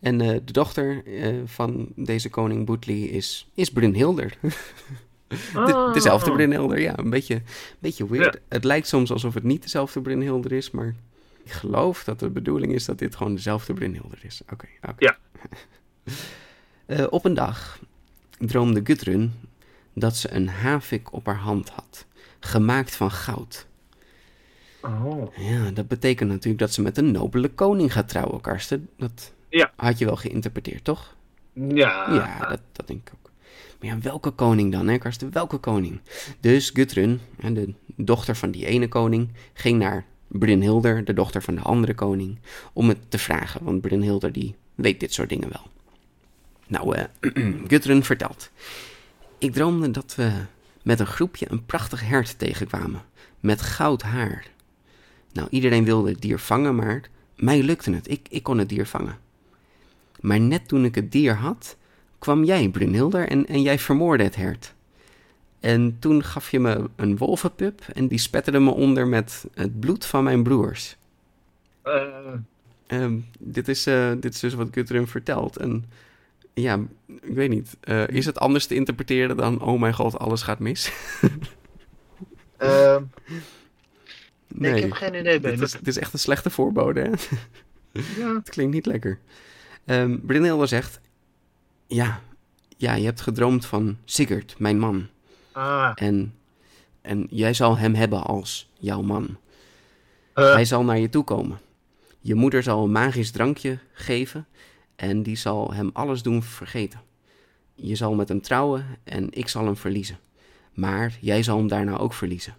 En 0.00 0.20
eh, 0.20 0.40
de 0.44 0.52
dochter 0.52 1.06
eh, 1.06 1.40
van 1.44 1.92
deze 1.94 2.30
koning 2.30 2.66
Budli 2.66 3.10
is, 3.10 3.48
is 3.54 3.70
Brynhilder. 3.70 4.38
De, 5.66 5.90
dezelfde 5.92 6.30
Oh. 6.30 6.36
Brynhilder, 6.36 6.80
ja. 6.80 6.98
Een 6.98 7.10
beetje, 7.10 7.42
beetje 7.78 8.08
weird. 8.08 8.40
Het 8.48 8.64
lijkt 8.64 8.86
soms 8.86 9.10
alsof 9.12 9.34
het 9.34 9.42
niet 9.42 9.62
dezelfde 9.62 10.00
Brynhilder 10.00 10.52
is, 10.52 10.70
maar 10.70 10.94
ik 11.42 11.50
geloof 11.52 12.04
dat 12.04 12.18
de 12.20 12.28
bedoeling 12.30 12.72
is 12.72 12.84
dat 12.84 12.98
dit 12.98 13.16
gewoon 13.16 13.34
dezelfde 13.34 13.72
Brynhilder 13.74 14.18
is. 14.22 14.40
Oké, 14.52 14.66
oké. 14.82 14.94
Ja. 14.98 15.16
Eh, 16.86 17.06
op 17.10 17.24
een 17.24 17.34
dag 17.34 17.80
droomde 18.38 18.80
Gudrun 18.84 19.32
dat 19.92 20.16
ze 20.16 20.32
een 20.32 20.48
havik 20.48 21.12
op 21.12 21.26
haar 21.26 21.36
hand 21.36 21.68
had, 21.70 22.06
gemaakt 22.40 22.96
van 22.96 23.10
goud. 23.10 23.66
Oh. 24.82 25.36
Ja, 25.36 25.70
dat 25.70 25.88
betekent 25.88 26.30
natuurlijk 26.30 26.58
dat 26.58 26.72
ze 26.72 26.82
met 26.82 26.98
een 26.98 27.10
nobele 27.10 27.48
koning 27.48 27.92
gaat 27.92 28.08
trouwen, 28.08 28.40
Karsten. 28.40 28.88
Dat 28.96 29.32
Ja. 29.48 29.72
had 29.76 29.98
je 29.98 30.04
wel 30.04 30.16
geïnterpreteerd, 30.16 30.84
toch? 30.84 31.14
Ja. 31.52 32.12
Ja, 32.14 32.48
dat, 32.48 32.60
dat 32.72 32.86
denk 32.86 33.08
ik 33.08 33.14
ook. 33.18 33.25
Maar 33.80 33.88
ja, 33.88 33.98
welke 33.98 34.30
koning 34.30 34.72
dan, 34.72 34.88
hè, 34.88 34.98
Karsten? 34.98 35.32
Welke 35.32 35.58
koning? 35.58 36.00
Dus 36.40 36.70
Gudrun, 36.70 37.20
de 37.52 37.74
dochter 37.96 38.36
van 38.36 38.50
die 38.50 38.66
ene 38.66 38.88
koning, 38.88 39.28
ging 39.52 39.78
naar 39.78 40.04
Brynhilder, 40.28 41.04
de 41.04 41.12
dochter 41.12 41.42
van 41.42 41.54
de 41.54 41.60
andere 41.60 41.94
koning, 41.94 42.38
om 42.72 42.88
het 42.88 42.98
te 43.10 43.18
vragen. 43.18 43.64
Want 43.64 43.80
Brynhilder, 43.80 44.32
die 44.32 44.54
weet 44.74 45.00
dit 45.00 45.12
soort 45.12 45.28
dingen 45.28 45.48
wel. 45.48 45.66
Nou, 46.66 47.06
Gudrun 47.68 48.04
vertelt. 48.04 48.50
Ik 49.38 49.52
droomde 49.52 49.90
dat 49.90 50.14
we 50.14 50.30
met 50.82 51.00
een 51.00 51.06
groepje 51.06 51.46
een 51.48 51.64
prachtig 51.64 52.00
hert 52.00 52.38
tegenkwamen, 52.38 53.02
met 53.40 53.62
goud 53.62 54.02
haar. 54.02 54.46
Nou, 55.32 55.48
iedereen 55.50 55.84
wilde 55.84 56.10
het 56.10 56.20
dier 56.20 56.38
vangen, 56.38 56.74
maar 56.74 57.00
mij 57.36 57.62
lukte 57.62 57.92
het. 57.92 58.10
Ik, 58.10 58.26
ik 58.30 58.42
kon 58.42 58.58
het 58.58 58.68
dier 58.68 58.86
vangen. 58.86 59.18
Maar 60.20 60.40
net 60.40 60.68
toen 60.68 60.84
ik 60.84 60.94
het 60.94 61.12
dier 61.12 61.34
had, 61.34 61.76
kwam 62.26 62.44
jij, 62.44 62.68
Brunhilder, 62.68 63.28
en, 63.28 63.46
en 63.46 63.62
jij 63.62 63.78
vermoorde 63.78 64.24
het 64.24 64.36
hert. 64.36 64.74
En 65.60 65.96
toen 65.98 66.24
gaf 66.24 66.50
je 66.50 66.60
me 66.60 66.88
een 66.96 67.16
wolvenpup 67.16 67.80
en 67.92 68.08
die 68.08 68.18
spetterde 68.18 68.58
me 68.58 68.70
onder 68.70 69.06
met 69.06 69.44
het 69.54 69.80
bloed 69.80 70.06
van 70.06 70.24
mijn 70.24 70.42
broers. 70.42 70.96
Eh, 71.82 71.92
Ehm, 72.86 73.18
dit, 73.38 73.68
is, 73.68 73.86
eh, 73.86 74.10
dit 74.20 74.34
is 74.34 74.40
dus 74.40 74.54
wat 74.54 74.68
Gudrun 74.70 75.06
vertelt. 75.06 75.56
En 75.56 75.84
ja, 76.54 76.80
ik 77.06 77.34
weet 77.34 77.50
niet. 77.50 77.76
Eh, 77.80 78.08
is 78.08 78.26
het 78.26 78.38
anders 78.38 78.66
te 78.66 78.74
interpreteren 78.74 79.36
dan... 79.36 79.60
oh 79.60 79.80
mijn 79.80 79.94
god, 79.94 80.18
alles 80.18 80.42
gaat 80.42 80.58
mis? 80.58 80.92
eh, 82.56 82.96
nee, 84.48 84.74
ik 84.74 84.82
heb 84.82 84.92
geen 84.92 85.14
idee. 85.14 85.40
Dit 85.40 85.60
is, 85.60 85.72
dit 85.72 85.86
is 85.86 85.98
echt 85.98 86.12
een 86.12 86.18
slechte 86.18 86.50
voorbode, 86.50 87.00
hè? 87.00 87.10
Ja. 88.16 88.34
Het 88.38 88.50
klinkt 88.50 88.74
niet 88.74 88.86
lekker. 88.86 89.18
Um, 89.86 90.66
zegt... 90.66 91.00
Ja, 91.86 92.20
ja, 92.76 92.94
je 92.94 93.04
hebt 93.04 93.20
gedroomd 93.20 93.66
van 93.66 93.96
Sigurd, 94.04 94.54
mijn 94.58 94.78
man. 94.78 95.06
Ah, 95.52 95.92
En, 95.94 96.34
en 97.00 97.26
jij 97.30 97.54
zal 97.54 97.76
hem 97.78 97.94
hebben 97.94 98.22
als 98.24 98.70
jouw 98.78 99.02
man. 99.02 99.36
eh, 100.34 100.52
Hij 100.52 100.64
zal 100.64 100.84
naar 100.84 100.98
je 100.98 101.08
toe 101.08 101.24
komen. 101.24 101.58
Je 102.20 102.34
moeder 102.34 102.62
zal 102.62 102.84
een 102.84 102.92
magisch 102.92 103.30
drankje 103.30 103.78
geven 103.92 104.46
en 104.96 105.22
die 105.22 105.36
zal 105.36 105.72
hem 105.72 105.90
alles 105.92 106.22
doen 106.22 106.42
vergeten. 106.42 107.00
Je 107.74 107.94
zal 107.94 108.14
met 108.14 108.28
hem 108.28 108.40
trouwen 108.40 108.86
en 109.04 109.28
ik 109.30 109.48
zal 109.48 109.64
hem 109.64 109.76
verliezen. 109.76 110.18
Maar 110.74 111.16
jij 111.20 111.42
zal 111.42 111.56
hem 111.58 111.68
daarna 111.68 111.96
ook 111.96 112.12
verliezen. 112.14 112.54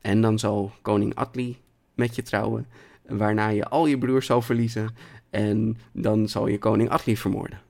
En 0.00 0.20
dan 0.20 0.38
zal 0.38 0.72
koning 0.82 1.14
Atli 1.14 1.56
met 1.94 2.14
je 2.14 2.22
trouwen, 2.22 2.66
waarna 3.06 3.48
je 3.48 3.68
al 3.68 3.86
je 3.86 3.98
broers 3.98 4.26
zal 4.26 4.42
verliezen 4.42 4.96
en 5.30 5.78
dan 5.92 6.28
zal 6.28 6.46
je 6.46 6.58
koning 6.58 6.88
Atli 6.90 7.16
vermoorden. 7.16 7.60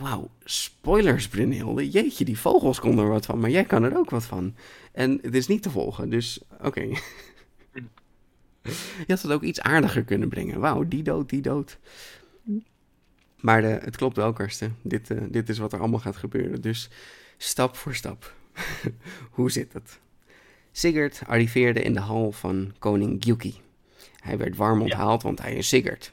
Wauw, 0.00 0.30
spoilers 0.44 1.28
Brunhilde. 1.28 1.90
Jeetje, 1.90 2.24
die 2.24 2.38
vogels 2.38 2.80
konden 2.80 3.04
er 3.04 3.10
wat 3.10 3.26
van, 3.26 3.38
maar 3.40 3.50
jij 3.50 3.64
kan 3.64 3.82
er 3.82 3.96
ook 3.98 4.10
wat 4.10 4.24
van. 4.24 4.54
En 4.92 5.18
het 5.22 5.34
is 5.34 5.46
niet 5.46 5.62
te 5.62 5.70
volgen, 5.70 6.10
dus 6.10 6.40
oké. 6.62 6.80
Je 9.06 9.06
had 9.06 9.22
het 9.22 9.32
ook 9.32 9.42
iets 9.42 9.60
aardiger 9.60 10.04
kunnen 10.04 10.28
brengen. 10.28 10.60
Wauw, 10.60 10.88
die 10.88 11.02
dood, 11.02 11.28
die 11.28 11.40
dood. 11.40 11.78
Maar 13.40 13.64
eh, 13.64 13.84
het 13.84 13.96
klopt 13.96 14.16
wel, 14.16 14.32
Karsten. 14.32 14.76
Dit, 14.82 15.10
eh, 15.10 15.18
dit 15.30 15.48
is 15.48 15.58
wat 15.58 15.72
er 15.72 15.78
allemaal 15.78 15.98
gaat 16.00 16.16
gebeuren. 16.16 16.60
Dus 16.60 16.88
stap 17.36 17.76
voor 17.76 17.94
stap. 17.94 18.34
Hoe 19.30 19.50
zit 19.50 19.72
het? 19.72 19.98
Sigurd 20.72 21.22
arriveerde 21.26 21.82
in 21.82 21.92
de 21.92 22.00
hal 22.00 22.32
van 22.32 22.74
koning 22.78 23.24
Gyuki. 23.24 23.60
Hij 24.20 24.38
werd 24.38 24.56
warm 24.56 24.82
onthaald, 24.82 25.22
want 25.22 25.40
hij 25.42 25.54
is 25.54 25.68
Sigurd. 25.68 26.12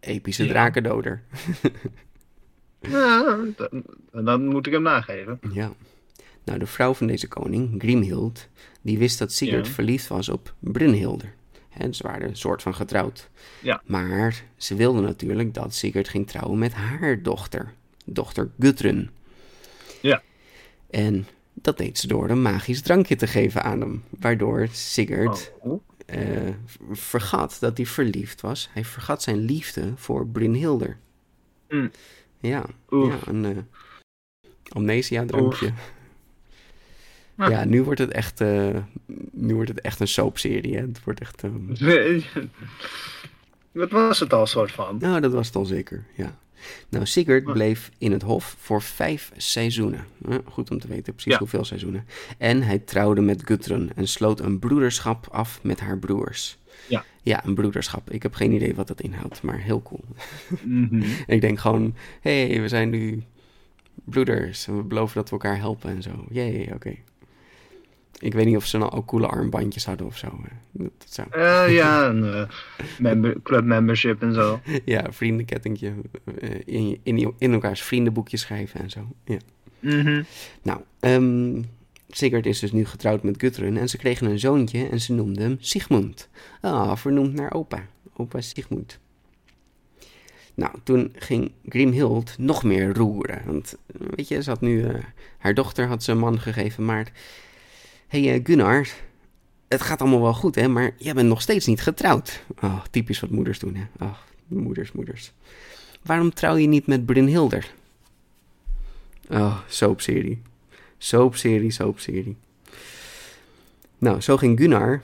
Epische 0.00 0.44
Ja. 0.44 0.48
drakendoder. 0.50 1.22
ja, 2.90 3.38
dan, 3.56 4.24
dan 4.24 4.46
moet 4.46 4.66
ik 4.66 4.72
hem 4.72 4.82
nageven. 4.82 5.38
Ja. 5.52 5.72
Nou, 6.44 6.58
de 6.58 6.66
vrouw 6.66 6.94
van 6.94 7.06
deze 7.06 7.28
koning, 7.28 7.74
Grimhild, 7.82 8.48
die 8.82 8.98
wist 8.98 9.18
dat 9.18 9.32
Sigurd 9.32 9.66
Ja. 9.66 9.72
verliefd 9.72 10.06
was 10.06 10.28
op 10.28 10.54
Brunhilde. 10.58 11.24
Hè, 11.68 11.92
ze 11.92 12.02
waren 12.02 12.28
een 12.28 12.36
soort 12.36 12.62
van 12.62 12.74
getrouwd. 12.74 13.28
Ja. 13.62 13.82
Maar 13.86 14.42
ze 14.56 14.74
wilde 14.74 15.00
natuurlijk 15.00 15.54
dat 15.54 15.74
Sigurd 15.74 16.08
ging 16.08 16.26
trouwen 16.28 16.58
met 16.58 16.72
haar 16.72 17.22
dochter, 17.22 17.72
dochter 18.04 18.50
Gudrun. 18.58 19.10
Ja. 20.00 20.22
En 20.90 21.26
dat 21.52 21.78
deed 21.78 21.98
ze 21.98 22.06
door 22.06 22.30
een 22.30 22.42
magisch 22.42 22.82
drankje 22.82 23.16
te 23.16 23.26
geven 23.26 23.62
aan 23.62 23.80
hem, 23.80 24.02
waardoor 24.20 24.68
Sigurd 24.72 25.52
Oh. 25.60 25.80
eh, 26.06 26.20
vergat 26.92 27.56
dat 27.60 27.76
hij 27.76 27.86
verliefd 27.86 28.40
was. 28.40 28.68
Hij 28.72 28.84
vergat 28.84 29.22
zijn 29.22 29.38
liefde 29.38 29.92
voor 29.96 30.26
Brunhilde. 30.26 30.96
Mm. 31.68 31.90
Ja, 32.40 32.64
ja, 32.90 33.18
een 33.24 33.44
eh, 33.44 33.56
amnesia-drankje. 34.68 35.72
Ja, 37.36 37.64
nu 37.64 37.82
wordt 37.82 38.00
het 38.00 38.10
echt, 38.10 38.40
eh, 38.40 38.76
nu 39.32 39.54
wordt 39.54 39.68
het 39.68 39.80
echt 39.80 40.00
een 40.00 40.08
soapserie. 40.08 40.74
Hè? 40.76 40.80
Het 40.80 41.04
wordt 41.04 41.20
echt. 41.20 41.42
ehm, 41.44 41.74
Wat 43.72 43.90
was 43.90 44.20
het 44.20 44.32
al 44.32 44.46
soort 44.46 44.72
van? 44.72 44.96
Nou, 45.00 45.20
dat 45.20 45.32
was 45.32 45.46
het 45.46 45.56
al 45.56 45.64
zeker. 45.64 46.04
Ja. 46.14 46.38
Nou, 46.88 47.06
Sigurd 47.06 47.44
bleef 47.44 47.90
in 47.98 48.12
het 48.12 48.22
hof 48.22 48.56
voor 48.58 48.82
vijf 48.82 49.32
seizoenen. 49.36 50.04
Goed 50.44 50.70
om 50.70 50.78
te 50.78 50.88
weten 50.88 51.12
precies 51.12 51.32
Ja. 51.32 51.38
hoeveel 51.38 51.64
seizoenen. 51.64 52.06
En 52.38 52.62
hij 52.62 52.78
trouwde 52.78 53.20
met 53.20 53.42
Gudrun 53.44 53.90
en 53.94 54.08
sloot 54.08 54.40
een 54.40 54.58
broederschap 54.58 55.26
af 55.30 55.58
met 55.62 55.80
haar 55.80 55.98
broers. 55.98 56.58
Ja. 57.26 57.44
Een 57.44 57.54
broederschap. 57.54 58.10
Ik 58.10 58.22
heb 58.22 58.34
geen 58.34 58.52
idee 58.52 58.74
wat 58.74 58.88
dat 58.88 59.00
inhoudt, 59.00 59.42
maar 59.42 59.58
heel 59.60 59.82
cool. 59.82 60.04
Mhm. 60.62 61.02
Ik 61.34 61.40
denk 61.40 61.58
gewoon, 61.58 61.94
hé, 62.20 62.46
hey, 62.46 62.60
we 62.60 62.68
zijn 62.68 62.90
nu 62.90 63.22
broeders 64.04 64.66
en 64.66 64.76
we 64.76 64.82
beloven 64.82 65.14
dat 65.14 65.24
we 65.24 65.30
elkaar 65.32 65.56
helpen 65.58 65.90
en 65.90 66.02
zo. 66.02 66.24
Jee, 66.30 66.74
oké. 66.74 66.94
Ik 68.18 68.32
weet 68.34 68.46
niet 68.46 68.56
of 68.56 68.66
ze 68.66 68.78
dan 68.78 68.92
ook 68.92 69.06
coole 69.06 69.26
armbandjes 69.26 69.84
hadden 69.86 70.06
of 70.06 70.16
zo. 70.16 70.26
hè. 70.26 70.56
Dat, 70.72 70.90
dat 70.98 71.12
zou... 71.12 71.28
Eh, 71.30 71.74
ja, 71.74 72.06
een 72.08 72.24
eh, 72.24 72.48
member, 72.98 73.42
club 73.42 73.64
membership 73.64 74.22
en 74.22 74.34
zo. 74.34 74.60
Ja, 74.84 75.12
vriendenkettingje. 75.12 75.92
eh, 76.40 76.50
in, 76.64 76.98
in, 77.02 77.34
in 77.38 77.52
elkaars 77.52 77.82
vriendenboekje 77.82 78.36
schrijven 78.36 78.80
en 78.80 78.90
zo. 78.90 79.06
Ja. 79.24 79.38
Mhm. 79.80 80.22
Nou, 80.62 80.80
ehm 81.00 81.62
Sigurd 82.08 82.46
is 82.46 82.58
dus 82.58 82.72
nu 82.72 82.84
getrouwd 82.84 83.22
met 83.22 83.34
Gudrun 83.38 83.76
en 83.76 83.88
ze 83.88 83.96
kregen 83.96 84.30
een 84.30 84.38
zoontje 84.38 84.88
en 84.88 85.00
ze 85.00 85.12
noemden 85.12 85.42
hem 85.42 85.56
Sigmund. 85.60 86.28
Ah, 86.60 86.96
vernoemd 86.96 87.32
naar 87.32 87.52
opa. 87.52 87.86
Opa 88.16 88.40
Sigmund. 88.40 88.98
Nou, 90.54 90.74
toen 90.84 91.12
ging 91.14 91.52
Grimhild 91.68 92.38
nog 92.38 92.62
meer 92.62 92.94
roeren. 92.94 93.42
Want, 93.46 93.76
weet 93.86 94.28
je, 94.28 94.42
ze 94.42 94.50
had 94.50 94.60
nu... 94.60 94.84
eh, 94.84 95.04
haar 95.38 95.54
dochter 95.54 95.86
had 95.86 96.02
ze 96.02 96.12
een 96.12 96.18
man 96.18 96.40
gegeven, 96.40 96.84
maar... 96.84 97.12
Hey, 98.06 98.32
eh, 98.32 98.40
Gunnar, 98.44 98.88
het 99.68 99.82
gaat 99.82 100.00
allemaal 100.00 100.22
wel 100.22 100.34
goed, 100.34 100.54
hè, 100.54 100.68
maar 100.68 100.90
jij 100.96 101.14
bent 101.14 101.28
nog 101.28 101.40
steeds 101.40 101.66
niet 101.66 101.80
getrouwd. 101.80 102.42
Oh, 102.62 102.84
typisch 102.90 103.20
wat 103.20 103.30
moeders 103.30 103.58
doen, 103.58 103.74
hè. 103.74 103.84
Oh, 104.04 104.16
moeders, 104.46 104.92
moeders. 104.92 105.32
Waarom 106.02 106.34
trouw 106.34 106.56
je 106.56 106.66
niet 106.66 106.86
met 106.86 107.06
Brunhilder? 107.06 107.74
Oh, 109.30 109.58
soapserie. 109.68 110.42
Soapserie, 110.98 111.70
soapserie. 111.70 112.36
Nou, 113.98 114.20
zo 114.20 114.36
ging 114.36 114.58
Gunnar, 114.58 115.02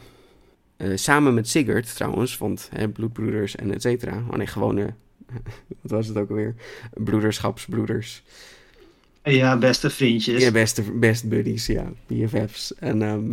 eh, 0.76 0.96
samen 0.96 1.34
met 1.34 1.48
Sigurd 1.48 1.94
trouwens, 1.94 2.38
want 2.38 2.68
hè, 2.72 2.88
bloedbroeders 2.88 3.56
en 3.56 3.74
et 3.74 3.82
cetera. 3.82 4.24
Oh 4.30 4.36
nee, 4.36 4.46
gewone, 4.46 4.94
wat 5.80 5.90
was 5.90 6.06
het 6.06 6.16
ook 6.16 6.28
alweer? 6.28 6.54
Broederschapsbroeders. 6.94 8.22
Ja, 9.22 9.58
beste 9.58 9.90
vriendjes. 9.90 10.42
Ja, 10.42 10.50
beste, 10.50 10.82
best 10.92 11.28
buddies, 11.28 11.66
ja, 11.66 11.92
BFF's. 12.06 12.74
En 12.74 13.02
ehm, 13.02 13.32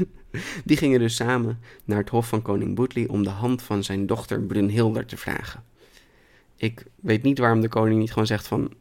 die 0.64 0.76
gingen 0.76 0.98
dus 0.98 1.14
samen 1.14 1.58
naar 1.84 1.98
het 1.98 2.08
hof 2.08 2.28
van 2.28 2.42
koning 2.42 2.74
Boetli 2.74 3.06
om 3.06 3.22
de 3.22 3.30
hand 3.30 3.62
van 3.62 3.84
zijn 3.84 4.06
dochter 4.06 4.40
Brunhilder 4.40 5.06
te 5.06 5.16
vragen. 5.16 5.62
Ik 6.56 6.84
weet 7.00 7.22
niet 7.22 7.38
waarom 7.38 7.60
de 7.60 7.68
koning 7.68 8.00
niet 8.00 8.12
gewoon 8.12 8.26
zegt 8.26 8.46
van... 8.46 8.72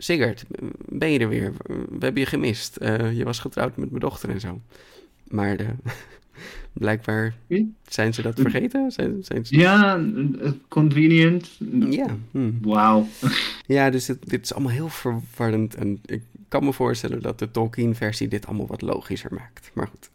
Sigurd, 0.00 0.44
ben 0.88 1.10
je 1.10 1.18
er 1.18 1.28
weer? 1.28 1.52
We 1.66 1.98
hebben 1.98 2.22
je 2.22 2.26
gemist. 2.26 2.76
Eh, 2.76 3.16
je 3.16 3.24
was 3.24 3.38
getrouwd 3.38 3.76
met 3.76 3.90
mijn 3.90 4.00
dochter 4.00 4.28
en 4.28 4.40
zo. 4.40 4.60
Maar 5.28 5.56
de, 5.56 5.66
blijkbaar 6.72 7.34
zijn 7.88 8.14
ze 8.14 8.22
dat 8.22 8.40
vergeten? 8.40 8.90
Zijn, 8.90 9.16
zijn 9.20 9.46
ze... 9.46 9.56
Ja, 9.56 9.96
eh, 9.96 10.50
convenient. 10.68 11.50
Ja, 11.90 12.16
hm. 12.30 12.50
Wauw. 12.60 13.06
ja 13.66 13.90
dus 13.90 14.06
dit, 14.06 14.30
dit 14.30 14.44
is 14.44 14.54
allemaal 14.54 14.72
heel 14.72 14.88
verwarrend. 14.88 15.74
En 15.74 15.98
ik 16.04 16.22
kan 16.48 16.64
me 16.64 16.72
voorstellen 16.72 17.22
dat 17.22 17.38
de 17.38 17.50
Tolkien-versie 17.50 18.28
dit 18.28 18.46
allemaal 18.46 18.66
wat 18.66 18.82
logischer 18.82 19.34
maakt. 19.34 19.70
Maar 19.74 19.86
goed. 19.86 20.10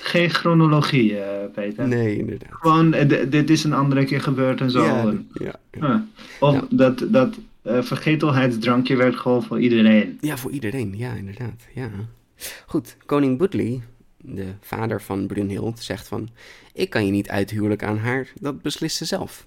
Geen 0.00 0.30
chronologie, 0.30 1.20
eh, 1.20 1.50
Peter. 1.54 1.88
Nee, 1.88 2.18
inderdaad. 2.18 2.48
Gewoon, 2.50 2.90
dit 3.28 3.50
is 3.50 3.64
een 3.64 3.72
andere 3.72 4.04
keer 4.04 4.20
gebeurd 4.20 4.60
en 4.60 4.70
zo. 4.70 4.84
Ja, 4.84 5.14
ja, 5.32 5.54
ja. 5.70 5.80
huh. 5.80 6.00
Of 6.40 6.66
dat, 6.70 7.06
dat 7.08 7.38
eh, 7.66 7.82
vergetelheidsdrankje 7.82 8.96
werd 8.96 9.16
gewoon 9.16 9.42
voor 9.42 9.60
iedereen. 9.60 10.18
Ja, 10.20 10.36
voor 10.36 10.50
iedereen. 10.50 10.96
Ja, 10.96 11.12
inderdaad. 11.12 11.62
Ja. 11.74 11.90
Goed, 12.66 12.96
koning 13.06 13.38
Budli, 13.38 13.82
de 14.16 14.54
vader 14.60 15.02
van 15.02 15.26
Brunhild, 15.26 15.82
zegt 15.82 16.08
van... 16.08 16.28
Ik 16.72 16.90
kan 16.90 17.06
je 17.06 17.12
niet 17.12 17.28
uithuwelijk 17.28 17.82
aan 17.82 17.98
haar, 17.98 18.32
dat 18.40 18.62
beslist 18.62 18.96
ze 18.96 19.04
zelf. 19.04 19.46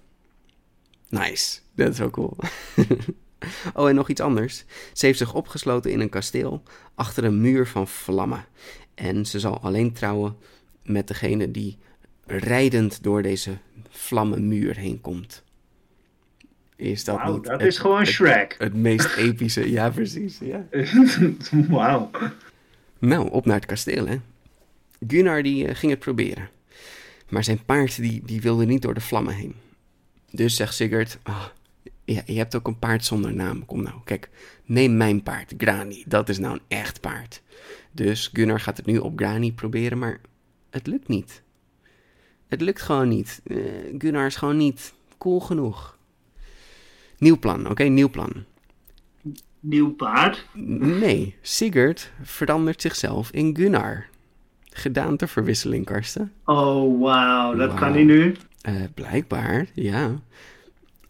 Nice, 1.10 1.60
dat 1.76 1.94
is 1.94 2.02
ook 2.02 2.12
cool. 2.12 2.38
oh, 3.76 3.90
en 3.90 3.96
nog 3.96 4.10
iets 4.10 4.22
anders. 4.22 4.66
Ze 4.94 5.06
heeft 5.06 5.18
zich 5.18 5.34
opgesloten 5.34 5.92
in 5.92 6.00
een 6.00 6.10
kasteel 6.10 6.64
achter 6.96 7.24
een 7.24 7.42
muur 7.42 7.68
van 7.68 7.88
vlammen. 7.88 8.46
En 8.96 9.26
ze 9.26 9.40
zal 9.40 9.60
alleen 9.60 9.94
trouwen 9.94 10.36
met 10.84 11.08
degene 11.08 11.52
die 11.52 11.78
rijdend 12.26 13.04
door 13.04 13.22
deze 13.22 13.58
vlammenmuur 13.90 14.78
heen 14.78 15.02
komt. 15.02 15.44
Is 16.80 17.04
dat 17.04 17.26
niet 17.26 17.44
dat 17.44 17.60
het- 17.60 17.62
is 17.68 17.78
gewoon 17.78 18.00
het- 18.00 18.08
Shrek. 18.08 18.56
Het 18.58 18.74
meest 18.74 19.16
epische, 19.16 19.72
ja 19.72 19.90
precies. 20.00 20.38
Ja. 20.42 20.66
Wauw. 21.68 22.10
Nou, 23.00 23.30
op 23.32 23.46
naar 23.46 23.56
het 23.56 23.66
kasteel, 23.66 24.08
hè. 24.08 24.20
Gunnar 25.08 25.44
die 25.44 25.68
eh, 25.68 25.76
ging 25.76 25.92
het 25.92 26.02
proberen. 26.02 26.50
Maar 27.30 27.44
zijn 27.44 27.66
paard 27.66 27.96
die, 27.96 28.22
die 28.26 28.42
wilde 28.42 28.66
niet 28.66 28.82
door 28.82 28.94
de 28.94 29.02
vlammen 29.02 29.34
heen. 29.34 29.56
Dus 30.32 30.56
zegt 30.56 30.74
Sigurd, 30.74 31.18
ah, 31.24 31.46
ja, 32.06 32.22
je 32.26 32.38
hebt 32.38 32.56
ook 32.56 32.68
een 32.68 32.80
paard 32.80 33.06
zonder 33.06 33.34
naam. 33.34 33.66
Kom 33.66 33.82
nou, 33.84 33.96
kijk, 34.04 34.30
neem 34.66 34.98
mijn 34.98 35.24
paard, 35.24 35.54
Grani. 35.58 36.04
Dat 36.08 36.30
is 36.30 36.38
nou 36.38 36.54
een 36.54 36.62
echt 36.78 37.02
paard. 37.02 37.42
Dus 37.92 38.30
Gunnar 38.34 38.60
gaat 38.60 38.78
het 38.78 38.86
nu 38.86 38.98
op 38.98 39.14
Grani 39.20 39.54
proberen, 39.54 39.98
maar 39.98 40.20
het 40.70 40.88
lukt 40.88 41.08
niet. 41.08 41.42
Het 42.48 42.62
lukt 42.62 42.82
gewoon 42.82 43.08
niet. 43.08 43.42
Uh, 43.44 43.62
Gunnar 43.98 44.26
is 44.26 44.36
gewoon 44.36 44.58
niet 44.58 44.94
cool 45.18 45.40
genoeg. 45.40 45.98
Nieuw 47.20 47.40
plan, 47.40 47.70
oké, 47.70 47.84
nieuw 47.84 48.10
plan. 48.10 48.32
Nieuw 49.60 49.92
paard? 49.92 50.46
Nee, 50.54 51.36
Sigurd 51.42 52.12
verandert 52.22 52.82
zichzelf 52.82 53.32
in 53.32 53.56
Gunnar. 53.56 54.06
Gedaanteverwisseling, 54.64 55.86
Karsten. 55.86 56.32
Oh, 56.46 57.02
wauw, 57.02 57.56
dat 57.56 57.74
kan 57.74 57.94
hij 57.94 58.04
nu? 58.04 58.36
Uh, 58.70 58.76
blijkbaar, 58.94 59.66
ja. 59.74 60.22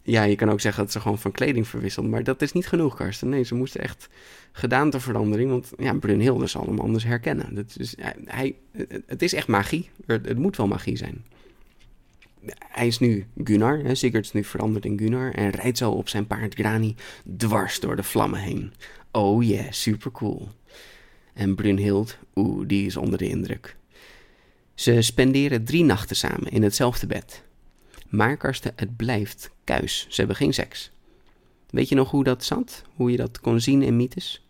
Ja, 0.02 0.22
je 0.22 0.36
kan 0.36 0.50
ook 0.50 0.60
zeggen 0.60 0.82
dat 0.82 0.92
ze 0.92 1.00
gewoon 1.00 1.18
van 1.18 1.32
kleding 1.32 1.68
verwisselt, 1.68 2.08
maar 2.08 2.24
dat 2.24 2.42
is 2.42 2.52
niet 2.52 2.66
genoeg, 2.66 2.96
Karsten. 2.96 3.28
Nee, 3.28 3.44
ze 3.44 3.54
moesten 3.54 3.80
echt 3.80 4.08
gedaanteverandering, 4.52 5.50
want 5.50 5.72
ja, 5.78 5.94
Brunhilde 5.94 6.46
zal 6.46 6.66
hem 6.66 6.78
anders 6.78 7.04
herkennen. 7.04 7.54
Dat 7.54 7.76
is, 7.78 7.96
hij, 8.24 8.56
het 9.06 9.22
is 9.22 9.32
echt 9.32 9.48
magie. 9.48 9.90
Het, 10.06 10.38
moet 10.38 10.56
wel 10.56 10.66
magie 10.66 10.96
zijn. 10.96 11.24
Hij 12.58 12.86
is 12.86 12.98
nu 12.98 13.26
Gunnar, 13.44 13.78
hè, 13.78 13.94
Sigurd 13.94 14.24
is 14.24 14.32
nu 14.32 14.44
veranderd 14.44 14.84
in 14.84 14.98
Gunnar 14.98 15.32
en 15.32 15.50
rijdt 15.50 15.78
zo 15.78 15.90
op 15.90 16.08
zijn 16.08 16.26
paard 16.26 16.54
Grani 16.54 16.94
dwars 17.36 17.80
door 17.80 17.96
de 17.96 18.02
vlammen 18.02 18.40
heen. 18.40 18.72
Oh 19.10 19.44
yeah, 19.44 19.70
super 19.70 20.10
cool. 20.10 20.48
En 21.34 21.54
Brunhild, 21.54 22.18
oeh, 22.34 22.68
die 22.68 22.86
is 22.86 22.96
onder 22.96 23.18
de 23.18 23.28
indruk. 23.28 23.76
Ze 24.74 25.02
spenderen 25.02 25.64
drie 25.64 25.84
nachten 25.84 26.16
samen 26.16 26.50
in 26.50 26.62
hetzelfde 26.62 27.06
bed. 27.06 27.42
Maar 28.08 28.36
Karsten, 28.36 28.72
het 28.76 28.96
blijft 28.96 29.50
kuis. 29.64 30.06
Ze 30.08 30.20
hebben 30.20 30.36
geen 30.36 30.54
seks. 30.54 30.90
Weet 31.70 31.88
je 31.88 31.94
nog 31.94 32.10
hoe 32.10 32.24
dat 32.24 32.44
zat? 32.44 32.82
Hoe 32.94 33.10
je 33.10 33.16
dat 33.16 33.40
kon 33.40 33.60
zien 33.60 33.82
in 33.82 33.96
mythes? 33.96 34.46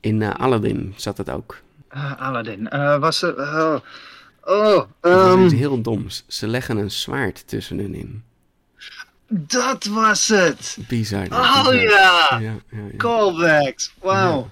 In 0.00 0.20
uh, 0.20 0.30
Aladdin 0.30 0.94
zat 0.96 1.18
het 1.18 1.30
ook. 1.30 1.60
Uh, 1.94 2.20
Aladdin. 2.20 2.68
Uh, 2.72 2.98
was 2.98 3.22
er... 3.22 3.82
Oh, 4.48 4.84
um... 5.00 5.42
Dat 5.42 5.52
is 5.52 5.58
heel 5.58 5.80
doms. 5.82 6.24
Ze 6.26 6.46
leggen 6.46 6.76
een 6.76 6.90
zwaard 6.90 7.48
tussen 7.48 7.78
hun 7.78 7.94
in. 7.94 8.22
Dat 9.28 9.84
was 9.84 10.28
het! 10.28 10.78
Bizar. 10.88 11.26
Oh 11.30 11.68
bizar. 11.68 11.74
ja. 11.74 12.28
Ja, 12.30 12.38
ja, 12.40 12.58
ja! 12.70 12.96
Callbacks! 12.96 13.94
Wauw! 14.00 14.50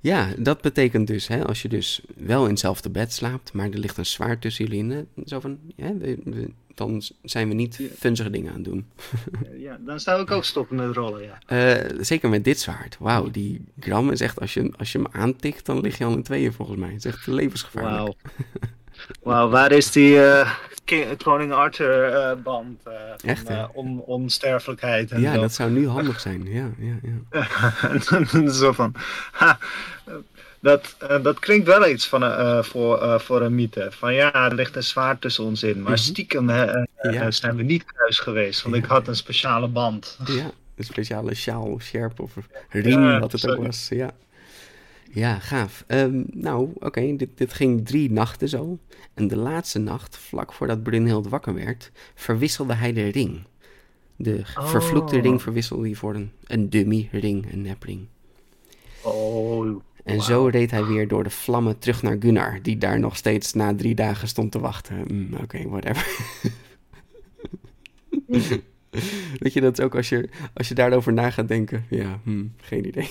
Ja, 0.00 0.28
dat 0.38 0.60
betekent 0.60 1.06
dus, 1.06 1.28
hè, 1.28 1.44
als 1.44 1.62
je 1.62 1.68
dus 1.68 2.00
wel 2.16 2.44
in 2.44 2.50
hetzelfde 2.50 2.90
bed 2.90 3.12
slaapt, 3.12 3.52
maar 3.52 3.70
er 3.70 3.78
ligt 3.78 3.96
een 3.96 4.06
zwaard 4.06 4.40
tussen 4.40 4.64
jullie 4.64 4.78
in, 4.78 5.08
zo 5.26 5.40
van, 5.40 5.58
ja, 5.76 5.92
dan 6.74 7.02
zijn 7.22 7.48
we 7.48 7.54
niet 7.54 7.80
funzige 7.98 8.30
dingen 8.30 8.50
aan 8.50 8.56
het 8.56 8.64
doen. 8.64 8.86
ja, 9.66 9.78
dan 9.80 10.00
zou 10.00 10.22
ik 10.22 10.30
ook 10.30 10.44
stoppen 10.44 10.76
met 10.76 10.96
rollen, 10.96 11.22
ja. 11.22 11.38
Uh, 11.82 11.98
zeker 12.00 12.28
met 12.28 12.44
dit 12.44 12.60
zwaard. 12.60 12.96
Wauw, 12.98 13.30
die 13.30 13.64
gram 13.80 14.10
is 14.10 14.20
echt, 14.20 14.40
als 14.40 14.54
je, 14.54 14.72
als 14.76 14.92
je 14.92 14.98
hem 14.98 15.08
aantikt, 15.12 15.66
dan 15.66 15.80
lig 15.80 15.98
je 15.98 16.04
al 16.04 16.12
in 16.12 16.22
tweeën 16.22 16.52
volgens 16.52 16.78
mij. 16.78 16.92
Het 16.92 17.04
is 17.04 17.12
echt 17.12 17.26
levensgevaarlijk. 17.26 17.96
Wauw. 17.96 18.16
Wauw, 19.22 19.48
waar 19.48 19.72
is 19.72 19.90
die 19.90 20.14
uh, 20.14 20.50
Koning 21.22 21.52
Arthur 21.52 22.12
uh, 22.12 22.42
band? 22.42 22.80
Uh, 22.88 23.30
Echt, 23.30 23.46
van, 23.46 23.70
on, 23.72 24.00
onsterfelijkheid. 24.00 25.10
En 25.10 25.20
ja, 25.20 25.34
dat 25.34 25.52
zou 25.52 25.70
nu 25.70 25.88
handig 25.98 26.20
zijn. 26.20 26.44
Ja, 26.44 26.70
ja, 26.78 26.94
ja. 27.02 28.50
zo 28.50 28.72
van, 28.72 28.94
ha, 29.32 29.58
dat, 30.60 30.96
dat 31.22 31.38
klinkt 31.38 31.66
wel 31.66 31.88
iets 31.88 32.08
van, 32.08 32.22
voor, 32.64 33.20
voor 33.20 33.42
een 33.42 33.54
mythe. 33.54 33.88
Van 33.90 34.14
ja, 34.14 34.34
er 34.34 34.54
ligt 34.54 34.76
een 34.76 34.82
zwaard 34.82 35.20
tussen 35.20 35.44
ons 35.44 35.62
in. 35.62 35.82
Maar 35.82 35.92
mhm. 35.92 36.00
stiekem 36.00 36.50
ja. 36.50 37.30
zijn 37.30 37.56
we 37.56 37.62
niet 37.62 37.84
thuis 37.96 38.18
geweest. 38.18 38.62
Want 38.62 38.74
ik 38.74 38.84
had 38.84 39.08
een 39.08 39.16
speciale 39.16 39.68
band. 39.68 40.18
Ja, 40.24 40.50
een 40.76 40.84
speciale 40.84 41.34
sjaal 41.34 41.64
of 41.64 41.82
sjerp 41.82 42.20
of 42.20 42.32
riem, 42.68 43.20
wat 43.20 43.32
het 43.32 43.48
ook 43.48 43.64
was. 43.64 43.88
Ja. 43.90 44.10
Ja, 45.10 45.38
gaaf. 45.38 45.84
Um, 45.86 46.24
nou, 46.30 46.70
oké, 46.74 47.16
dit, 47.16 47.28
dit 47.34 47.52
ging 47.52 47.86
drie 47.86 48.10
nachten 48.10 48.48
zo. 48.48 48.78
En 49.14 49.28
de 49.28 49.36
laatste 49.36 49.78
nacht, 49.78 50.16
vlak 50.16 50.52
voordat 50.52 50.82
Brunhild 50.82 51.28
wakker 51.28 51.54
werd, 51.54 51.90
verwisselde 52.14 52.74
hij 52.74 52.92
de 52.92 53.08
ring. 53.08 53.42
De 54.16 54.40
vervloekte 54.44 55.20
ring 55.20 55.42
verwisselde 55.42 55.82
hij 55.82 55.94
voor 55.94 56.14
een, 56.14 56.30
een 56.46 56.70
dummy 56.70 57.08
ring, 57.12 57.52
een 57.52 57.62
nepring. 57.62 58.06
Oh, 59.02 59.80
en 60.04 60.22
zo 60.22 60.46
reed 60.46 60.70
hij 60.70 60.84
weer 60.84 61.08
door 61.08 61.24
de 61.24 61.30
vlammen 61.30 61.78
terug 61.78 62.02
naar 62.02 62.16
Gunnar, 62.20 62.58
die 62.62 62.78
daar 62.78 63.00
nog 63.00 63.16
steeds 63.16 63.52
na 63.52 63.74
drie 63.74 63.94
dagen 63.94 64.28
stond 64.28 64.52
te 64.52 64.58
wachten. 64.58 65.04
Mm, 65.08 65.34
oké, 65.42 65.68
whatever. 65.68 66.06
Weet 69.38 69.52
je, 69.52 69.60
dat 69.60 69.80
ook 69.80 69.94
als 69.94 70.08
je, 70.08 70.28
als 70.54 70.68
je 70.68 70.74
daarover 70.74 71.12
na 71.12 71.30
gaat 71.30 71.48
denken. 71.48 71.84
Ja, 71.90 72.20
hmm, 72.22 72.52
geen 72.56 72.86
idee. 72.86 73.10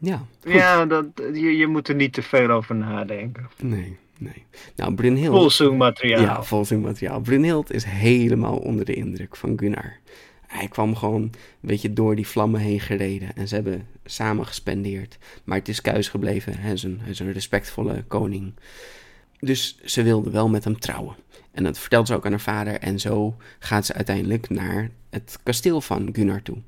Ja, 0.00 0.26
ja 0.44 0.86
dat, 0.86 1.06
je, 1.16 1.56
je 1.56 1.66
moet 1.66 1.88
er 1.88 1.94
niet 1.94 2.12
te 2.12 2.22
veel 2.22 2.50
over 2.50 2.74
nadenken. 2.74 3.48
Nee, 3.62 3.96
nee. 4.18 4.44
Nou, 4.76 4.94
Brunhild... 4.94 5.34
Volzoom 5.34 5.76
materiaal. 5.76 6.22
Ja, 6.22 6.42
volzoom 6.42 6.80
materiaal. 6.80 7.20
Brunhild 7.20 7.72
is 7.72 7.84
helemaal 7.84 8.56
onder 8.56 8.84
de 8.84 8.94
indruk 8.94 9.36
van 9.36 9.58
Gunnar. 9.58 9.96
Hij 10.46 10.68
kwam 10.68 10.96
gewoon 10.96 11.22
een 11.22 11.32
beetje 11.60 11.92
door 11.92 12.16
die 12.16 12.26
vlammen 12.26 12.60
heen 12.60 12.80
gereden. 12.80 13.36
En 13.36 13.48
ze 13.48 13.54
hebben 13.54 13.86
samen 14.04 14.46
gespendeerd. 14.46 15.18
Maar 15.44 15.58
het 15.58 15.68
is 15.68 15.80
kuis 15.80 16.08
gebleven. 16.08 16.58
Hij 16.58 16.72
is, 16.72 16.82
een, 16.82 16.98
hij 17.00 17.10
is 17.10 17.18
een 17.18 17.32
respectvolle 17.32 18.04
koning. 18.08 18.54
Dus 19.40 19.78
ze 19.84 20.02
wilde 20.02 20.30
wel 20.30 20.48
met 20.48 20.64
hem 20.64 20.78
trouwen. 20.78 21.16
En 21.52 21.64
dat 21.64 21.78
vertelt 21.78 22.06
ze 22.06 22.14
ook 22.14 22.24
aan 22.24 22.30
haar 22.30 22.40
vader. 22.40 22.74
En 22.74 23.00
zo 23.00 23.36
gaat 23.58 23.86
ze 23.86 23.94
uiteindelijk 23.94 24.48
naar 24.48 24.90
het 25.10 25.38
kasteel 25.42 25.80
van 25.80 26.08
Gunnar 26.12 26.42
toe. 26.42 26.58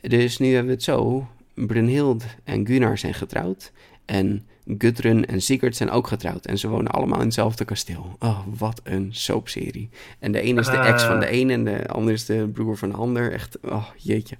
Dus 0.00 0.38
nu 0.38 0.46
hebben 0.46 0.66
we 0.66 0.72
het 0.72 0.82
zo. 0.82 1.28
Brunhild 1.66 2.24
en 2.44 2.66
Gunnar 2.66 2.98
zijn 2.98 3.14
getrouwd. 3.14 3.72
En 4.04 4.46
Gudrun 4.78 5.26
en 5.26 5.40
Sigurd 5.40 5.76
zijn 5.76 5.90
ook 5.90 6.06
getrouwd. 6.06 6.46
En 6.46 6.58
ze 6.58 6.68
wonen 6.68 6.92
allemaal 6.92 7.18
in 7.18 7.24
hetzelfde 7.24 7.64
kasteel. 7.64 8.16
Oh, 8.18 8.40
wat 8.58 8.80
een 8.84 9.08
soapserie. 9.10 9.88
En 10.18 10.32
de 10.32 10.44
een 10.44 10.58
is 10.58 10.66
de 10.66 10.76
ex 10.76 11.02
van 11.02 11.20
de 11.20 11.32
een 11.32 11.50
en 11.50 11.64
de 11.64 11.86
ander 11.86 12.12
is 12.12 12.24
de 12.24 12.48
broer 12.52 12.76
van 12.76 12.90
de 12.90 12.96
ander. 12.96 13.32
Echt, 13.32 13.58
oh, 13.62 13.86
jeetje. 13.96 14.36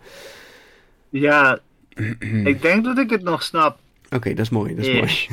Ja, 1.08 1.58
ik 2.44 2.62
denk 2.62 2.84
dat 2.84 2.98
ik 2.98 3.10
het 3.10 3.22
nog 3.22 3.42
snap. 3.42 3.78
Oké, 4.10 4.28
dat 4.28 4.44
is 4.44 4.50
mooi, 4.50 4.74
dat 4.74 4.84
is 4.86 4.94
mooi. 4.94 5.28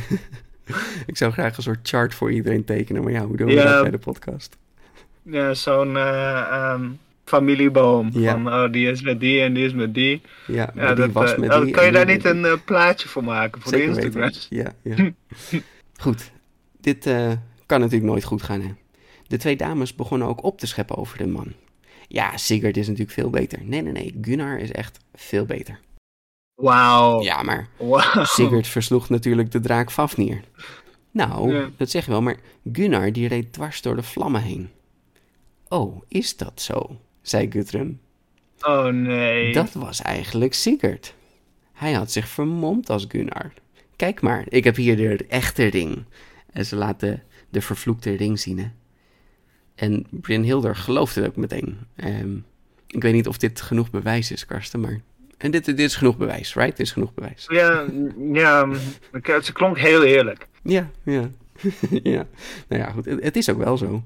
ik 1.06 1.18
zou 1.18 1.32
graag 1.32 1.58
een 1.58 1.64
soort 1.64 1.88
chart 1.88 2.14
voor 2.14 2.32
iedereen 2.32 2.64
tekenen. 2.64 3.04
Maar 3.04 3.12
ja, 3.12 3.26
hoe 3.26 3.38
doen 3.38 3.48
we 3.48 3.56
dat 3.56 3.82
bij 3.82 3.92
de 3.92 3.98
podcast? 3.98 4.58
Ja, 5.22 5.54
zo'n... 5.54 5.96
Uh, 5.96 6.84
familieboom. 7.28 8.12
Van 8.14 8.48
oh, 8.48 8.72
die 8.72 8.90
is 8.90 9.02
met 9.02 9.20
die 9.20 9.42
en 9.42 9.54
die 9.54 9.66
is 9.66 9.74
met 9.74 9.94
die. 9.94 10.22
Ja, 10.48 10.72
ja 10.76 10.94
dat, 10.94 11.12
was 11.12 11.32
uh, 11.32 11.38
met 11.38 11.52
die. 11.52 11.72
Kan 11.72 11.86
je 11.86 11.92
daar 11.92 12.06
niet 12.06 12.26
een 12.26 12.40
uh, 12.40 12.54
plaatje 12.66 13.08
voor 13.08 13.24
maken 13.24 13.62
voor 13.62 13.72
Zeker 13.72 13.94
de 13.94 14.02
Instagram? 14.02 14.32
Ja, 14.50 14.74
ja. 14.82 15.12
goed. 16.04 16.32
Dit 16.82 17.06
uh, 17.08 17.32
kan 17.66 17.80
natuurlijk 17.80 18.12
nooit 18.12 18.24
goed 18.24 18.42
gaan, 18.44 18.62
hè. 18.62 18.74
De 19.28 19.38
twee 19.38 19.56
dames 19.56 19.96
begonnen 19.96 20.28
ook 20.28 20.44
op 20.44 20.60
te 20.60 20.68
scheppen 20.68 20.98
over 20.98 21.18
de 21.18 21.28
man. 21.28 21.54
Ja, 22.08 22.38
Sigurd 22.38 22.78
is 22.78 22.88
natuurlijk 22.88 23.14
veel 23.14 23.30
beter. 23.30 23.60
Nee, 23.64 23.82
nee, 23.82 23.92
nee. 23.92 24.18
Gunnar 24.22 24.60
is 24.60 24.72
echt 24.72 25.00
veel 25.16 25.46
beter. 25.46 25.80
Wauw. 26.56 27.22
Ja, 27.22 27.44
maar 27.44 27.68
wow. 27.78 28.26
Sigurd 28.26 28.68
versloeg 28.68 29.10
natuurlijk 29.10 29.52
de 29.52 29.60
draak 29.60 29.92
Fafnir. 29.92 30.42
Nou, 31.12 31.54
ja. 31.54 31.70
dat 31.78 31.90
zeg 31.90 32.06
je 32.06 32.12
wel, 32.12 32.22
maar 32.22 32.38
Gunnar 32.72 33.12
die 33.12 33.28
reed 33.28 33.54
dwars 33.54 33.82
door 33.82 33.96
de 33.96 34.04
vlammen 34.04 34.42
heen. 34.42 34.70
Oh, 35.68 36.02
is 36.08 36.38
dat 36.38 36.62
zo? 36.62 37.00
Zei 37.30 37.52
Gudrun. 37.52 38.00
Oh 38.62 38.86
nee. 38.86 39.54
Dat 39.54 39.74
was 39.74 40.02
eigenlijk 40.02 40.54
Sigurd. 40.54 41.14
Hij 41.74 41.94
had 41.94 42.12
zich 42.12 42.28
vermomd 42.28 42.90
als 42.90 43.06
Gunnar. 43.08 43.54
Kijk 43.96 44.22
maar, 44.22 44.46
ik 44.50 44.64
heb 44.64 44.76
hier 44.76 44.96
de 44.96 45.26
echte 45.28 45.66
ring. 45.66 46.04
En 46.52 46.66
ze 46.66 46.76
laten 46.76 47.24
de 47.50 47.62
vervloekte 47.62 48.12
ring 48.12 48.40
zien. 48.40 48.60
Hè? 48.60 48.68
En 49.76 50.06
Brynhilder 50.10 50.76
geloofde 50.76 51.22
het 51.22 51.30
ook 51.30 51.36
meteen. 51.36 51.78
Um, 51.96 52.46
ik 52.88 53.02
weet 53.02 53.14
niet 53.14 53.28
of 53.28 53.38
dit 53.38 53.62
genoeg 53.62 53.90
bewijs 53.90 54.32
is, 54.32 54.46
Karsten, 54.46 54.80
maar... 54.80 55.02
En 55.38 55.52
dit, 55.52 55.66
dit 55.66 55.80
is 55.80 55.96
genoeg 55.96 56.18
bewijs, 56.18 56.54
right? 56.54 56.78
Dit 56.78 56.86
is 56.86 56.92
genoeg 56.92 57.14
bewijs. 57.14 57.46
Ja, 57.50 57.86
ja 58.32 58.74
ze 59.42 59.54
klonk 59.54 59.78
heel 59.78 60.04
eerlijk. 60.04 60.48
Ja, 60.64 60.90
ja. 61.04 61.32
ja. 62.04 62.28
Nou 62.68 62.82
ja, 62.82 62.92
goed, 62.92 63.06
het, 63.06 63.24
het 63.24 63.36
is 63.36 63.50
ook 63.50 63.58
wel 63.58 63.78
zo. 63.78 64.04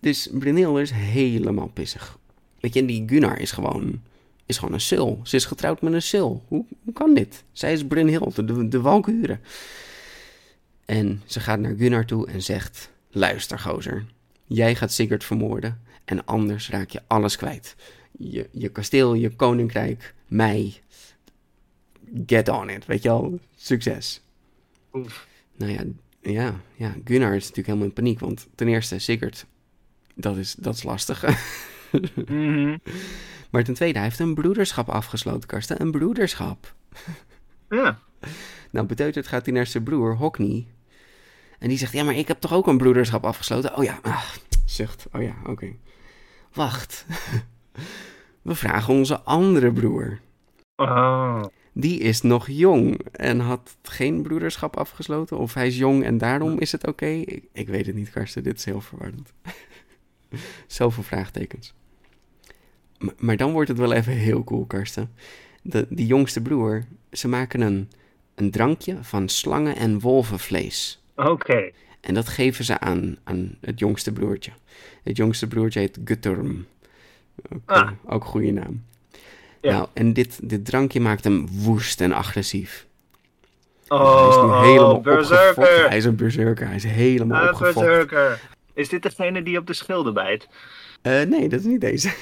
Dus 0.00 0.28
Brynhilder 0.32 0.82
is 0.82 0.90
helemaal 0.90 1.68
pissig. 1.68 2.18
Weet 2.60 2.74
je, 2.74 2.80
en 2.80 2.86
die 2.86 3.08
Gunnar 3.08 3.38
is 3.38 3.52
gewoon, 3.52 4.02
is 4.46 4.58
gewoon 4.58 4.74
een 4.74 4.80
sil. 4.90 5.10
Ze 5.22 5.36
is 5.36 5.44
getrouwd 5.44 5.82
met 5.82 5.92
een 5.92 6.02
sil. 6.12 6.30
Hoe, 6.48 6.64
hoe 6.84 6.92
kan 6.92 7.14
dit? 7.14 7.44
Zij 7.52 7.72
is 7.72 7.86
Brynhild, 7.86 8.34
de, 8.34 8.68
de 8.68 8.80
Walkure. 8.80 9.38
En 10.84 11.22
ze 11.26 11.40
gaat 11.40 11.58
naar 11.58 11.74
Gunnar 11.74 12.04
toe 12.04 12.26
en 12.26 12.42
zegt... 12.42 12.90
Luister, 13.10 13.58
gozer. 13.58 14.04
Jij 14.44 14.74
gaat 14.74 14.92
Sigurd 14.92 15.24
vermoorden 15.24 15.80
en 16.04 16.24
anders 16.24 16.70
raak 16.70 16.90
je 16.90 17.02
alles 17.06 17.36
kwijt. 17.36 17.76
Je, 18.18 18.48
je 18.52 18.68
kasteel, 18.68 19.14
je 19.14 19.30
koninkrijk, 19.30 20.14
mij. 20.26 20.80
get 22.26 22.48
on 22.48 22.70
it, 22.70 22.86
weet 22.86 23.02
je 23.02 23.10
al, 23.10 23.38
succes. 23.56 24.20
Oef. 24.92 25.26
Nou 25.56 25.72
ja, 25.72 25.82
ja, 26.20 26.60
ja, 26.74 26.94
Gunnar 27.04 27.34
is 27.34 27.40
natuurlijk 27.40 27.66
helemaal 27.66 27.86
in 27.86 27.92
paniek, 27.92 28.20
want 28.20 28.46
ten 28.54 28.68
eerste, 28.68 28.98
Sigurd, 28.98 29.46
dat 30.14 30.36
is, 30.36 30.54
dat 30.54 30.74
is 30.74 30.82
lastig. 30.82 31.24
Mhm. 32.26 32.76
maar 33.50 33.64
ten 33.64 33.74
tweede, 33.74 33.98
hij 33.98 34.08
heeft 34.08 34.18
een 34.18 34.34
broederschap 34.34 34.88
afgesloten, 34.88 35.48
Karsten, 35.48 35.80
een 35.80 35.90
broederschap. 35.90 36.74
Ja. 37.68 37.98
Nou, 38.70 38.86
beteuterd 38.86 39.26
gaat 39.26 39.44
hij 39.44 39.54
naar 39.54 39.66
zijn 39.66 39.82
broer, 39.82 40.16
Hockney. 40.16 40.66
En 41.58 41.68
die 41.68 41.78
zegt, 41.78 41.92
ja, 41.92 42.04
maar 42.04 42.16
ik 42.16 42.28
heb 42.28 42.40
toch 42.40 42.52
ook 42.52 42.66
een 42.66 42.78
broederschap 42.78 43.24
afgesloten? 43.24 43.76
Oh 43.76 43.84
ja, 43.84 43.98
ah, 44.02 44.24
zucht. 44.64 45.06
Oh 45.12 45.22
ja, 45.22 45.34
oké. 45.46 45.72
Wacht. 46.52 47.06
We 48.42 48.54
vragen 48.54 48.94
onze 48.94 49.20
andere 49.20 49.72
broer. 49.72 50.20
Oh. 50.76 51.44
Die 51.72 51.98
is 52.00 52.22
nog 52.22 52.48
jong 52.48 53.00
en 53.12 53.40
had 53.40 53.76
geen 53.82 54.22
broederschap 54.22 54.76
afgesloten. 54.76 55.38
Of 55.38 55.54
hij 55.54 55.66
is 55.66 55.76
jong 55.76 56.04
en 56.04 56.18
daarom 56.18 56.58
is 56.58 56.72
het 56.72 56.86
oké. 56.86 57.06
Ik, 57.06 57.44
ik 57.52 57.68
weet 57.68 57.86
het 57.86 57.94
niet, 57.94 58.10
Karsten. 58.10 58.42
Dit 58.42 58.58
is 58.58 58.64
heel 58.64 58.80
verwarrend. 58.80 59.32
Zoveel 60.66 61.02
vraagtekens. 61.02 61.74
Maar, 63.18 63.36
dan 63.36 63.52
wordt 63.52 63.68
het 63.68 63.78
wel 63.78 63.92
even 63.92 64.12
heel 64.12 64.44
cool, 64.44 64.64
Karsten. 64.66 65.10
De, 65.62 65.86
die 65.88 66.06
jongste 66.06 66.40
broer, 66.42 66.84
ze 67.12 67.28
maken 67.28 67.60
een, 67.60 67.90
een 68.34 68.50
drankje 68.50 68.96
van 69.00 69.28
slangen- 69.28 69.76
en 69.76 70.00
wolvenvlees. 70.00 71.02
Oké. 71.16 71.70
En 72.00 72.14
dat 72.14 72.28
geven 72.28 72.64
ze 72.64 72.78
aan, 72.80 73.16
aan 73.24 73.56
het 73.60 73.78
jongste 73.78 74.12
broertje. 74.12 74.50
Het 75.04 75.16
jongste 75.16 75.46
broertje 75.46 75.80
heet 75.80 75.98
Gutturm. 76.04 76.66
Ook, 77.54 77.60
Ah. 77.64 77.78
eh, 77.80 77.90
ook 78.14 78.20
een 78.22 78.28
goede 78.28 78.50
naam. 78.52 78.84
Ja. 79.60 79.72
Nou, 79.72 79.88
en 79.92 80.12
dit, 80.12 80.48
dit 80.48 80.64
drankje 80.64 81.00
maakt 81.00 81.24
hem 81.24 81.48
woest 81.50 82.00
en 82.00 82.12
agressief. 82.12 82.86
Oh, 83.88 84.20
hij 84.20 84.28
is 84.28 84.36
nu 84.62 84.68
helemaal 84.70 84.94
oh, 84.96 85.02
berserker. 85.02 85.48
opgefokt. 85.62 85.88
Hij 85.88 85.96
is 85.96 86.04
een 86.04 86.16
berserker. 86.16 86.66
Hij 86.66 86.76
is 86.76 86.84
helemaal 86.84 87.42
Ah, 87.42 87.48
opgefokt. 87.52 87.74
berserker. 87.86 88.40
Is 88.74 88.88
dit 88.88 89.02
degene 89.02 89.42
die 89.42 89.58
op 89.58 89.66
de 89.66 89.72
schilden 89.72 90.14
bijt? 90.14 90.48
Eh, 91.02 91.22
nee, 91.22 91.48
dat 91.48 91.60
is 91.60 91.66
niet 91.66 91.80
deze. 91.80 92.12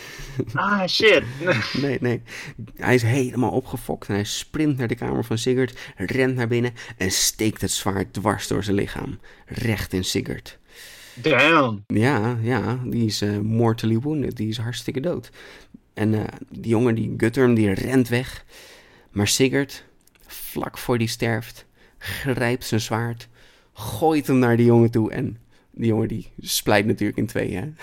Ah, 0.55 0.87
shit. 0.87 1.23
nee, 1.83 1.99
nee. 2.01 2.23
Hij 2.75 2.95
is 2.95 3.03
helemaal 3.03 3.51
opgefokt 3.51 4.09
en 4.09 4.15
hij 4.15 4.25
sprint 4.25 4.77
naar 4.79 4.89
de 4.89 4.95
kamer 4.95 5.25
van 5.25 5.39
Sigurd, 5.39 5.79
rent 5.97 6.35
naar 6.35 6.49
binnen 6.49 6.73
en 6.97 7.11
steekt 7.11 7.61
het 7.61 7.71
zwaard 7.71 8.13
dwars 8.13 8.49
door 8.49 8.65
zijn 8.65 8.77
lichaam. 8.77 9.19
Recht 9.47 9.93
in 9.93 10.05
Sigurd. 10.05 10.59
Damn. 11.15 11.85
Ja, 11.87 12.39
ja, 12.43 12.79
die 12.85 13.07
is 13.07 13.21
eh 13.21 13.39
mortally 13.39 13.99
wounded. 13.99 14.37
Die 14.37 14.49
is 14.49 14.59
hartstikke 14.59 15.01
dood. 15.01 15.31
En 15.95 16.15
eh, 16.15 16.25
die 16.49 16.71
jongen, 16.71 16.95
die 16.95 17.15
Gutturm, 17.17 17.55
die 17.55 17.73
rent 17.73 18.09
weg. 18.09 18.45
Maar 19.11 19.29
Sigurd, 19.29 19.85
vlak 20.27 20.79
voor 20.79 20.99
die 20.99 21.09
sterft, 21.09 21.67
grijpt 21.99 22.65
zijn 22.65 22.81
zwaard, 22.81 23.29
gooit 23.73 24.27
hem 24.27 24.39
naar 24.39 24.57
die 24.57 24.67
jongen 24.67 24.91
toe. 24.91 25.11
En 25.11 25.39
die 25.71 25.87
jongen 25.89 26.09
die 26.09 26.33
splijt 26.41 26.87
natuurlijk 26.87 27.19
in 27.19 27.27
twee, 27.27 27.55
hè. 27.57 27.73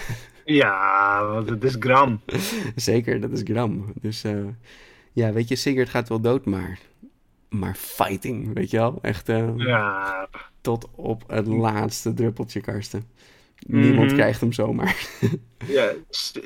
Ja, 0.45 1.25
want 1.27 1.49
het 1.49 1.63
is 1.63 1.75
gram. 1.79 2.21
Zeker, 2.75 3.21
dat 3.21 3.31
is 3.31 3.41
Gram. 3.43 3.93
Dus 4.01 4.23
eh, 4.23 4.35
ja, 5.11 5.31
weet 5.31 5.47
je, 5.47 5.55
Sigurd 5.55 5.89
gaat 5.89 6.09
wel 6.09 6.21
dood, 6.21 6.45
maar... 6.45 6.79
Maar 7.49 7.75
fighting, 7.75 8.53
weet 8.53 8.69
je 8.71 8.77
wel? 8.77 8.99
Echt 9.01 9.29
eh, 9.29 9.49
Ja. 9.57 10.27
tot 10.61 10.89
op 10.95 11.23
het 11.27 11.47
laatste 11.47 12.13
druppeltje, 12.13 12.61
Karsten. 12.61 13.03
Niemand 13.67 14.05
Mhm. 14.07 14.15
krijgt 14.15 14.41
hem 14.41 14.51
zomaar. 14.53 15.07
ja. 15.67 15.91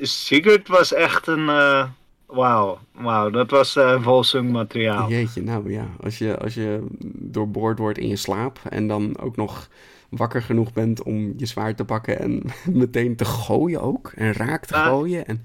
Sigurd 0.00 0.68
was 0.68 0.92
echt 0.94 1.26
een... 1.26 1.48
eh, 1.48 1.88
Wauw. 2.26 2.78
Wauw, 2.92 3.30
dat 3.30 3.50
was 3.50 3.76
eh 3.76 4.02
Volsung 4.02 4.50
materiaal. 4.50 5.08
Jeetje, 5.10 5.42
nou 5.42 5.72
ja, 5.72 5.88
als 6.00 6.18
je, 6.18 6.38
als 6.38 6.54
je 6.54 6.86
doorboord 7.14 7.78
wordt 7.78 7.98
in 7.98 8.08
je 8.08 8.16
slaap 8.16 8.58
en 8.68 8.88
dan 8.88 9.18
ook 9.18 9.36
nog 9.36 9.68
wakker 10.08 10.42
genoeg 10.42 10.72
bent 10.72 11.02
om 11.02 11.32
je 11.36 11.46
zwaard 11.46 11.76
te 11.76 11.84
pakken 11.84 12.18
en 12.18 12.42
meteen 12.72 13.16
te 13.16 13.24
gooien 13.24 13.80
ook, 13.82 14.12
en 14.14 14.32
raak 14.32 14.64
te 14.66 14.74
gooien 14.74 15.26
en 15.26 15.44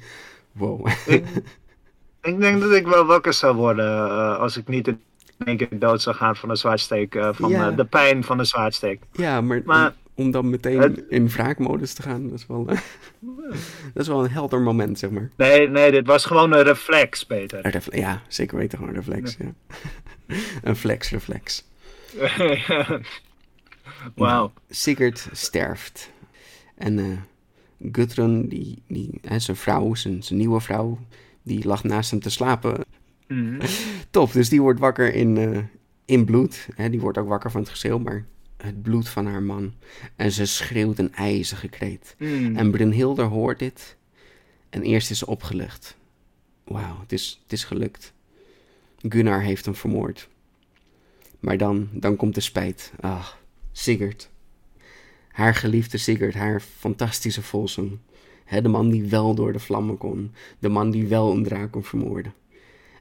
wow. 0.51 0.88
Ik, 1.05 1.26
ik 2.22 2.39
denk 2.39 2.61
dat 2.61 2.72
ik 2.72 2.88
wel 2.88 3.05
wakker 3.05 3.34
zou 3.34 3.55
worden 3.55 3.86
eh, 4.07 4.38
als 4.39 4.57
ik 4.57 4.68
niet 4.68 4.88
in 4.88 4.99
één 5.45 5.57
keer 5.57 5.80
dood 5.80 6.01
zou 6.01 6.16
gaan 6.16 6.36
van 6.36 6.49
een 6.49 6.57
zwaardsteek. 6.57 7.16
eh, 7.16 7.30
van 7.34 7.49
Ja. 7.49 7.70
eh, 7.70 7.78
de 7.78 7.86
pijn 7.86 8.24
van 8.24 8.39
een 8.39 8.45
zwaardsteek. 8.45 9.01
ja, 9.11 9.41
maar, 9.41 9.61
Maar- 9.66 9.88
om, 10.16 10.26
om 10.26 10.32
dan 10.32 10.49
meteen 10.49 10.80
Het- 10.80 11.03
in 11.09 11.30
wraakmodus 11.30 11.93
te 11.93 12.01
gaan, 12.01 12.24
dat 12.30 12.39
is 12.39 12.47
wel, 12.47 12.66
dat 13.93 14.01
is 14.01 14.07
wel 14.07 14.24
een 14.24 14.32
helder 14.32 14.61
moment, 14.61 14.99
zeg 14.99 15.09
maar. 15.09 15.30
Nee, 15.38 15.68
nee, 15.70 15.91
dit 15.91 16.07
was 16.07 16.26
gewoon 16.26 16.51
een 16.53 16.64
reflex, 16.64 17.26
Peter. 17.26 17.66
Een 17.66 17.72
refle- 17.72 17.97
ja, 17.97 18.22
zeker 18.28 18.57
weten, 18.57 18.78
gewoon 18.78 18.93
een 18.93 18.99
reflex, 19.03 19.38
ja. 19.39 19.53
een 20.64 20.76
flex-reflex. 20.76 21.64
Wauw. 24.16 24.51
Sigurd 24.70 25.30
sterft. 25.32 26.12
En 26.76 26.99
eh 26.99 27.18
Gudrun, 27.91 28.47
die, 28.47 28.84
die, 28.88 29.10
hè, 29.22 29.39
zijn 29.39 29.58
vrouw, 29.58 29.95
zijn, 29.95 30.24
zijn 30.24 30.39
nieuwe 30.39 30.62
vrouw, 30.62 30.99
die 31.41 31.68
lag 31.68 31.84
naast 31.84 32.12
hem 32.12 32.20
te 32.20 32.30
slapen. 32.30 32.86
Mhm. 33.28 33.66
Top, 34.10 34.32
dus 34.32 34.49
die 34.49 34.62
wordt 34.62 34.80
wakker 34.80 35.14
in, 35.14 35.38
eh, 35.38 35.64
in 36.06 36.26
bloed. 36.26 36.68
Hè, 36.76 36.89
die 36.89 36.99
wordt 36.99 37.18
ook 37.18 37.28
wakker 37.28 37.51
van 37.51 37.62
het 37.62 37.70
geschreeuw, 37.70 37.99
maar 37.99 38.26
het 38.58 38.82
bloed 38.82 39.10
van 39.10 39.26
haar 39.26 39.43
man. 39.43 39.74
En 40.16 40.32
ze 40.32 40.45
schreeuwt 40.45 40.99
een 40.99 41.14
ijzige 41.14 41.68
kreet. 41.68 42.16
Mm. 42.18 42.56
En 42.56 42.72
Brunhilde 42.72 43.22
hoort 43.22 43.60
dit. 43.60 43.97
En 44.70 44.82
eerst 44.82 45.12
is 45.12 45.18
ze 45.18 45.26
opgelucht. 45.26 45.97
Wauw, 46.64 46.99
het 46.99 47.12
is, 47.12 47.39
het 47.43 47.54
is 47.54 47.64
gelukt. 47.64 48.14
Gunnar 49.10 49.41
heeft 49.41 49.66
hem 49.66 49.76
vermoord. 49.76 50.30
Maar 51.39 51.58
dan, 51.58 51.89
dan 51.91 52.16
komt 52.16 52.36
de 52.36 52.41
spijt. 52.41 52.93
Ach, 52.99 53.38
Sigurd. 53.74 54.30
Haar 55.28 55.55
geliefde 55.55 55.97
Sigurd, 55.97 56.34
haar 56.34 56.59
fantastische 56.59 57.41
Volsung. 57.41 57.97
Hè, 58.45 58.61
de 58.61 58.69
man 58.69 58.89
die 58.89 59.03
wel 59.03 59.36
door 59.36 59.53
de 59.53 59.59
vlammen 59.59 59.97
kon. 59.97 60.34
De 60.59 60.69
man 60.69 60.91
die 60.91 61.07
wel 61.07 61.32
een 61.32 61.43
draak 61.43 61.71
kon 61.71 61.84
vermoorden. 61.84 62.34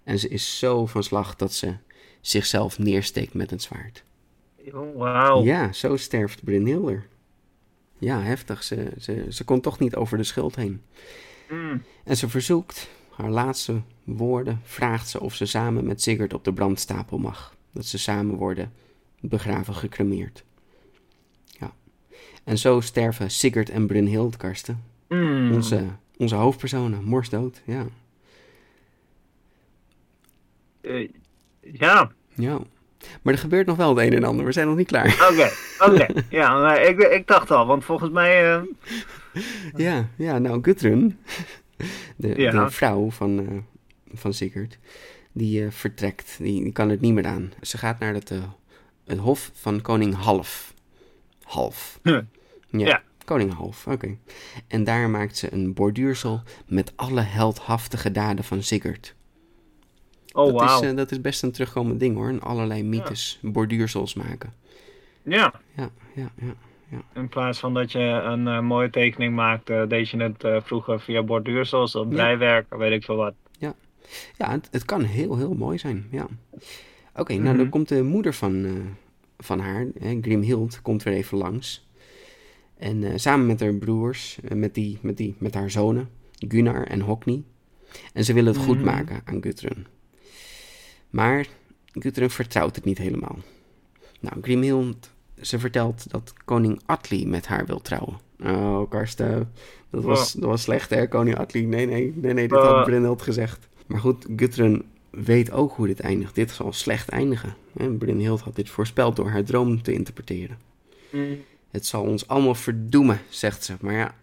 En 0.04 0.18
ze 0.18 0.28
is 0.28 0.58
zo 0.58 0.86
van 0.86 1.02
slag 1.02 1.36
dat 1.36 1.52
ze 1.52 1.74
zichzelf 2.20 2.78
neersteekt 2.78 3.34
met 3.34 3.50
een 3.50 3.60
zwaard. 3.60 4.04
Wauw. 4.94 5.42
Ja, 5.42 5.72
zo 5.72 5.96
sterft 5.96 6.44
Brynhilde. 6.44 7.02
Ja, 7.98 8.22
heftig. 8.22 8.62
Ze, 8.62 8.92
ze, 8.98 9.26
ze 9.28 9.44
kon 9.44 9.60
toch 9.60 9.78
niet 9.78 9.96
over 9.96 10.16
de 10.16 10.24
schuld 10.24 10.56
heen. 10.56 10.82
Mm. 11.50 11.82
En 12.04 12.16
ze 12.16 12.28
verzoekt, 12.28 12.88
haar 13.10 13.30
laatste 13.30 13.82
woorden, 14.04 14.60
vraagt 14.64 15.08
ze 15.08 15.20
of 15.20 15.34
ze 15.34 15.46
samen 15.46 15.84
met 15.84 16.02
Sigurd 16.02 16.34
op 16.34 16.44
de 16.44 16.52
brandstapel 16.52 17.18
mag. 17.18 17.56
Dat 17.72 17.86
ze 17.86 17.98
samen 17.98 18.36
worden 18.36 18.72
begraven, 19.20 19.74
gecremeerd. 19.74 20.44
Ja. 22.44 22.50
En 22.50 22.58
zo 22.58 22.80
sterven 22.80 23.30
Sigurd 23.30 23.70
en 23.70 23.86
Brynhild, 23.86 24.36
Karsten. 24.36 24.82
Mm. 25.08 25.52
Onze, 25.52 25.84
onze 26.16 26.34
hoofdpersonen, 26.34 27.04
morsdood, 27.04 27.60
ja. 27.64 27.86
Eh, 30.80 31.08
ja, 31.60 32.10
ja. 32.34 32.58
Maar 33.22 33.34
er 33.34 33.40
gebeurt 33.40 33.66
nog 33.66 33.76
wel 33.76 33.96
het 33.96 34.06
een 34.06 34.12
en 34.12 34.24
ander, 34.24 34.44
we 34.44 34.52
zijn 34.52 34.66
nog 34.66 34.76
niet 34.76 34.86
klaar. 34.86 35.28
oké. 35.30 35.50
Oké. 35.92 36.06
Ja, 36.36 36.60
maar 36.60 36.82
ik, 36.82 36.98
ik 36.98 37.26
dacht 37.26 37.50
al, 37.50 37.66
want 37.66 37.84
volgens 37.84 38.10
mij... 38.10 38.54
eh, 38.54 38.62
Ja, 39.76 40.08
ja 40.16 40.38
nou, 40.38 40.58
Gudrun, 40.62 41.18
de, 42.16 42.34
Ja. 42.40 42.64
de 42.64 42.70
vrouw 42.70 43.10
van, 43.10 43.38
eh, 43.48 43.56
van 44.18 44.34
Sigurd, 44.34 44.78
die 45.32 45.70
vertrekt. 45.70 46.36
Die, 46.38 46.62
die 46.62 46.72
kan 46.72 46.88
het 46.88 47.00
niet 47.00 47.12
meer 47.14 47.26
aan. 47.26 47.52
Ze 47.60 47.78
gaat 47.78 47.98
naar 47.98 48.14
het, 48.14 48.32
het 49.06 49.18
hof 49.18 49.50
van 49.54 49.80
koning 49.80 50.14
Half. 50.14 50.71
Half. 51.42 51.98
Ja, 52.02 52.22
Ja. 52.70 53.02
koning 53.24 53.52
Half, 53.54 53.86
oké. 53.86 54.16
En 54.68 54.84
daar 54.84 55.10
maakt 55.10 55.36
ze 55.36 55.52
een 55.52 55.74
borduursel 55.74 56.42
met 56.66 56.92
alle 56.96 57.20
heldhaftige 57.20 58.10
daden 58.12 58.44
van 58.44 58.62
Sigurd. 58.62 59.14
oh, 60.32 60.44
dat, 60.46 60.60
wauw. 60.60 60.80
is, 60.82 60.88
eh, 60.90 60.96
dat 60.96 61.10
is 61.10 61.20
best 61.20 61.42
een 61.42 61.52
terugkomend 61.52 62.00
ding 62.00 62.16
hoor, 62.16 62.28
in 62.28 62.40
allerlei 62.40 62.82
mythes, 62.84 63.38
borduursels 63.42 64.14
maken. 64.14 64.52
Ja, 65.24 65.52
Ja, 65.76 65.90
ja, 66.14 66.30
ja. 66.88 67.02
in 67.14 67.28
plaats 67.28 67.58
van 67.58 67.74
dat 67.74 67.92
je 67.92 67.98
een 67.98 68.48
eh, 68.48 68.60
mooie 68.60 68.90
tekening 68.90 69.34
maakte, 69.34 69.84
deed 69.88 70.08
je 70.08 70.16
het 70.22 70.44
eh, 70.44 70.56
vroeger 70.62 71.00
via 71.00 71.22
borduursels 71.22 71.94
of 71.94 72.04
Ja. 72.08 72.14
breiwerk, 72.14 72.74
weet 72.76 72.92
ik 72.92 73.04
veel 73.04 73.16
wat. 73.16 73.34
Ja, 74.38 74.50
het, 74.50 74.68
het 74.70 74.84
kan 74.84 75.02
heel, 75.02 75.36
heel 75.36 75.54
mooi 75.54 75.78
zijn, 75.78 76.06
ja. 76.10 76.26
Oké, 77.16 77.32
nou 77.32 77.44
Mhm. 77.48 77.56
dan 77.56 77.68
komt 77.68 77.88
de 77.88 78.02
moeder 78.02 78.34
van, 78.34 78.64
eh, 78.64 78.70
van 79.42 79.58
haar, 79.60 79.86
hè, 79.98 80.18
Grimhild, 80.20 80.82
komt 80.82 81.02
weer 81.02 81.14
even 81.14 81.38
langs. 81.38 81.88
En 82.78 83.04
eh, 83.04 83.12
samen 83.16 83.46
met 83.46 83.60
haar 83.60 83.74
broers, 83.74 84.38
eh, 84.44 84.56
met, 84.56 84.74
die, 84.74 84.98
met, 85.02 85.16
die, 85.16 85.34
met 85.38 85.54
haar 85.54 85.70
zonen, 85.70 86.08
Gunnar 86.48 86.86
en 86.86 87.00
Hockney. 87.00 87.42
En 88.12 88.24
ze 88.24 88.32
willen 88.32 88.52
het 88.54 88.62
goed 88.62 88.76
Mhm. 88.76 88.84
maken 88.84 89.20
aan 89.24 89.42
Gudrun. 89.42 89.86
Maar 91.10 91.46
Gudrun 91.92 92.30
vertrouwt 92.30 92.76
het 92.76 92.84
niet 92.84 92.98
helemaal. 92.98 93.38
Nou, 94.20 94.36
Grimhild, 94.42 95.10
ze 95.40 95.58
vertelt 95.58 96.10
dat 96.10 96.32
koning 96.44 96.80
Atli 96.86 97.26
met 97.26 97.46
haar 97.46 97.66
wil 97.66 97.80
trouwen. 97.80 98.16
Oh, 98.44 98.90
Karsten, 98.90 99.52
dat 99.90 100.02
was, 100.02 100.32
dat 100.32 100.44
was 100.44 100.62
slecht 100.62 100.90
hè, 100.90 101.08
koning 101.08 101.36
Atli. 101.38 101.66
Nee, 101.66 101.86
nee, 101.86 102.12
nee, 102.16 102.32
nee, 102.32 102.48
dit 102.48 102.58
had. 102.58 102.84
Brynhild 102.84 103.22
gezegd. 103.22 103.68
Maar 103.86 104.00
goed, 104.00 104.26
Gudrun 104.36 104.84
weet 105.12 105.50
ook 105.50 105.72
hoe 105.72 105.86
dit 105.86 106.00
eindigt. 106.00 106.34
Dit 106.34 106.50
zal 106.50 106.72
slecht 106.72 107.08
eindigen. 107.08 107.56
Brynhild 107.98 108.40
had 108.40 108.56
dit 108.56 108.70
voorspeld 108.70 109.16
door 109.16 109.30
haar 109.30 109.44
droom 109.44 109.82
te 109.82 109.92
interpreteren. 109.92 110.58
Mm. 111.10 111.44
Het 111.70 111.86
zal 111.86 112.02
ons 112.02 112.28
allemaal 112.28 112.54
verdoemen, 112.54 113.20
zegt 113.28 113.64
ze. 113.64 113.74
Maar 113.80 113.94
ja, 113.94 114.14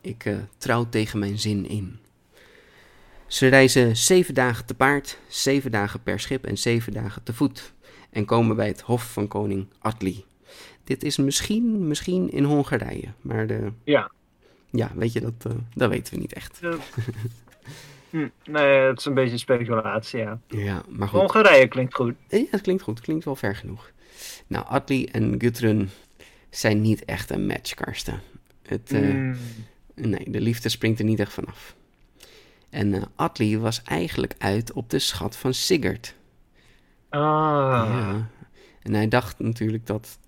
ik 0.00 0.24
eh, 0.24 0.36
trouw 0.58 0.86
tegen 0.88 1.18
mijn 1.18 1.38
zin 1.38 1.68
in. 1.68 1.98
Ze 3.26 3.46
reizen 3.46 3.96
zeven 3.96 4.34
dagen 4.34 4.64
te 4.66 4.74
paard, 4.74 5.18
zeven 5.28 5.70
dagen 5.70 6.02
per 6.02 6.20
schip 6.20 6.44
en 6.44 6.58
zeven 6.58 6.92
dagen 6.92 7.22
te 7.22 7.32
voet. 7.34 7.72
En 8.10 8.24
komen 8.24 8.56
bij 8.56 8.66
het 8.66 8.80
hof 8.80 9.12
van 9.12 9.28
koning 9.28 9.66
Atli. 9.78 10.24
Dit 10.84 11.02
is 11.02 11.16
misschien, 11.16 11.88
misschien 11.88 12.30
in 12.30 12.44
Hongarije. 12.44 13.08
Maar 13.20 13.46
de, 13.46 13.72
Ja. 13.84 14.10
ja, 14.70 14.90
weet 14.94 15.12
je, 15.12 15.20
dat, 15.20 15.34
eh, 15.46 15.52
dat 15.74 15.90
weten 15.90 16.14
we 16.14 16.20
niet 16.20 16.32
echt. 16.32 16.58
Ja. 16.60 16.76
Hm, 18.14 18.28
Nee, 18.44 18.78
het 18.80 18.98
is 18.98 19.04
een 19.04 19.14
beetje 19.14 19.38
speculatie, 19.38 20.18
ja. 20.18 20.38
Ja, 20.48 20.82
maar 20.88 21.08
goed. 21.08 21.20
Hongarije 21.20 21.68
klinkt 21.68 21.94
goed. 21.94 22.14
Ja, 22.28 22.44
het 22.50 22.60
klinkt 22.60 22.82
goed. 22.82 22.94
Het 22.96 23.04
klinkt 23.04 23.24
wel 23.24 23.36
ver 23.36 23.56
genoeg. 23.56 23.90
Nou, 24.46 24.66
Atli 24.66 25.04
en 25.04 25.34
Gudrun 25.40 25.90
zijn 26.50 26.80
niet 26.80 27.04
echt 27.04 27.30
een 27.30 27.46
match, 27.46 27.74
Karsten. 27.74 28.20
Het, 28.66 28.92
eh, 28.92 29.00
Mm. 29.00 29.36
Nee, 29.94 30.30
de 30.30 30.40
liefde 30.40 30.68
springt 30.68 30.98
er 30.98 31.04
niet 31.04 31.20
echt 31.20 31.32
vanaf. 31.32 31.74
En 32.70 32.94
eh 32.94 33.02
Atli 33.16 33.58
was 33.58 33.82
eigenlijk 33.82 34.34
uit 34.38 34.72
op 34.72 34.90
de 34.90 34.98
schat 34.98 35.36
van 35.36 35.54
Sigurd. 35.54 36.14
Ah. 37.08 37.20
Ja. 37.20 38.28
En 38.82 38.94
hij 38.94 39.08
dacht 39.08 39.38
natuurlijk 39.38 39.86
dat 39.86 40.18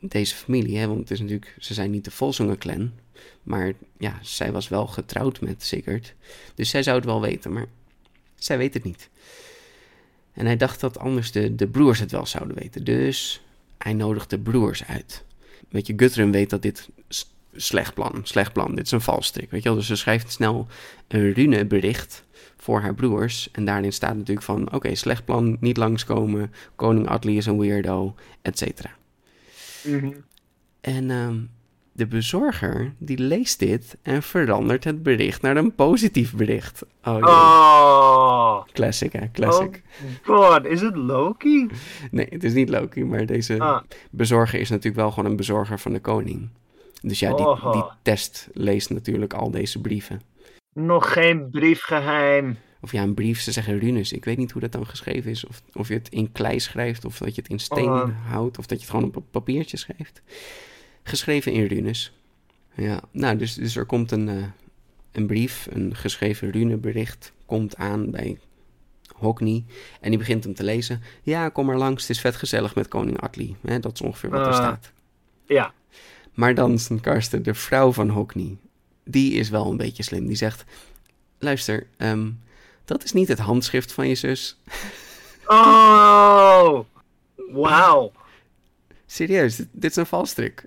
deze 0.00 0.34
familie, 0.34 0.78
hè, 0.78 0.86
want 0.86 0.98
het 0.98 1.10
is 1.10 1.20
natuurlijk, 1.20 1.56
ze 1.58 1.74
zijn 1.74 1.90
niet 1.90 2.04
de 2.04 2.10
Volsunge 2.10 2.58
clan, 2.58 2.92
maar 3.42 3.72
ja, 3.98 4.18
zij 4.22 4.52
was 4.52 4.68
wel 4.68 4.86
getrouwd 4.86 5.40
met 5.40 5.62
Sigurd. 5.62 6.14
Dus 6.54 6.70
zij 6.70 6.82
zou 6.82 6.96
het 6.96 7.04
wel 7.04 7.20
weten, 7.20 7.52
maar 7.52 7.66
zij 8.34 8.58
weet 8.58 8.74
het 8.74 8.84
niet. 8.84 9.08
En 10.32 10.46
hij 10.46 10.56
dacht 10.56 10.80
dat 10.80 10.98
anders 10.98 11.32
de, 11.32 11.54
de 11.54 11.66
broers 11.66 11.98
het 11.98 12.10
wel 12.10 12.26
zouden 12.26 12.56
weten. 12.56 12.84
Dus 12.84 13.42
hij 13.78 13.92
nodigt 13.92 14.30
de 14.30 14.38
broers 14.38 14.84
uit. 14.84 15.24
Weet 15.68 15.86
je, 15.86 15.92
Guthrum 15.96 16.32
weet 16.32 16.50
dat 16.50 16.62
dit 16.62 16.88
slecht 17.54 17.94
plan, 17.94 18.20
slecht 18.22 18.52
plan, 18.52 18.74
dit 18.74 18.84
is 18.84 18.90
een 18.90 19.00
valstrik. 19.00 19.50
Weet 19.50 19.62
je 19.62 19.68
wel, 19.68 19.78
dus 19.78 19.86
ze 19.86 19.96
schrijft 19.96 20.32
snel 20.32 20.66
een 21.08 21.32
runebericht 21.32 22.24
voor 22.56 22.80
haar 22.80 22.94
broers. 22.94 23.48
En 23.52 23.64
daarin 23.64 23.92
staat 23.92 24.16
natuurlijk 24.16 24.46
van, 24.46 24.72
oké, 24.72 24.94
slecht 24.94 25.24
plan, 25.24 25.56
niet 25.60 25.76
langskomen. 25.76 26.52
Koning 26.76 27.08
Atli 27.08 27.36
is 27.36 27.46
een 27.46 27.58
weirdo, 27.58 28.14
et 28.42 28.58
cetera. 28.58 28.98
Mhm. 29.84 30.12
En 30.80 31.10
ehm, 31.10 31.36
de 31.92 32.06
bezorger, 32.06 32.92
die 32.98 33.18
leest 33.18 33.58
dit 33.58 33.96
en 34.02 34.22
verandert 34.22 34.84
het 34.84 35.02
bericht 35.02 35.42
naar 35.42 35.56
een 35.56 35.74
positief 35.74 36.34
bericht. 36.34 36.82
Oh. 37.04 37.16
Oh. 37.16 38.62
classic 38.72 39.12
hè, 39.12 39.30
classic. 39.32 39.82
Oh 40.26 40.36
god, 40.36 40.64
is 40.66 40.80
het 40.80 40.96
Loki? 40.96 41.68
Nee, 42.10 42.26
het 42.30 42.44
is 42.44 42.52
niet 42.52 42.68
Loki, 42.68 43.04
maar 43.04 43.26
deze 43.26 43.58
Ah. 43.58 43.82
bezorger 44.10 44.60
is 44.60 44.68
natuurlijk 44.68 44.96
wel 44.96 45.10
gewoon 45.10 45.30
een 45.30 45.36
bezorger 45.36 45.78
van 45.78 45.92
de 45.92 46.00
koning. 46.00 46.48
Dus 47.02 47.18
ja, 47.18 47.34
die, 47.34 47.46
Oh. 47.46 47.72
die 47.72 47.84
test 48.02 48.48
leest 48.52 48.90
natuurlijk 48.90 49.34
al 49.34 49.50
deze 49.50 49.80
brieven. 49.80 50.20
Nog 50.72 51.12
geen 51.12 51.50
briefgeheim. 51.50 52.58
Of 52.82 52.92
ja, 52.92 53.02
een 53.02 53.14
brief, 53.14 53.40
ze 53.40 53.52
zeggen 53.52 53.78
runes. 53.78 54.12
Ik 54.12 54.24
weet 54.24 54.36
niet 54.36 54.50
hoe 54.50 54.60
dat 54.60 54.72
dan 54.72 54.86
geschreven 54.86 55.30
is. 55.30 55.46
Of, 55.46 55.62
of 55.72 55.88
je 55.88 55.94
het 55.94 56.08
in 56.08 56.32
klei 56.32 56.60
schrijft, 56.60 57.04
of 57.04 57.18
dat 57.18 57.34
je 57.34 57.40
het 57.40 57.50
in 57.50 57.58
steen 57.58 57.90
Oh. 57.90 58.08
houdt, 58.26 58.58
of 58.58 58.66
dat 58.66 58.78
je 58.78 58.84
het 58.84 58.94
gewoon 58.94 59.08
op 59.08 59.16
een 59.16 59.30
papiertje 59.30 59.76
schrijft. 59.76 60.22
Geschreven 61.02 61.52
in 61.52 61.64
runes. 61.66 62.12
Ja, 62.74 63.00
nou, 63.10 63.36
dus, 63.36 63.54
dus 63.54 63.76
er 63.76 63.84
komt 63.86 64.10
een, 64.10 64.28
eh, 64.28 64.44
een 65.12 65.26
brief, 65.26 65.66
een 65.70 65.96
geschreven 65.96 66.50
runebericht, 66.50 67.32
komt 67.46 67.76
aan 67.76 68.10
bij 68.10 68.38
Hockney. 69.14 69.64
En 70.00 70.08
die 70.10 70.18
begint 70.18 70.44
hem 70.44 70.54
te 70.54 70.64
lezen. 70.64 71.02
Ja, 71.22 71.48
kom 71.48 71.66
maar 71.66 71.76
langs, 71.78 72.02
het 72.02 72.10
is 72.10 72.20
vet 72.20 72.36
gezellig 72.36 72.74
met 72.74 72.88
koning 72.88 73.20
Atli. 73.20 73.56
Hè, 73.60 73.80
dat 73.80 73.92
is 73.94 74.00
ongeveer 74.00 74.30
wat 74.30 74.40
er 74.40 74.46
Ah. 74.46 74.54
staat. 74.54 74.92
Ja. 75.46 75.72
Maar 76.34 76.54
dan, 76.54 76.78
Karsten, 77.00 77.42
de 77.42 77.54
vrouw 77.54 77.92
van 77.92 78.08
Hockney, 78.08 78.56
die 79.04 79.32
is 79.32 79.48
wel 79.48 79.70
een 79.70 79.76
beetje 79.76 80.02
slim. 80.02 80.26
Die 80.26 80.36
zegt, 80.36 80.64
luister, 81.38 81.86
ehm, 81.96 82.30
dat 82.90 83.04
is 83.04 83.12
niet 83.12 83.28
het 83.28 83.38
handschrift 83.38 83.92
van 83.92 84.08
je 84.08 84.14
zus. 84.14 84.56
Oh. 85.46 86.80
Wauw. 87.52 88.12
Serieus, 89.06 89.56
dit, 89.56 89.68
dit 89.72 89.90
is 89.90 89.96
een 89.96 90.06
valstrik. 90.06 90.64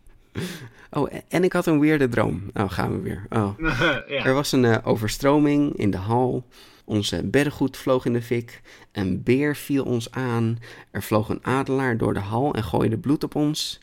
oh, 0.90 1.12
en, 1.12 1.22
en 1.28 1.44
ik 1.44 1.52
had 1.52 1.66
een 1.66 1.80
weirde 1.80 2.08
droom. 2.08 2.50
Oh, 2.54 2.70
gaan 2.70 2.92
we 2.92 3.00
weer. 3.00 3.26
Oh. 3.28 3.58
ja. 4.08 4.24
Er 4.24 4.34
was 4.34 4.52
een 4.52 4.64
eh, 4.64 4.78
overstroming 4.82 5.76
in 5.76 5.90
de 5.90 5.96
hal. 5.96 6.46
Onze 6.84 7.24
beddengoed 7.24 7.76
vloog 7.76 8.04
in 8.04 8.12
de 8.12 8.22
fik. 8.22 8.62
Een 8.92 9.22
beer 9.22 9.56
viel 9.56 9.84
ons 9.84 10.10
aan. 10.10 10.58
Er 10.90 11.02
vloog 11.02 11.28
een 11.28 11.44
adelaar 11.44 11.96
door 11.96 12.14
de 12.14 12.20
hal 12.20 12.54
en 12.54 12.64
gooide 12.64 12.98
bloed 12.98 13.24
op 13.24 13.34
ons. 13.34 13.80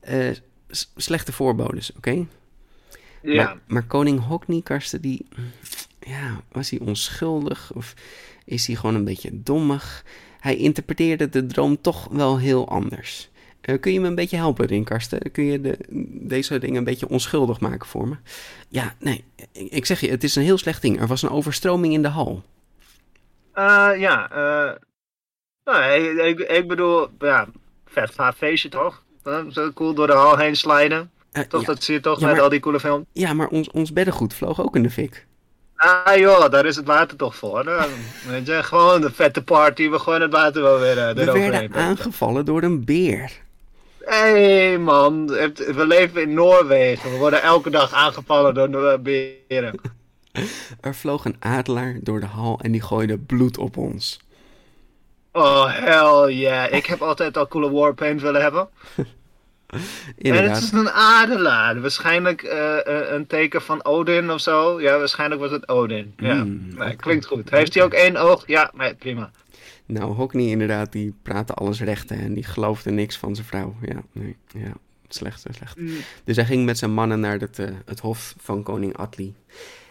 Eh, 0.00 0.30
slechte 0.96 1.32
voorbodes, 1.32 1.92
oké? 1.96 2.26
Ja. 3.22 3.44
Maar, 3.44 3.58
maar 3.66 3.86
koning 3.86 4.26
Hockney, 4.26 4.60
Karsten, 4.62 5.00
die... 5.00 5.26
Ja, 6.08 6.40
was 6.52 6.70
hij 6.70 6.78
onschuldig? 6.80 7.72
Of 7.74 7.94
is 8.44 8.66
hij 8.66 8.76
gewoon 8.76 8.94
een 8.94 9.04
beetje 9.04 9.42
dommig? 9.42 10.04
Hij 10.40 10.56
interpreteerde 10.56 11.28
de 11.28 11.46
droom 11.46 11.80
toch 11.80 12.08
wel 12.10 12.38
heel 12.38 12.68
anders. 12.68 13.30
Eh, 13.60 13.80
kun 13.80 13.92
je 13.92 14.00
me 14.00 14.06
een 14.06 14.14
beetje 14.14 14.36
helpen 14.36 14.64
erin, 14.64 14.84
Karsten? 14.84 15.32
Kun 15.32 15.44
je 15.44 15.60
de, 15.60 15.78
deze 16.28 16.58
dingen 16.58 16.76
een 16.76 16.84
beetje 16.84 17.08
onschuldig 17.08 17.60
maken 17.60 17.86
voor 17.88 18.08
me? 18.08 18.16
Ja, 18.68 18.94
nee, 18.98 19.24
ik 19.52 19.70
ik 19.72 19.86
zeg 19.86 20.00
je, 20.00 20.10
het 20.10 20.24
is 20.24 20.36
een 20.36 20.42
heel 20.42 20.58
slecht 20.58 20.82
ding. 20.82 21.00
Er 21.00 21.06
was 21.06 21.22
een 21.22 21.30
overstroming 21.30 21.92
in 21.94 22.02
de 22.02 22.08
hal. 22.08 22.42
Eh, 23.52 23.90
ja. 23.98 24.30
eh 24.30 24.74
nou, 25.64 25.92
ik, 25.92 26.38
ik, 26.40 26.48
ik 26.50 26.68
bedoel, 26.68 27.08
ja, 27.18 27.48
vet 27.86 28.14
gaaf 28.14 28.36
feestje 28.36 28.68
toch? 28.68 29.04
Zo 29.50 29.72
cool 29.72 29.94
door 29.94 30.06
de 30.06 30.12
hal 30.12 30.36
heen 30.38 30.56
sliden. 30.56 31.10
Eh, 31.32 31.42
Toch, 31.42 31.60
ja, 31.60 31.66
dat 31.66 31.82
zie 31.82 31.94
je 31.94 32.00
toch 32.00 32.20
Ja, 32.20 32.26
met 32.26 32.34
maar- 32.34 32.44
al 32.44 32.50
die 32.50 32.60
coole 32.60 32.80
films. 32.80 33.04
ja, 33.12 33.32
maar 33.32 33.48
ons, 33.48 33.70
ons 33.70 33.92
beddengoed 33.92 34.34
vloog 34.34 34.60
ook 34.62 34.76
in 34.76 34.82
de 34.82 34.90
fik. 34.90 35.25
Ah 35.76 36.16
joh, 36.16 36.50
daar 36.50 36.66
is 36.66 36.76
het 36.76 36.86
water 36.86 37.16
toch 37.16 37.36
voor. 37.36 37.64
Weet 38.28 38.46
je, 38.46 38.62
gewoon 38.62 39.00
de 39.00 39.10
vette 39.12 39.42
party, 39.42 39.90
we 39.90 39.98
gooien 39.98 40.20
het 40.20 40.32
water 40.32 40.62
wel 40.62 40.78
weer 40.78 40.96
uh, 40.96 41.10
We 41.10 41.32
werden 41.32 41.74
aangevallen 41.74 42.44
door 42.44 42.62
een 42.62 42.84
beer. 42.84 43.32
Hé 44.00 44.16
hey, 44.16 44.78
man, 44.78 45.26
we 45.26 45.84
leven 45.86 46.22
in 46.22 46.34
Noorwegen. 46.34 47.10
We 47.10 47.16
worden 47.16 47.42
elke 47.42 47.70
dag 47.70 47.92
aangevallen 47.92 48.54
door 48.54 48.68
de 48.68 48.98
beren. 49.02 49.80
Er 50.80 50.94
vloog 50.94 51.24
een 51.24 51.36
adelaar 51.38 51.98
door 52.00 52.20
de 52.20 52.26
hal 52.26 52.58
en 52.62 52.72
die 52.72 52.82
gooide 52.82 53.18
bloed 53.18 53.58
op 53.58 53.76
ons. 53.76 54.20
Oh 55.32 55.66
hell 55.68 56.34
yeah, 56.34 56.72
ik 56.72 56.86
heb 56.86 57.02
altijd 57.02 57.36
al 57.36 57.48
coole 57.48 57.70
warpaint 57.70 58.20
willen 58.20 58.42
hebben. 58.42 58.68
En 59.66 59.80
Inderdaad. 60.16 60.54
het 60.54 60.64
is 60.64 60.72
een 60.72 60.90
adelaar. 60.90 61.80
Waarschijnlijk 61.80 62.42
eh, 62.42 62.86
eh, 62.86 63.10
een 63.12 63.26
teken 63.26 63.62
van 63.62 63.84
Odin 63.84 64.30
of 64.30 64.40
zo. 64.40 64.80
Ja, 64.80 64.98
waarschijnlijk 64.98 65.40
was 65.40 65.50
het 65.50 65.68
Odin. 65.68 66.14
Ja, 66.16 66.34
Mm, 66.34 66.66
nee, 66.74 66.86
oké. 66.88 66.96
klinkt 66.96 67.26
goed. 67.26 67.50
Heeft 67.50 67.74
hij 67.74 67.82
ook 67.84 67.92
één 67.92 68.16
oog? 68.16 68.46
Ja, 68.46 68.70
nee, 68.76 68.94
prima. 68.94 69.30
Nou, 69.86 70.14
Hockney 70.14 70.46
inderdaad, 70.46 70.92
die 70.92 71.14
praatte 71.22 71.52
alles 71.54 71.80
recht 71.80 72.10
en 72.10 72.34
die 72.34 72.44
geloofde 72.44 72.90
niks 72.90 73.16
van 73.16 73.34
zijn 73.34 73.46
vrouw. 73.46 73.74
Ja, 73.82 74.02
nee, 74.12 74.36
ja, 74.52 74.72
slecht, 75.08 75.44
slecht. 75.50 75.76
Mm. 75.78 75.96
Dus 76.24 76.36
hij 76.36 76.44
ging 76.44 76.64
met 76.64 76.78
zijn 76.78 76.90
mannen 76.92 77.20
naar 77.20 77.38
het, 77.38 77.58
eh, 77.58 77.68
het 77.84 78.00
hof 78.00 78.34
van 78.38 78.62
koning 78.62 78.96
Atli. 78.96 79.34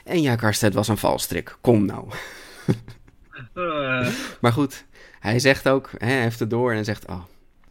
En 0.04 0.22
ja, 0.22 0.36
Karsten, 0.36 0.68
het 0.68 0.76
was 0.76 0.88
een 0.88 0.98
valstrik. 0.98 1.58
Kom 1.62 1.86
nou. 1.86 2.08
Eh, 3.54 4.08
Maar 4.42 4.52
goed, 4.52 4.86
hij 5.20 5.40
zegt 5.40 5.68
ook, 5.70 5.90
hè, 5.98 6.08
hij 6.08 6.22
heeft 6.22 6.40
het 6.40 6.50
door 6.50 6.74
en 6.74 6.86
zegt, 6.86 7.08
oh, 7.08 7.22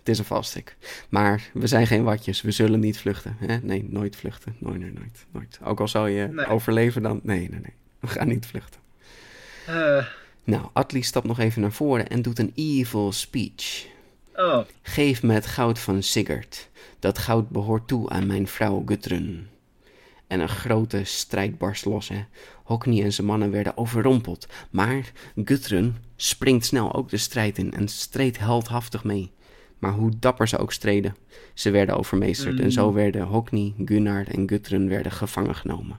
het 0.05 0.09
is 0.13 0.19
een 0.19 0.25
valstrik. 0.25 0.77
Maar 1.09 1.51
we 1.53 1.67
zijn 1.67 1.87
geen 1.87 2.05
watjes, 2.05 2.43
we 2.43 2.51
zullen 2.51 2.81
niet 2.81 2.99
vluchten. 2.99 3.37
Hè? 3.39 3.57
Nee, 3.63 3.85
nooit 3.89 4.17
vluchten. 4.17 4.57
Nooit, 4.59 4.81
nooit, 4.81 4.95
nooit, 4.95 5.27
nooit. 5.31 5.59
Ook 5.65 5.81
al 5.81 5.89
zou 5.89 6.09
je 6.11 6.27
Nee. 6.29 6.47
overleven 6.47 7.03
dan, 7.03 7.21
nee, 7.23 7.39
nee, 7.51 7.61
nee. 7.61 7.73
We 8.01 8.07
gaan 8.07 8.29
niet 8.29 8.47
vluchten. 8.47 8.81
eh, 9.67 10.07
Nou, 10.45 10.67
Atli 10.73 11.03
stapt 11.03 11.27
nog 11.27 11.39
even 11.39 11.61
naar 11.61 11.73
voren 11.73 12.09
en 12.09 12.23
doet 12.23 12.39
een 12.39 12.53
evil 12.55 13.13
speech. 13.13 13.87
oh, 14.37 14.59
Geef 14.83 15.23
me 15.23 15.33
het 15.33 15.47
goud 15.47 15.79
van 15.79 16.03
Sigurd. 16.03 16.69
Dat 16.99 17.19
goud 17.19 17.49
behoort 17.49 17.89
toe 17.89 18.11
aan 18.11 18.27
mijn 18.27 18.47
vrouw 18.49 18.83
Gudrun. 18.87 19.49
En 20.27 20.41
een 20.41 20.49
grote 20.49 21.05
strijd 21.05 21.59
barst 21.59 21.85
los. 21.85 22.09
Hè. 22.09 22.25
Hockney 22.65 23.03
en 23.05 23.13
zijn 23.13 23.27
mannen 23.27 23.51
werden 23.51 23.77
overrompeld. 23.77 24.47
Maar 24.71 25.13
Gudrun 25.45 25.97
springt 26.17 26.65
snel 26.67 26.95
ook 26.95 27.09
de 27.11 27.17
strijd 27.17 27.59
in 27.59 27.73
en 27.73 27.89
streed 27.89 28.39
heldhaftig 28.39 29.05
mee. 29.05 29.31
Maar 29.85 29.93
hoe 29.93 30.13
dapper 30.19 30.49
ze 30.49 30.59
ook 30.59 30.73
streden, 30.73 31.17
ze 31.55 31.71
werden 31.71 31.97
overmeesterd. 31.97 32.61
En 32.61 32.73
zo 32.73 32.93
werden 32.93 33.23
Hockney, 33.23 33.75
Gunnar 33.85 34.27
en 34.27 34.49
Gudrun 34.49 34.89
werden 34.89 35.13
gevangen 35.13 35.55
genomen. 35.55 35.99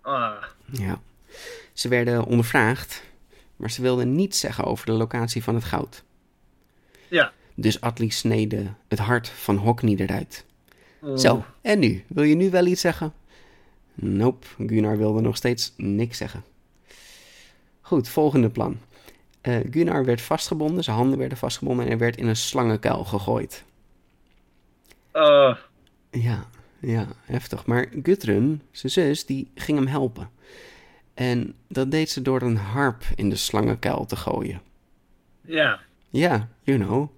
ah. 0.00 0.32
Ja. 0.72 1.00
Ze 1.72 1.88
werden 1.88 2.24
ondervraagd, 2.24 3.02
maar 3.56 3.70
ze 3.70 3.82
wilden 3.82 4.14
niets 4.14 4.40
zeggen 4.40 4.64
over 4.64 4.86
de 4.86 4.92
locatie 4.92 5.42
van 5.42 5.54
het 5.54 5.64
goud. 5.64 6.04
Ja. 7.08 7.32
Dus 7.54 7.80
Atli 7.80 8.10
snede 8.10 8.66
het 8.88 8.98
hart 8.98 9.28
van 9.28 9.56
Hockney 9.56 9.96
eruit. 9.96 10.44
Oh. 11.00 11.16
Zo, 11.16 11.44
en 11.60 11.78
nu? 11.78 12.04
Wil 12.06 12.24
je 12.24 12.34
nu 12.34 12.50
wel 12.50 12.66
iets 12.66 12.80
zeggen? 12.80 13.12
Nope, 13.94 14.46
Gunnar 14.66 14.98
wilde 14.98 15.20
nog 15.20 15.36
steeds 15.36 15.72
niks 15.76 16.18
zeggen. 16.18 16.44
Goed, 17.80 18.08
volgende 18.08 18.50
plan. 18.50 18.78
Eh, 19.40 19.56
Gunnar 19.70 20.04
werd 20.04 20.20
vastgebonden, 20.20 20.84
zijn 20.84 20.96
handen 20.96 21.18
werden 21.18 21.38
vastgebonden 21.38 21.84
en 21.84 21.90
hij 21.90 21.98
werd 22.00 22.16
in 22.16 22.26
een 22.26 22.36
slangenkuil 22.36 23.04
gegooid. 23.04 23.64
Oh, 25.12 25.54
Ja, 26.10 26.44
ja, 26.80 27.06
heftig. 27.24 27.66
Maar 27.66 27.86
Gudrun, 28.02 28.62
zijn 28.70 28.92
zus, 28.92 29.26
die 29.26 29.50
ging 29.54 29.78
hem 29.78 29.86
helpen. 29.86 30.30
En 31.14 31.54
dat 31.68 31.90
deed 31.90 32.10
ze 32.10 32.22
door 32.22 32.42
een 32.42 32.56
harp 32.56 33.02
in 33.14 33.28
de 33.30 33.36
slangenkuil 33.36 34.04
te 34.06 34.16
gooien. 34.16 34.60
ja. 35.40 35.80
Ja, 36.10 36.48
you 36.62 36.78
know. 36.78 37.08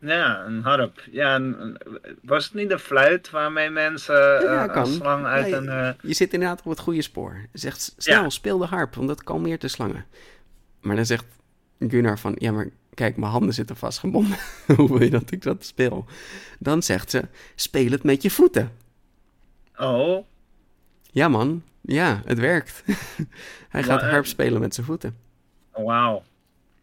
Ja, 0.00 0.44
een 0.44 0.62
harp. 0.62 1.02
Ja, 1.10 1.34
een- 1.34 1.78
was 2.22 2.44
het 2.44 2.54
niet 2.54 2.70
een 2.70 2.78
fluit 2.78 3.30
waarmee 3.30 3.70
mensen 3.70 4.14
Ja, 4.14 4.68
eh, 4.68 4.76
een 4.76 4.86
slang 4.86 5.24
uit 5.24 5.48
Ja, 5.48 5.56
een... 5.56 5.96
Je 6.02 6.14
zit 6.14 6.32
inderdaad 6.32 6.58
op 6.64 6.70
het 6.70 6.78
goede 6.78 7.02
spoor. 7.02 7.46
Zegt, 7.52 7.94
snel, 7.96 8.22
Ja. 8.22 8.28
speel 8.28 8.58
de 8.58 8.64
harp, 8.64 8.94
want 8.94 9.08
dat 9.08 9.22
kalmeert 9.24 9.60
de 9.60 9.68
slangen. 9.68 10.04
Maar 10.86 10.96
dan 10.96 11.06
zegt 11.06 11.24
Gunnar 11.78 12.18
van, 12.18 12.34
ja, 12.38 12.52
maar 12.52 12.68
kijk, 12.94 13.16
mijn 13.16 13.32
handen 13.32 13.54
zitten 13.54 13.76
vastgebonden. 13.76 14.36
Hoe 14.76 14.88
wil 14.88 15.02
je 15.02 15.10
dat 15.10 15.30
ik 15.30 15.42
dat 15.42 15.64
speel? 15.64 16.04
Dan 16.58 16.82
zegt 16.82 17.10
ze, 17.10 17.22
speel 17.54 17.90
het 17.90 18.02
met 18.02 18.22
je 18.22 18.30
voeten. 18.30 18.72
Oh, 19.76 20.24
Ja 21.02 21.28
man, 21.28 21.62
ja, 21.80 22.22
het 22.24 22.38
werkt. 22.38 22.84
Hij 23.68 23.82
gaat 23.82 24.02
eh, 24.02 24.08
harp 24.10 24.26
spelen 24.26 24.60
met 24.60 24.74
zijn 24.74 24.86
voeten. 24.86 25.16
wauw. 25.72 26.22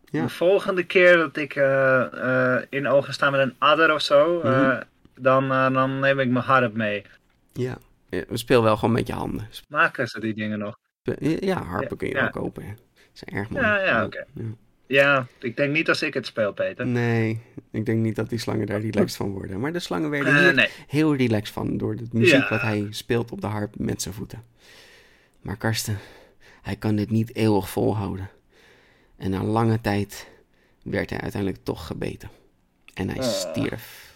Ja. 0.05 0.21
De 0.23 0.29
volgende 0.29 0.83
keer 0.83 1.17
dat 1.17 1.37
ik 1.37 1.55
eh, 1.55 2.55
eh, 2.55 2.63
in 2.69 2.87
ogen 2.87 3.13
sta 3.13 3.29
met 3.29 3.39
een 3.39 3.55
adder 3.57 3.93
of 3.93 4.01
zo, 4.01 4.41
Mhm. 4.43 4.81
dan, 5.15 5.47
dan 5.73 5.99
neem 5.99 6.19
ik 6.19 6.29
mijn 6.29 6.45
harp 6.45 6.73
mee. 6.73 7.05
Ja, 7.53 7.77
Ja, 8.09 8.23
speel 8.33 8.63
wel 8.63 8.75
gewoon 8.77 8.93
met 8.93 9.07
je 9.07 9.13
handen. 9.13 9.47
Maken 9.67 10.07
ze 10.07 10.19
die 10.19 10.33
dingen 10.33 10.59
nog? 10.59 10.77
Ja, 11.19 11.63
harpen 11.63 11.87
Ja, 11.89 11.95
kun 11.97 12.07
je 12.07 12.13
wel 12.13 12.29
kopen. 12.29 12.77
Zijn 13.13 13.35
erg 13.39 13.49
mooi. 13.49 13.65
Ja, 13.65 13.83
ja, 13.85 14.05
oké. 14.05 14.25
Ja. 14.33 14.43
Ja, 14.87 15.27
ik 15.39 15.57
denk 15.57 15.73
niet 15.73 15.89
als 15.89 16.01
ik 16.01 16.13
het 16.13 16.25
speel, 16.25 16.53
Peter. 16.53 16.87
Nee, 16.87 17.39
ik 17.71 17.85
denk 17.85 17.99
niet 18.01 18.15
dat 18.15 18.29
die 18.29 18.39
slangen 18.39 18.65
daar 18.65 18.79
relaxed 18.81 19.15
van 19.17 19.31
worden. 19.31 19.59
Maar 19.59 19.73
de 19.73 19.79
slangen 19.79 20.09
werden 20.09 20.35
Eh, 20.35 20.39
hier 20.41 20.53
nee. 20.53 20.69
heel 20.87 21.15
relaxed 21.15 21.53
van 21.53 21.77
door 21.77 21.95
de 21.95 22.05
muziek 22.11 22.33
Ja. 22.41 22.49
wat 22.49 22.61
hij 22.61 22.87
speelt 22.89 23.31
op 23.31 23.41
de 23.41 23.47
harp 23.47 23.73
met 23.77 24.01
zijn 24.01 24.13
voeten. 24.13 24.43
Maar 25.41 25.57
Karsten, 25.57 25.97
hij 26.61 26.75
kan 26.75 26.95
dit 26.95 27.09
niet 27.09 27.35
eeuwig 27.35 27.69
volhouden. 27.69 28.29
En 29.17 29.29
na 29.29 29.43
lange 29.43 29.81
tijd 29.81 30.27
werd 30.83 31.09
hij 31.09 31.19
uiteindelijk 31.21 31.63
toch 31.63 31.87
gebeten. 31.87 32.29
En 32.93 33.09
hij 33.09 33.17
Oh. 33.17 33.23
stierf. 33.23 34.13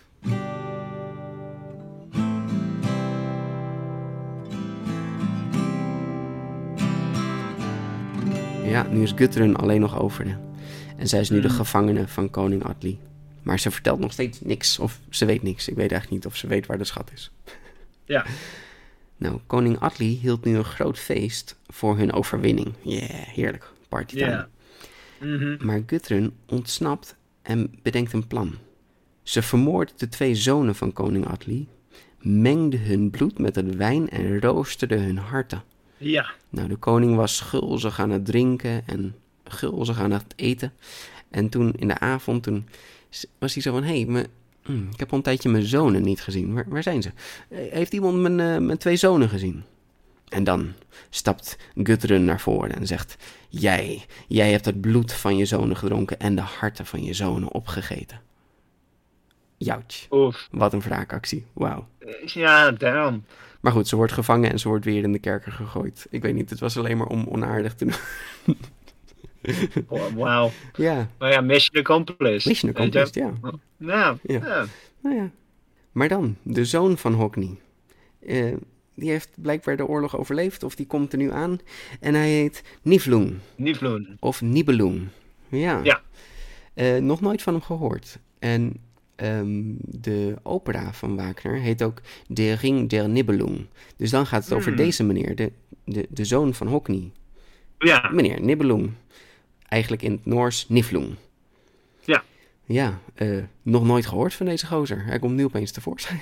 Ja, 8.67 8.87
nu 8.87 9.01
is 9.03 9.11
Gudrun 9.15 9.55
alleen 9.55 9.81
nog 9.81 9.99
over. 9.99 10.39
En 10.97 11.07
zij 11.07 11.19
is 11.19 11.29
nu 11.29 11.41
de 11.41 11.47
Hmm. 11.47 11.57
gevangene 11.57 12.07
van 12.07 12.29
koning 12.29 12.63
Atli. 12.63 12.99
Maar 13.43 13.59
ze 13.59 13.71
vertelt 13.71 13.99
nog 13.99 14.11
steeds 14.11 14.41
niks. 14.41 14.79
Of 14.79 14.99
ze 15.09 15.25
weet 15.25 15.43
niks. 15.43 15.67
Ik 15.67 15.75
weet 15.75 15.91
eigenlijk 15.91 16.11
niet 16.23 16.25
of 16.33 16.37
ze 16.37 16.47
weet 16.47 16.65
waar 16.65 16.77
de 16.77 16.83
schat 16.83 17.11
is. 17.13 17.31
Ja. 18.05 18.25
Nou, 19.17 19.39
koning 19.47 19.79
Atli 19.79 20.17
hield 20.21 20.45
nu 20.45 20.55
een 20.57 20.63
groot 20.63 20.99
feest 20.99 21.55
voor 21.67 21.97
hun 21.97 22.13
overwinning. 22.13 22.73
Yeah, 22.81 23.09
heerlijk. 23.09 23.71
Partytime. 23.89 24.29
Ja. 24.31 24.47
Mhm. 25.19 25.65
Maar 25.65 25.81
Gudrun 25.85 26.33
ontsnapt 26.45 27.15
en 27.41 27.71
bedenkt 27.81 28.13
een 28.13 28.27
plan. 28.27 28.55
Ze 29.23 29.41
vermoordt 29.41 29.99
de 29.99 30.09
twee 30.09 30.35
zonen 30.35 30.75
van 30.75 30.93
koning 30.93 31.27
Atli, 31.27 31.67
mengde 32.21 32.77
hun 32.77 33.09
bloed 33.09 33.39
met 33.39 33.55
het 33.55 33.75
wijn 33.75 34.09
en 34.09 34.39
roosterde 34.41 34.95
hun 34.97 35.17
harten. 35.17 35.63
Ja. 35.97 36.31
Nou, 36.49 36.67
de 36.67 36.75
koning 36.75 37.15
was 37.15 37.39
gulzig 37.39 37.99
aan 37.99 38.09
het 38.09 38.25
drinken 38.25 38.87
en 38.87 39.15
gulzig 39.43 39.99
aan 39.99 40.11
het 40.11 40.33
eten. 40.35 40.73
En 41.29 41.49
toen 41.49 41.73
in 41.73 41.87
de 41.87 41.99
avond, 41.99 42.43
toen 42.43 42.67
was 43.39 43.53
hij 43.53 43.61
zo 43.63 43.71
van, 43.71 43.83
hé, 43.83 44.01
hey, 44.03 44.25
hm, 44.63 44.87
ik 44.91 44.99
heb 44.99 45.11
al 45.11 45.17
een 45.17 45.23
tijdje 45.23 45.49
mijn 45.49 45.65
zonen 45.65 46.01
niet 46.01 46.21
gezien. 46.21 46.53
Waar, 46.53 46.65
waar 46.69 46.83
zijn 46.83 47.01
ze? 47.01 47.11
Eh, 47.49 47.71
Heeft 47.71 47.93
iemand 47.93 48.17
mijn, 48.17 48.39
eh, 48.39 48.57
mijn 48.57 48.77
twee 48.77 48.95
zonen 48.95 49.29
gezien? 49.29 49.63
En 50.29 50.43
dan 50.43 50.73
stapt 51.09 51.57
Gudrun 51.75 52.25
naar 52.25 52.39
voren 52.39 52.75
en 52.75 52.87
zegt, 52.87 53.17
jij, 53.49 54.05
jij 54.27 54.51
hebt 54.51 54.65
het 54.65 54.81
bloed 54.81 55.13
van 55.13 55.37
je 55.37 55.45
zonen 55.45 55.77
gedronken 55.77 56.19
en 56.19 56.35
de 56.35 56.41
harten 56.41 56.85
van 56.85 57.03
je 57.03 57.13
zonen 57.13 57.51
opgegeten. 57.51 58.21
Jouwtje, 59.57 60.07
Oef. 60.11 60.47
wat 60.51 60.73
een 60.73 60.81
wraakactie, 60.81 61.45
wauw. 61.53 61.87
Ja, 62.25 62.71
damn. 62.71 63.25
Maar 63.61 63.71
goed, 63.71 63.87
ze 63.87 63.95
wordt 63.95 64.11
gevangen 64.11 64.51
en 64.51 64.59
ze 64.59 64.67
wordt 64.67 64.85
weer 64.85 65.03
in 65.03 65.11
de 65.11 65.19
kerker 65.19 65.51
gegooid. 65.51 66.07
Ik 66.09 66.21
weet 66.21 66.33
niet, 66.35 66.49
het 66.49 66.59
was 66.59 66.77
alleen 66.77 66.97
maar 66.97 67.07
om 67.07 67.25
onaardig 67.29 67.75
te 67.75 67.85
doen. 67.85 67.95
Wa- 69.87 70.13
Wauw. 70.23 70.51
Ja, 70.75 71.09
Nou 71.19 71.31
ja, 71.31 71.41
mission 71.41 71.83
accomplished. 71.83 72.45
mission 72.45 72.71
accomplished, 72.71 73.13
ja. 73.15 73.33
Ja. 73.77 74.17
Ja. 74.21 74.39
ja. 74.47 74.65
Nou 75.01 75.15
ja. 75.15 75.29
Maar 75.91 76.07
dan, 76.07 76.35
de 76.43 76.65
zoon 76.65 76.97
van 76.97 77.13
Hockney. 77.13 77.55
Eh, 78.25 78.53
die 78.95 79.09
heeft 79.09 79.29
blijkbaar 79.41 79.77
de 79.77 79.85
oorlog 79.87 80.17
overleefd, 80.17 80.63
of 80.63 80.75
die 80.75 80.85
komt 80.87 81.11
er 81.11 81.17
nu 81.17 81.31
aan. 81.31 81.59
En 81.99 82.13
hij 82.13 82.29
heet 82.29 82.63
Niflung, 82.81 83.33
Niflun. 83.55 84.17
of 84.19 84.41
Nibelung. 84.41 85.07
Ja. 85.49 85.79
Ja. 85.83 86.01
Eh, 86.73 86.97
nog 86.97 87.21
nooit 87.21 87.41
van 87.41 87.53
hem 87.53 87.61
gehoord. 87.63 88.19
En 88.39 88.73
ehm, 89.17 89.61
de 89.77 90.35
opera 90.43 90.93
van 90.93 91.15
Wagner 91.15 91.55
heet 91.59 91.83
ook 91.83 92.01
De 92.27 92.53
Ring 92.53 92.89
der 92.89 93.09
Nibelung. 93.09 93.65
Dus 93.97 94.09
dan 94.09 94.25
gaat 94.25 94.43
het 94.43 94.53
over 94.53 94.67
Hmm. 94.67 94.77
deze 94.77 95.03
meneer, 95.03 95.35
de, 95.35 95.51
de, 95.83 96.07
de 96.09 96.25
zoon 96.25 96.53
van 96.53 96.67
Hockney. 96.67 97.11
Ja. 97.79 98.09
Meneer 98.13 98.41
Nibelung. 98.41 98.91
Eigenlijk 99.67 100.01
in 100.01 100.11
het 100.11 100.25
Noors 100.25 100.69
Niflung. 100.69 101.15
Ja. 102.01 102.23
Ja, 102.65 102.99
eh, 103.13 103.37
nog 103.61 103.85
nooit 103.85 104.05
gehoord 104.05 104.33
van 104.33 104.45
deze 104.45 104.65
gozer. 104.67 105.05
Hij 105.05 105.19
komt 105.19 105.35
nu 105.35 105.43
opeens 105.45 105.71
tevoorschijn. 105.71 106.19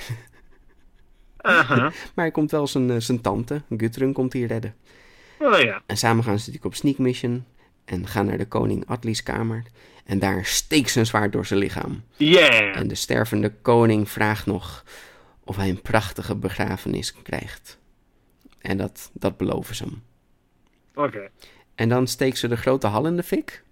Aha. 1.38 1.76
Maar 2.16 2.26
hij 2.26 2.32
komt 2.32 2.52
wel 2.52 2.68
zijn, 2.68 2.89
eh, 2.89 3.00
zijn 3.00 3.22
tante, 3.22 3.62
Gudrun, 3.78 4.14
komt 4.14 4.34
hier 4.34 4.48
redden. 4.48 4.76
Oh 5.39 5.60
ja. 5.60 5.82
En 5.86 5.98
samen 5.98 6.24
gaan 6.24 6.39
ze 6.39 6.46
natuurlijk 6.46 6.66
op 6.66 6.76
sneak 6.76 6.98
mission. 6.98 7.43
En 7.86 8.08
gaan 8.08 8.26
naar 8.26 8.38
de 8.38 8.48
koning 8.48 8.86
Atli's 8.88 9.24
kamer. 9.24 9.64
En 10.06 10.20
daar 10.20 10.46
steekt 10.46 10.90
zijn 10.90 11.06
zwaard 11.06 11.32
door 11.32 11.46
zijn 11.46 11.60
lichaam. 11.60 12.04
Yeah. 12.18 12.78
En 12.78 12.88
de 12.88 12.96
stervende 12.96 13.54
koning 13.62 14.10
vraagt 14.10 14.46
nog 14.46 14.84
of 15.44 15.56
hij 15.56 15.70
een 15.70 15.82
prachtige 15.82 16.36
begrafenis 16.36 17.14
krijgt. 17.22 17.78
En 18.60 18.78
dat, 18.78 19.10
dat 19.14 19.38
beloven 19.38 19.76
ze 19.76 19.84
hem. 19.84 20.04
Oké. 20.96 21.30
En 21.76 21.90
dan 21.90 22.08
steekt 22.08 22.38
ze 22.38 22.48
de 22.48 22.58
grote 22.58 22.88
hal 22.88 23.06
in 23.08 23.16
de 23.16 23.24
fik. 23.24 23.64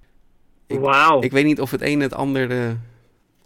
Ik- 0.67 0.79
Wauw. 0.79 1.21
Ik 1.21 1.31
weet 1.31 1.45
niet 1.45 1.61
of 1.61 1.71
het 1.71 1.81
een 1.81 1.99
het 1.99 2.13
ander 2.13 2.65
eh, 2.67 2.71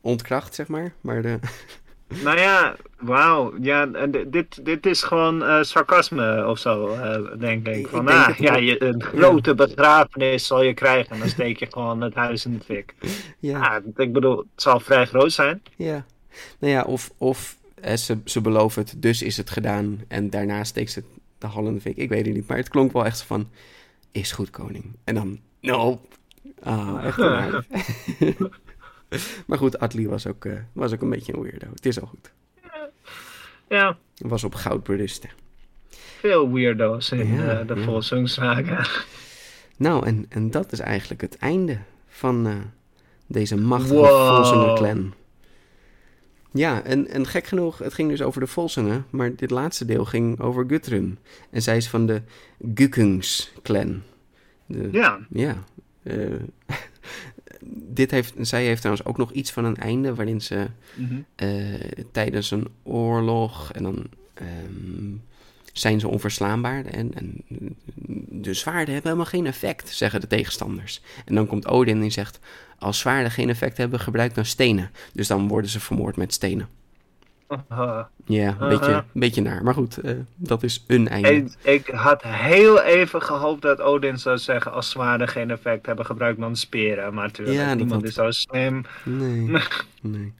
ontkracht, 0.02 0.56
zeg 0.56 0.68
maar. 0.68 0.94
Maar 1.02 1.22
de, 1.22 1.40
Nou 2.08 2.40
ja, 2.40 2.76
wauw. 3.00 3.54
Ja, 3.62 3.86
dit, 4.28 4.66
dit 4.66 4.86
is 4.86 5.04
gewoon 5.04 5.44
eh, 5.44 5.64
sarcasme 5.64 6.48
of 6.48 6.60
zo, 6.60 6.88
eh, 6.88 7.40
denk 7.40 7.68
ik. 7.68 7.88
Van, 7.88 8.00
ik 8.00 8.08
denk 8.08 8.28
ah, 8.28 8.38
ja, 8.38 8.56
je, 8.56 8.84
een 8.84 9.04
grote 9.04 9.56
begrafenis 9.56 10.48
zal 10.48 10.64
je 10.64 10.74
krijgen. 10.74 11.12
En 11.12 11.20
dan 11.20 11.30
steek 11.30 11.60
je 11.60 11.68
gewoon 11.70 12.02
het 12.02 12.14
huis 12.14 12.46
in 12.46 12.58
de 12.58 12.64
fik. 12.64 12.94
ja, 13.40 13.60
Ja, 13.60 13.82
ik 14.04 14.14
bedoel, 14.14 14.38
het 14.38 14.48
zal 14.62 14.80
vrij 14.80 15.06
groot 15.06 15.32
zijn. 15.32 15.62
ja. 15.76 16.06
Nou 16.60 16.74
ja, 16.74 16.84
of, 16.84 17.12
of 17.18 17.58
hè, 17.82 17.98
ze, 17.98 18.18
ze 18.26 18.42
beloven 18.42 18.82
het, 18.82 19.02
dus 19.02 19.22
is 19.22 19.38
het 19.38 19.50
gedaan. 19.50 20.00
En 20.08 20.30
daarna 20.30 20.64
steekt 20.64 20.92
ze 20.92 21.04
de 21.38 21.48
hal 21.48 21.68
in 21.68 21.74
de 21.74 21.82
fik. 21.82 21.98
Ik 21.98 22.10
weet 22.10 22.26
het 22.26 22.36
niet, 22.36 22.48
maar 22.48 22.58
het 22.58 22.70
klonk 22.70 22.92
wel 22.92 23.06
echt 23.06 23.22
van... 23.22 23.50
Is 24.12 24.32
goed, 24.32 24.50
koning. 24.50 24.86
En 25.04 25.16
dan, 25.16 25.40
no. 25.62 26.02
Ah, 26.64 27.06
echt 27.06 27.20
onaardig. 27.28 27.66
maar 29.48 29.58
goed, 29.58 29.80
Atli 29.80 30.08
was 30.08 30.28
ook, 30.28 30.46
eh, 30.46 30.54
was 30.74 30.94
ook 30.94 31.02
een 31.02 31.10
beetje 31.10 31.34
een 31.34 31.42
weirdo. 31.42 31.68
Het 31.74 31.86
is 31.86 32.02
al 32.02 32.08
goed. 32.08 32.32
Ja, 33.70 33.98
Was 34.18 34.44
op 34.44 34.56
goud 34.56 34.84
berust. 34.84 35.24
hè. 35.24 35.30
veel 36.20 36.52
weirdo's 36.54 37.12
in 37.12 37.34
Ja, 37.34 37.60
eh, 37.60 37.68
de 37.68 37.76
ja. 37.76 37.82
Volsungssaga. 37.84 38.86
Nou, 39.78 40.06
en, 40.06 40.26
en 40.30 40.52
dat 40.52 40.72
is 40.72 40.80
eigenlijk 40.80 41.22
het 41.22 41.38
einde 41.38 41.78
van 42.08 42.48
eh, 42.48 42.56
deze 43.26 43.56
machtige 43.58 43.94
Wow. 43.94 44.36
Volsinger 44.36 44.76
clan. 44.76 45.14
Ja, 46.52 46.84
en, 46.84 47.08
en 47.08 47.26
gek 47.28 47.48
genoeg, 47.48 47.78
het 47.78 47.94
ging 47.94 48.10
dus 48.10 48.22
over 48.22 48.42
de 48.42 48.48
Volsingen, 48.48 49.06
maar 49.10 49.36
dit 49.36 49.52
laatste 49.52 49.86
deel 49.86 50.06
ging 50.06 50.40
over 50.40 50.66
Gudrun. 50.68 51.18
En 51.50 51.62
zij 51.62 51.78
is 51.78 51.90
van 51.90 52.06
de 52.06 52.22
Gukungs 52.76 53.54
clan. 53.64 54.02
De, 54.66 54.90
Ja, 54.92 55.20
ja. 55.30 55.64
dit 57.74 58.12
heeft, 58.12 58.34
zij 58.40 58.66
heeft 58.66 58.82
trouwens 58.82 59.08
ook 59.08 59.18
nog 59.18 59.32
iets 59.32 59.52
van 59.52 59.66
een 59.66 59.78
einde, 59.78 60.16
waarin 60.16 60.42
ze 60.42 60.68
Mhm. 60.96 61.16
eh, 61.36 61.50
tijdens 62.12 62.52
een 62.52 62.68
oorlog 62.84 63.72
en 63.72 63.84
dan 63.84 64.06
ehm, 64.34 65.16
zijn 65.74 66.00
ze 66.00 66.08
onverslaanbaar. 66.08 66.86
En, 66.86 67.12
en 67.14 67.44
de 68.42 68.54
zwaarden 68.54 68.94
hebben 68.94 69.12
helemaal 69.12 69.32
geen 69.32 69.46
effect, 69.46 69.90
zeggen 69.90 70.22
de 70.22 70.28
tegenstanders. 70.28 71.02
En 71.26 71.36
dan 71.36 71.48
komt 71.48 71.68
Odin 71.68 72.02
en 72.02 72.12
zegt, 72.12 72.40
als 72.80 73.00
zwaarden 73.00 73.32
geen 73.32 73.50
effect 73.50 73.78
hebben, 73.78 74.00
gebruik 74.00 74.36
dan 74.36 74.46
stenen. 74.46 74.92
Dus 75.14 75.28
dan 75.28 75.48
worden 75.48 75.70
ze 75.70 75.80
vermoord 75.80 76.16
met 76.16 76.34
stenen. 76.34 76.68
Ja, 78.26 78.56
een, 78.60 78.68
beetje, 78.70 78.86
Uh-huh. 78.86 78.96
een 78.96 79.20
beetje 79.20 79.42
naar. 79.42 79.64
Maar 79.64 79.74
goed, 79.74 79.98
eh, 79.98 80.12
dat 80.36 80.64
is 80.64 80.84
een 80.88 81.08
einde. 81.08 81.30
ik, 81.30 81.52
ik 81.62 81.88
had 81.88 82.24
heel 82.24 82.82
even 82.82 83.22
gehoopt 83.22 83.62
dat 83.62 83.82
Odin 83.82 84.18
zou 84.20 84.38
zeggen 84.38 84.72
als 84.72 84.90
zwaarden 84.90 85.28
geen 85.28 85.52
effect 85.52 85.86
hebben 85.86 86.06
gebruikt 86.06 86.40
dan 86.40 86.56
speren. 86.56 87.14
Maar 87.14 87.24
natuurlijk, 87.26 87.58
Ja, 87.58 87.74
niemand 87.74 87.92
had- 88.02 88.04
is 88.10 88.14
zo 88.14 88.32
slim. 88.32 88.82
Nee, 89.04 89.52
nee. 90.02 90.34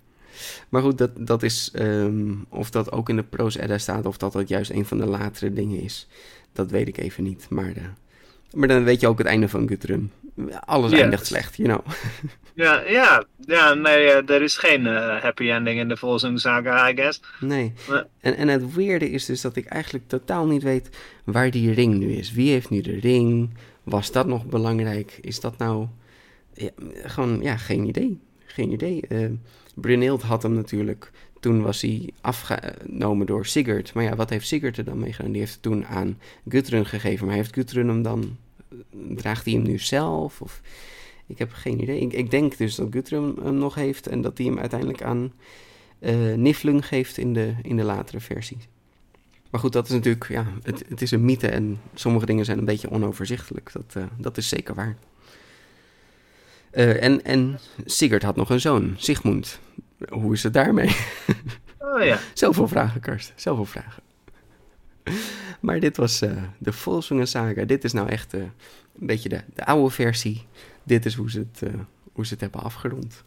Maar 0.70 0.82
goed, 0.82 0.98
dat, 0.98 1.10
dat 1.16 1.44
is, 1.44 1.72
ehm, 1.74 2.34
of 2.50 2.70
dat 2.70 2.92
ook 2.92 3.10
in 3.10 3.16
de 3.16 3.24
Pro's 3.24 3.56
Edda 3.58 3.78
staat, 3.78 4.06
of 4.06 4.18
dat 4.18 4.34
dat 4.34 4.48
juist 4.48 4.72
een 4.72 4.86
van 4.86 4.98
de 4.98 5.06
latere 5.06 5.54
dingen 5.54 5.82
is, 5.82 6.08
dat 6.54 6.72
weet 6.72 6.88
ik 6.88 6.98
even 6.98 7.24
niet. 7.24 7.46
Maar, 7.50 7.72
eh, 7.76 7.84
maar 8.54 8.68
dan 8.68 8.84
weet 8.84 9.00
je 9.02 9.08
ook 9.08 9.18
het 9.18 9.28
einde 9.28 9.50
van 9.50 9.68
Guthrum. 9.68 10.12
Alles 10.66 10.92
Yes. 10.92 11.02
eindigt 11.02 11.26
slecht, 11.26 11.56
you 11.56 11.68
know. 11.70 11.86
Ja, 12.54 12.84
ja, 12.88 13.24
ja 13.40 13.74
nee, 13.74 14.12
eh, 14.12 14.30
er 14.36 14.42
is 14.42 14.58
geen 14.58 14.88
eh, 14.88 15.22
happy 15.22 15.50
ending 15.50 15.80
in 15.80 15.88
de 15.88 15.98
Volsung 15.98 16.40
Saga, 16.40 16.90
I 16.90 16.96
guess. 16.96 17.22
Nee. 17.40 17.74
En, 18.20 18.36
en 18.36 18.48
het 18.48 18.74
weerde 18.74 19.10
is 19.10 19.26
dus 19.26 19.42
dat 19.42 19.56
ik 19.56 19.66
eigenlijk 19.66 20.08
totaal 20.08 20.46
niet 20.46 20.64
weet 20.64 20.90
waar 21.24 21.52
die 21.52 21.74
ring 21.74 21.98
nu 21.98 22.12
is. 22.12 22.32
Wie 22.34 22.52
heeft 22.52 22.70
nu 22.70 22.82
de 22.82 23.00
ring? 23.00 23.50
Was 23.84 24.12
dat 24.12 24.28
nog 24.28 24.46
belangrijk? 24.46 25.18
Is 25.22 25.40
dat 25.40 25.58
nou... 25.58 25.88
Ja, 26.54 26.70
gewoon, 27.04 27.42
ja, 27.42 27.58
geen 27.58 27.88
idee. 27.88 28.20
Geen 28.46 28.72
idee. 28.72 29.04
Brunhild 29.76 30.22
had 30.22 30.44
hem 30.44 30.54
natuurlijk... 30.54 31.12
Toen 31.40 31.62
was 31.62 31.82
hij 31.82 32.10
afgenomen 32.22 33.26
door 33.26 33.46
Sigurd. 33.46 33.94
Maar 33.94 34.04
ja, 34.04 34.16
wat 34.16 34.30
heeft 34.30 34.48
Sigurd 34.48 34.78
er 34.78 34.84
dan 34.84 35.00
mee 35.00 35.14
gedaan? 35.14 35.32
Die 35.32 35.42
heeft 35.42 35.54
het 35.54 35.62
toen 35.62 35.86
aan 35.86 36.20
Gudrun 36.50 36.86
gegeven. 36.86 37.26
Maar 37.28 37.36
heeft 37.36 37.54
Gudrun 37.54 37.88
hem 37.88 38.02
dan... 38.02 38.38
Draagt 39.16 39.46
hij 39.46 39.54
hem 39.54 39.64
nu 39.64 39.80
zelf? 39.80 40.42
Of... 40.42 40.62
Ik 41.28 41.38
heb 41.38 41.54
geen 41.54 41.82
idee. 41.82 42.00
Ik, 42.00 42.14
ik 42.14 42.32
denk 42.32 42.58
dus 42.58 42.76
dat 42.76 42.88
Gudrun 42.92 43.38
hem 43.44 43.56
nog 43.56 43.76
heeft... 43.76 44.08
en 44.08 44.22
dat 44.22 44.38
hij 44.38 44.48
hem 44.48 44.60
uiteindelijk 44.60 45.02
aan 45.02 45.34
eh 46.00 46.34
Niflung 46.34 46.88
geeft 46.88 47.18
in 47.18 47.34
de, 47.34 47.54
in 47.62 47.78
de 47.78 47.84
latere 47.84 48.20
versie. 48.20 48.58
Maar 49.50 49.62
goed, 49.62 49.74
dat 49.74 49.86
is 49.86 49.92
natuurlijk, 49.92 50.28
ja, 50.30 50.46
het, 50.64 50.84
het 50.90 51.02
is 51.02 51.12
een 51.12 51.26
mythe 51.26 51.48
en 51.48 51.80
sommige 51.94 52.26
dingen 52.26 52.46
zijn 52.46 52.58
een 52.58 52.66
beetje 52.66 52.92
onoverzichtelijk. 52.92 53.72
Dat, 53.74 53.94
eh, 53.96 54.04
dat 54.18 54.38
is 54.38 54.50
zeker 54.50 54.76
waar. 54.76 54.98
Eh, 56.72 57.04
en, 57.04 57.24
en 57.24 57.60
Sigurd 57.86 58.24
had 58.24 58.36
nog 58.36 58.50
een 58.50 58.60
zoon, 58.60 58.96
Sigmund. 58.98 59.60
Hoe 60.10 60.34
is 60.34 60.44
het 60.44 60.54
daarmee? 60.54 60.96
Oh 61.80 62.04
ja. 62.04 62.20
Zoveel 62.34 62.68
vragen, 62.68 63.02
Karsten. 63.02 63.34
Zoveel 63.38 63.66
vragen. 63.66 64.04
Maar 65.68 65.80
dit 65.80 65.98
was 65.98 66.22
eh, 66.22 66.44
de 66.58 66.74
Volsungen 66.74 67.28
Saga. 67.28 67.66
Dit 67.66 67.84
is 67.84 67.94
nou 67.94 68.10
echt 68.10 68.34
eh, 68.34 68.42
een 68.42 68.52
beetje 69.08 69.30
de, 69.30 69.42
de 69.56 69.66
oude 69.66 69.90
versie. 69.90 70.46
Dit 70.84 71.06
is 71.06 71.14
hoe 71.16 71.32
ze 71.32 71.40
het, 71.40 71.62
eh, 71.62 71.80
hoe 72.14 72.26
ze 72.26 72.32
het 72.34 72.42
hebben 72.42 72.62
afgerond. 72.62 73.24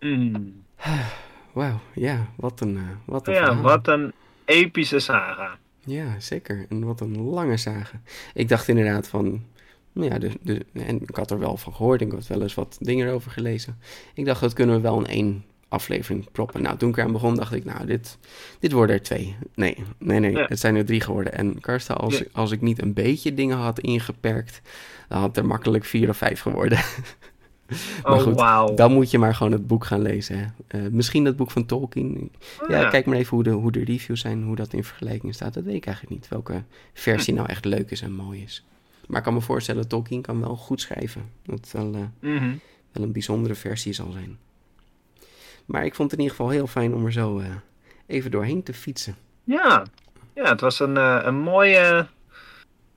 Mm. 0.00 0.62
Wauw, 1.52 1.80
ja, 1.94 2.26
wat 2.36 2.60
een, 2.60 2.78
wat 3.04 3.26
een 3.26 3.34
Ja, 3.34 3.44
verhaal. 3.44 3.62
wat 3.62 3.88
een 3.88 4.12
epische 4.44 4.98
saga. 4.98 5.58
Ja, 5.80 6.20
zeker. 6.20 6.66
En 6.68 6.84
wat 6.84 7.00
een 7.00 7.20
lange 7.20 7.56
zagen. 7.56 8.02
Ik 8.34 8.48
dacht 8.48 8.68
inderdaad 8.68 9.08
van... 9.08 9.44
nou 9.92 10.10
Ja, 10.10 10.18
de, 10.18 10.30
de, 10.42 10.66
en 10.72 11.02
ik 11.02 11.16
had 11.16 11.30
er 11.30 11.38
wel 11.38 11.56
van 11.56 11.74
gehoord. 11.74 12.00
Ik 12.00 12.12
had 12.12 12.26
wel 12.26 12.42
eens 12.42 12.54
wat 12.54 12.76
dingen 12.80 13.06
erover 13.06 13.30
gelezen. 13.30 13.78
Ik 14.14 14.24
dacht, 14.24 14.40
dat 14.40 14.52
kunnen 14.52 14.76
we 14.76 14.80
wel 14.82 14.98
in 14.98 15.06
één 15.06 15.44
aflevering 15.74 16.30
proppen. 16.32 16.62
Nou, 16.62 16.76
toen 16.76 16.88
ik 16.88 16.96
eraan 16.96 17.12
begon, 17.12 17.34
dacht 17.34 17.52
ik... 17.52 17.64
Nou, 17.64 17.86
dit, 17.86 18.18
dit 18.60 18.72
worden 18.72 18.96
er 18.96 19.02
twee. 19.02 19.36
Nee, 19.54 19.76
nee, 19.98 20.20
nee. 20.20 20.32
Ja. 20.32 20.46
Het 20.48 20.60
zijn 20.60 20.76
er 20.76 20.84
drie 20.84 21.00
geworden. 21.00 21.32
En 21.32 21.60
Karsten, 21.60 21.96
als, 21.96 22.18
Ja. 22.18 22.24
als 22.32 22.50
ik 22.50 22.60
niet 22.60 22.82
een 22.82 22.92
beetje 22.92 23.34
dingen 23.34 23.56
had 23.56 23.78
ingeperkt... 23.80 24.60
dan 25.08 25.18
had 25.18 25.28
het 25.28 25.36
er 25.36 25.46
makkelijk 25.46 25.84
vier 25.84 26.08
of 26.08 26.16
vijf 26.16 26.40
geworden. 26.40 26.78
Maar 28.02 28.12
Oh, 28.12 28.20
goed, 28.22 28.34
wauw. 28.34 28.74
Dan 28.74 28.92
moet 28.92 29.10
je 29.10 29.18
maar 29.18 29.34
gewoon 29.34 29.52
het 29.52 29.66
boek 29.66 29.84
gaan 29.84 30.02
lezen. 30.02 30.38
Hè. 30.38 30.44
Eh, 30.66 30.90
misschien 30.90 31.24
dat 31.24 31.36
boek 31.36 31.50
van 31.50 31.66
Tolkien. 31.66 32.30
Oh, 32.62 32.68
Ja, 32.68 32.88
kijk 32.88 33.06
maar 33.06 33.16
even 33.16 33.30
hoe 33.34 33.42
de, 33.44 33.50
hoe 33.50 33.72
de 33.72 33.84
reviews 33.84 34.20
zijn, 34.20 34.42
hoe 34.42 34.56
dat 34.56 34.72
in 34.72 34.84
vergelijking 34.84 35.34
staat. 35.34 35.54
Dat 35.54 35.64
weet 35.64 35.74
ik 35.74 35.86
eigenlijk 35.86 36.16
niet, 36.16 36.28
welke 36.30 36.62
versie 36.92 37.34
nou 37.34 37.48
echt 37.48 37.64
leuk 37.64 37.90
is 37.90 38.00
en 38.02 38.12
mooi 38.12 38.42
is. 38.42 38.64
Maar 39.06 39.18
ik 39.18 39.24
kan 39.24 39.34
me 39.34 39.40
voorstellen, 39.40 39.88
Tolkien 39.88 40.22
kan 40.22 40.40
wel 40.40 40.56
goed 40.56 40.80
schrijven. 40.80 41.22
Dat 41.42 41.68
wel, 41.72 41.94
eh, 41.94 42.30
Mhm. 42.30 42.52
wel 42.92 43.02
een 43.04 43.12
bijzondere 43.12 43.54
versie 43.54 43.92
zal 43.92 44.10
zijn. 44.12 44.38
Maar 45.64 45.84
ik 45.84 45.94
vond 45.94 46.10
het 46.10 46.18
in 46.20 46.24
ieder 46.26 46.36
geval 46.36 46.52
heel 46.52 46.66
fijn 46.66 46.94
om 46.94 47.04
er 47.04 47.12
zo 47.12 47.38
eh, 47.38 47.46
even 48.06 48.30
doorheen 48.30 48.62
te 48.62 48.74
fietsen. 48.74 49.16
Ja. 49.44 49.86
ja, 50.34 50.48
het 50.48 50.60
was 50.60 50.80
een, 50.80 50.96
eh, 50.96 51.20
een, 51.22 51.38
mooie, 51.38 52.06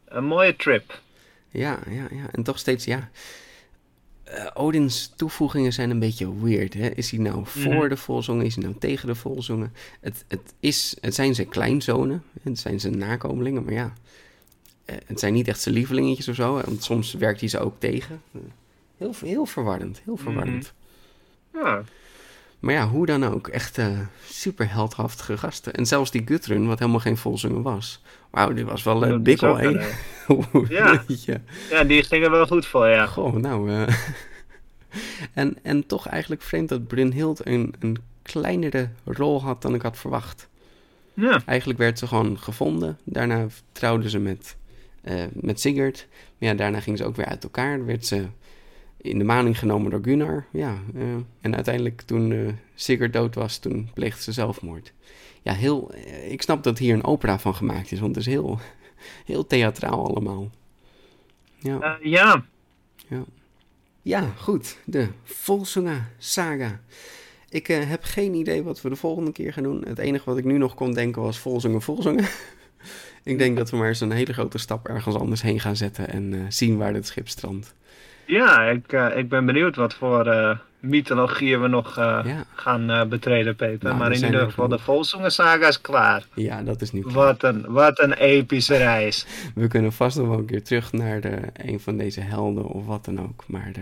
een 0.06 0.26
mooie 0.26 0.56
trip. 0.56 1.00
Ja, 1.52 1.80
ja, 1.90 2.08
ja. 2.12 2.26
En 2.32 2.44
toch 2.44 2.60
steeds, 2.60 2.86
ja... 2.86 3.10
eh, 4.24 4.46
Odins 4.54 5.14
toevoegingen 5.16 5.74
zijn 5.74 5.90
een 5.90 6.00
beetje 6.00 6.40
weird. 6.44 6.74
Hè? 6.74 6.88
Is 6.90 7.12
hij 7.12 7.20
nou 7.20 7.46
voor 7.46 7.74
Mhm. 7.74 7.90
de 7.90 7.98
volzongen? 7.98 8.46
Is 8.46 8.56
hij 8.56 8.64
nou 8.64 8.78
tegen 8.80 9.08
de 9.08 9.16
volzongen? 9.16 9.74
Het, 10.00 10.26
het, 10.28 10.54
is, 10.60 10.98
het 11.02 11.16
zijn 11.16 11.36
zijn 11.36 11.50
kleinzonen. 11.50 12.24
Het 12.44 12.60
zijn 12.60 12.80
zijn 12.80 12.98
nakomelingen. 12.98 13.64
Maar 13.64 13.74
ja, 13.74 13.94
het 15.06 15.20
zijn 15.20 15.34
niet 15.34 15.48
echt 15.48 15.62
zijn 15.62 15.76
lievelingetjes 15.76 16.28
of 16.28 16.36
zo. 16.36 16.62
Want 16.62 16.84
soms 16.84 17.14
werkt 17.14 17.40
hij 17.40 17.50
ze 17.50 17.60
ook 17.60 17.80
tegen. 17.80 18.22
Heel, 18.98 19.14
heel 19.26 19.46
verwarrend. 19.46 20.02
Heel 20.06 20.18
verwarrend. 20.18 20.74
Ja, 21.54 21.84
Maar 22.60 22.74
ja, 22.74 22.88
hoe 22.88 23.06
dan 23.06 23.26
ook. 23.26 23.48
Echt 23.48 23.78
eh 23.78 24.00
super 24.30 24.72
heldhaftige 24.72 25.38
gasten. 25.38 25.74
En 25.74 25.86
zelfs 25.86 26.12
die 26.12 26.22
Gutrun, 26.26 26.68
wat 26.68 26.80
helemaal 26.80 27.00
geen 27.00 27.18
volzongen 27.18 27.62
was. 27.62 28.02
Wauw, 28.32 28.54
die 28.54 28.66
was 28.66 28.84
wel 28.84 29.08
uh, 29.08 29.14
is 29.14 29.22
bikkel, 29.22 29.60
eh, 29.60 29.86
Ja. 30.70 31.04
Ja, 31.70 31.84
die 31.84 32.04
gingen 32.04 32.32
wel 32.32 32.48
goed 32.48 32.66
voor, 32.66 32.88
ja. 32.88 33.06
Goh, 33.06 33.34
nou. 33.34 33.72
eh, 33.72 33.88
en, 35.34 35.58
en 35.62 35.86
toch 35.86 36.08
eigenlijk 36.08 36.42
vreemd 36.42 36.70
dat 36.70 36.88
Brunhild 36.88 37.46
een, 37.46 37.74
een 37.80 37.98
kleinere 38.22 38.90
rol 39.04 39.42
had 39.42 39.62
dan 39.62 39.74
ik 39.74 39.82
had 39.82 39.98
verwacht. 39.98 40.50
Ja, 41.14 41.42
Eigenlijk 41.46 41.80
werd 41.80 42.00
ze 42.00 42.08
gewoon 42.08 42.40
gevonden. 42.40 43.00
Daarna 43.04 43.46
trouwde 43.72 44.10
ze 44.10 44.20
met, 44.20 44.56
eh, 45.02 45.24
met 45.34 45.60
Sigurd. 45.60 46.08
Maar 46.38 46.50
ja, 46.50 46.56
daarna 46.56 46.80
ging 46.80 46.98
ze 46.98 47.06
ook 47.06 47.16
weer 47.16 47.26
uit 47.26 47.44
elkaar. 47.44 47.86
Werd 47.86 48.06
ze 48.06 48.26
in 48.98 49.18
de 49.18 49.24
maning 49.24 49.60
genomen 49.60 49.92
door 49.92 50.04
Gunnar. 50.04 50.46
Ja, 50.52 50.78
eh, 50.96 51.04
en 51.42 51.56
uiteindelijk 51.56 52.02
toen 52.02 52.32
eh, 52.32 52.54
Sigurd 52.76 53.14
dood 53.14 53.36
was, 53.36 53.58
toen 53.58 53.90
pleegde 53.94 54.22
ze 54.22 54.32
zelfmoord. 54.32 54.94
Ja, 55.48 55.54
heel, 55.54 55.92
eh, 55.92 56.32
ik 56.32 56.42
snap 56.42 56.64
dat 56.64 56.78
hier 56.78 56.94
een 56.94 57.04
opera 57.04 57.40
van 57.40 57.56
gemaakt 57.56 57.92
is, 57.92 58.00
want 58.00 58.16
het 58.16 58.26
is 58.28 58.34
heel, 58.34 58.60
heel 59.26 59.48
theatraal 59.48 60.08
allemaal. 60.08 60.50
Ja. 61.58 61.80
Eh, 61.80 62.12
ja. 62.12 62.46
Ja, 64.02 64.32
goed. 64.38 64.78
De 64.86 65.08
Volsunga 65.24 66.10
Saga. 66.18 66.80
Ik 67.50 67.68
heb 67.68 68.04
geen 68.04 68.34
idee 68.34 68.64
wat 68.64 68.82
we 68.82 68.90
de 68.90 68.96
volgende 68.96 69.32
keer 69.32 69.54
gaan 69.54 69.64
doen. 69.64 69.84
Het 69.88 69.98
enige 69.98 70.26
wat 70.26 70.38
ik 70.38 70.46
nu 70.46 70.58
nog 70.58 70.74
kon 70.74 70.94
denken 70.94 71.22
was 71.22 71.40
Volzungen, 71.40 71.82
Volzungen. 71.82 72.26
ik 73.24 73.38
denk 73.38 73.58
dat 73.58 73.70
we 73.70 73.78
maar 73.78 73.88
eens 73.88 74.02
een 74.02 74.12
hele 74.12 74.34
grote 74.34 74.58
stap 74.58 74.88
ergens 74.88 75.16
anders 75.16 75.42
heen 75.42 75.60
gaan 75.60 75.76
zetten 75.76 76.10
en 76.10 76.54
zien 76.54 76.78
waar 76.78 76.94
het 76.94 77.08
schip 77.08 77.28
strandt. 77.28 77.74
Ja, 78.28 78.62
ik, 78.64 78.94
eh, 78.94 79.18
ik 79.18 79.30
ben 79.30 79.46
benieuwd 79.46 79.76
wat 79.76 79.94
voor 79.94 80.28
eh 80.28 80.58
mythologieën 80.80 81.62
we 81.62 81.68
nog 81.68 81.98
eh, 81.98 82.20
Ja. 82.26 82.44
gaan 82.56 83.10
betreden, 83.10 83.56
Peter. 83.56 83.84
Nou, 83.84 83.98
maar 83.98 84.12
in 84.12 84.26
ieder 84.26 84.40
er 84.40 84.46
geval, 84.46 84.68
de 84.68 84.72
genoeg. 84.72 84.86
Volsungen 84.86 85.32
saga 85.32 85.68
is 85.68 85.82
klaar. 85.82 86.26
Ja, 86.34 86.64
dat 86.64 86.82
is 86.82 86.92
nu 86.92 87.02
klaar. 87.02 87.14
Wat 87.14 87.44
een, 87.44 87.66
wat 87.68 88.00
een 88.00 88.14
epische 88.14 88.78
reis. 88.78 89.26
We 89.56 89.68
kunnen 89.68 89.94
vast 89.94 90.18
nog 90.18 90.28
wel 90.28 90.38
een 90.38 90.46
keer 90.46 90.64
terug 90.64 90.92
naar 90.92 91.22
de, 91.22 91.38
een 91.54 91.80
van 91.80 91.98
deze 91.98 92.22
helden 92.22 92.66
of 92.66 92.86
wat 92.86 93.06
dan 93.06 93.22
ook. 93.22 93.44
Maar 93.48 93.70
de, 93.74 93.82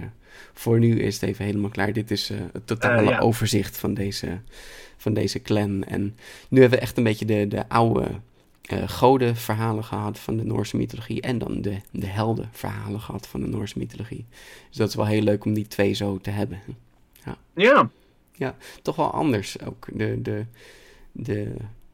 voor 0.53 0.80
nu 0.80 0.99
is 0.99 1.14
het 1.14 1.30
even 1.30 1.45
helemaal 1.45 1.69
klaar. 1.69 1.94
Dit 1.94 2.11
is 2.11 2.30
het 2.53 2.68
totale 2.68 3.10
ja. 3.10 3.19
overzicht 3.19 3.78
van 3.78 3.94
deze, 3.94 4.40
van 4.98 5.14
deze 5.14 5.41
clan. 5.41 5.84
En 5.84 6.18
nu 6.49 6.61
hebben 6.61 6.80
we 6.80 6.86
echt 6.86 6.98
een 6.98 7.03
beetje 7.03 7.26
de, 7.26 7.48
de 7.48 7.69
oude 7.69 8.07
eh 8.68 8.90
godenverhalen 8.90 9.84
gehad 9.84 10.20
van 10.20 10.38
de 10.38 10.44
Noorse 10.44 10.78
mythologie. 10.78 11.22
En 11.22 11.38
dan 11.38 11.62
de, 11.62 11.78
de 11.92 12.06
heldenverhalen 12.08 13.00
gehad 13.02 13.28
van 13.28 13.42
de 13.42 13.48
Noorse 13.48 13.78
mythologie. 13.78 14.26
Dus 14.70 14.78
dat 14.78 14.90
is 14.90 14.96
wel 14.96 15.06
heel 15.06 15.22
leuk 15.22 15.46
om 15.46 15.54
die 15.54 15.68
twee 15.68 15.94
zo 15.94 16.18
te 16.22 16.30
hebben. 16.30 16.60
Ja, 18.38 18.56
Toch 18.82 18.96
wel 18.96 19.12
anders 19.12 19.62
ook. 19.66 19.86
De, 19.94 20.22
de, 20.22 20.46
de 21.12 21.52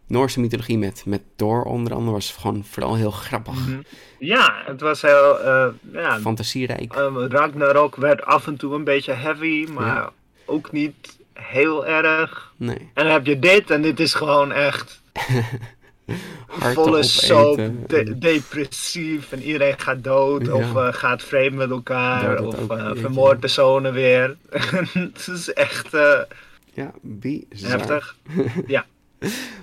Noorse 0.07 0.39
mythologie 0.39 0.77
met, 0.77 1.03
met 1.05 1.21
Thor 1.35 1.63
onder 1.63 1.93
andere 1.93 2.11
was 2.11 2.31
gewoon 2.31 2.63
vooral 2.65 2.95
heel 2.95 3.11
grappig. 3.11 3.53
Mhm. 3.67 3.79
ja 4.19 4.61
het 4.65 4.81
was 4.81 5.01
heel... 5.01 5.39
eh, 5.39 5.67
ja, 5.93 6.19
Fantasierijk. 6.19 6.93
Ehm, 6.93 7.17
Ragnarok 7.17 7.95
werd 7.95 8.23
af 8.25 8.47
en 8.47 8.57
toe 8.57 8.73
een 8.75 8.83
beetje 8.83 9.13
heavy, 9.13 9.67
maar 9.73 9.85
Ja. 9.95 10.11
ook 10.45 10.71
niet 10.71 11.17
heel 11.33 11.87
erg. 11.87 12.53
Nee. 12.57 12.77
En 12.77 13.03
dan 13.03 13.07
heb 13.13 13.25
je 13.25 13.39
dit 13.39 13.69
en 13.69 13.81
dit 13.81 13.99
is 13.99 14.13
gewoon 14.13 14.51
echt 14.51 15.01
volle 16.47 17.03
soap, 17.03 17.57
de- 17.87 18.17
depressief 18.17 19.31
en 19.31 19.41
iedereen 19.43 19.79
gaat 19.79 20.03
dood 20.03 20.45
Ja. 20.45 20.53
of 20.53 20.75
eh, 20.75 20.87
gaat 20.93 21.23
vreemd 21.23 21.55
met 21.55 21.67
Ja, 21.69 21.73
elkaar 21.75 22.43
of 22.43 22.69
eh, 22.69 23.39
de 23.39 23.47
zonen 23.47 23.93
weer. 23.93 24.37
het 24.93 25.27
is 25.33 25.53
echt 25.53 25.93
eh, 25.93 26.19
Ja, 26.73 26.91
bizar. 27.01 27.69
heftig. 27.71 28.15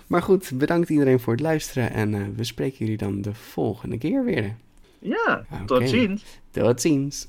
Maar 0.06 0.22
goed, 0.22 0.50
bedankt 0.54 0.88
iedereen 0.90 1.20
voor 1.20 1.32
het 1.32 1.42
luisteren 1.42 1.92
en 1.92 2.34
we 2.36 2.44
spreken 2.44 2.78
jullie 2.78 2.96
dan 2.96 3.20
de 3.22 3.34
volgende 3.34 3.98
keer 3.98 4.24
weer. 4.24 4.54
Ja, 4.98 5.44
tot 5.66 5.88
ziens. 5.88 6.24
Tot 6.50 6.80
ziens. 6.80 7.28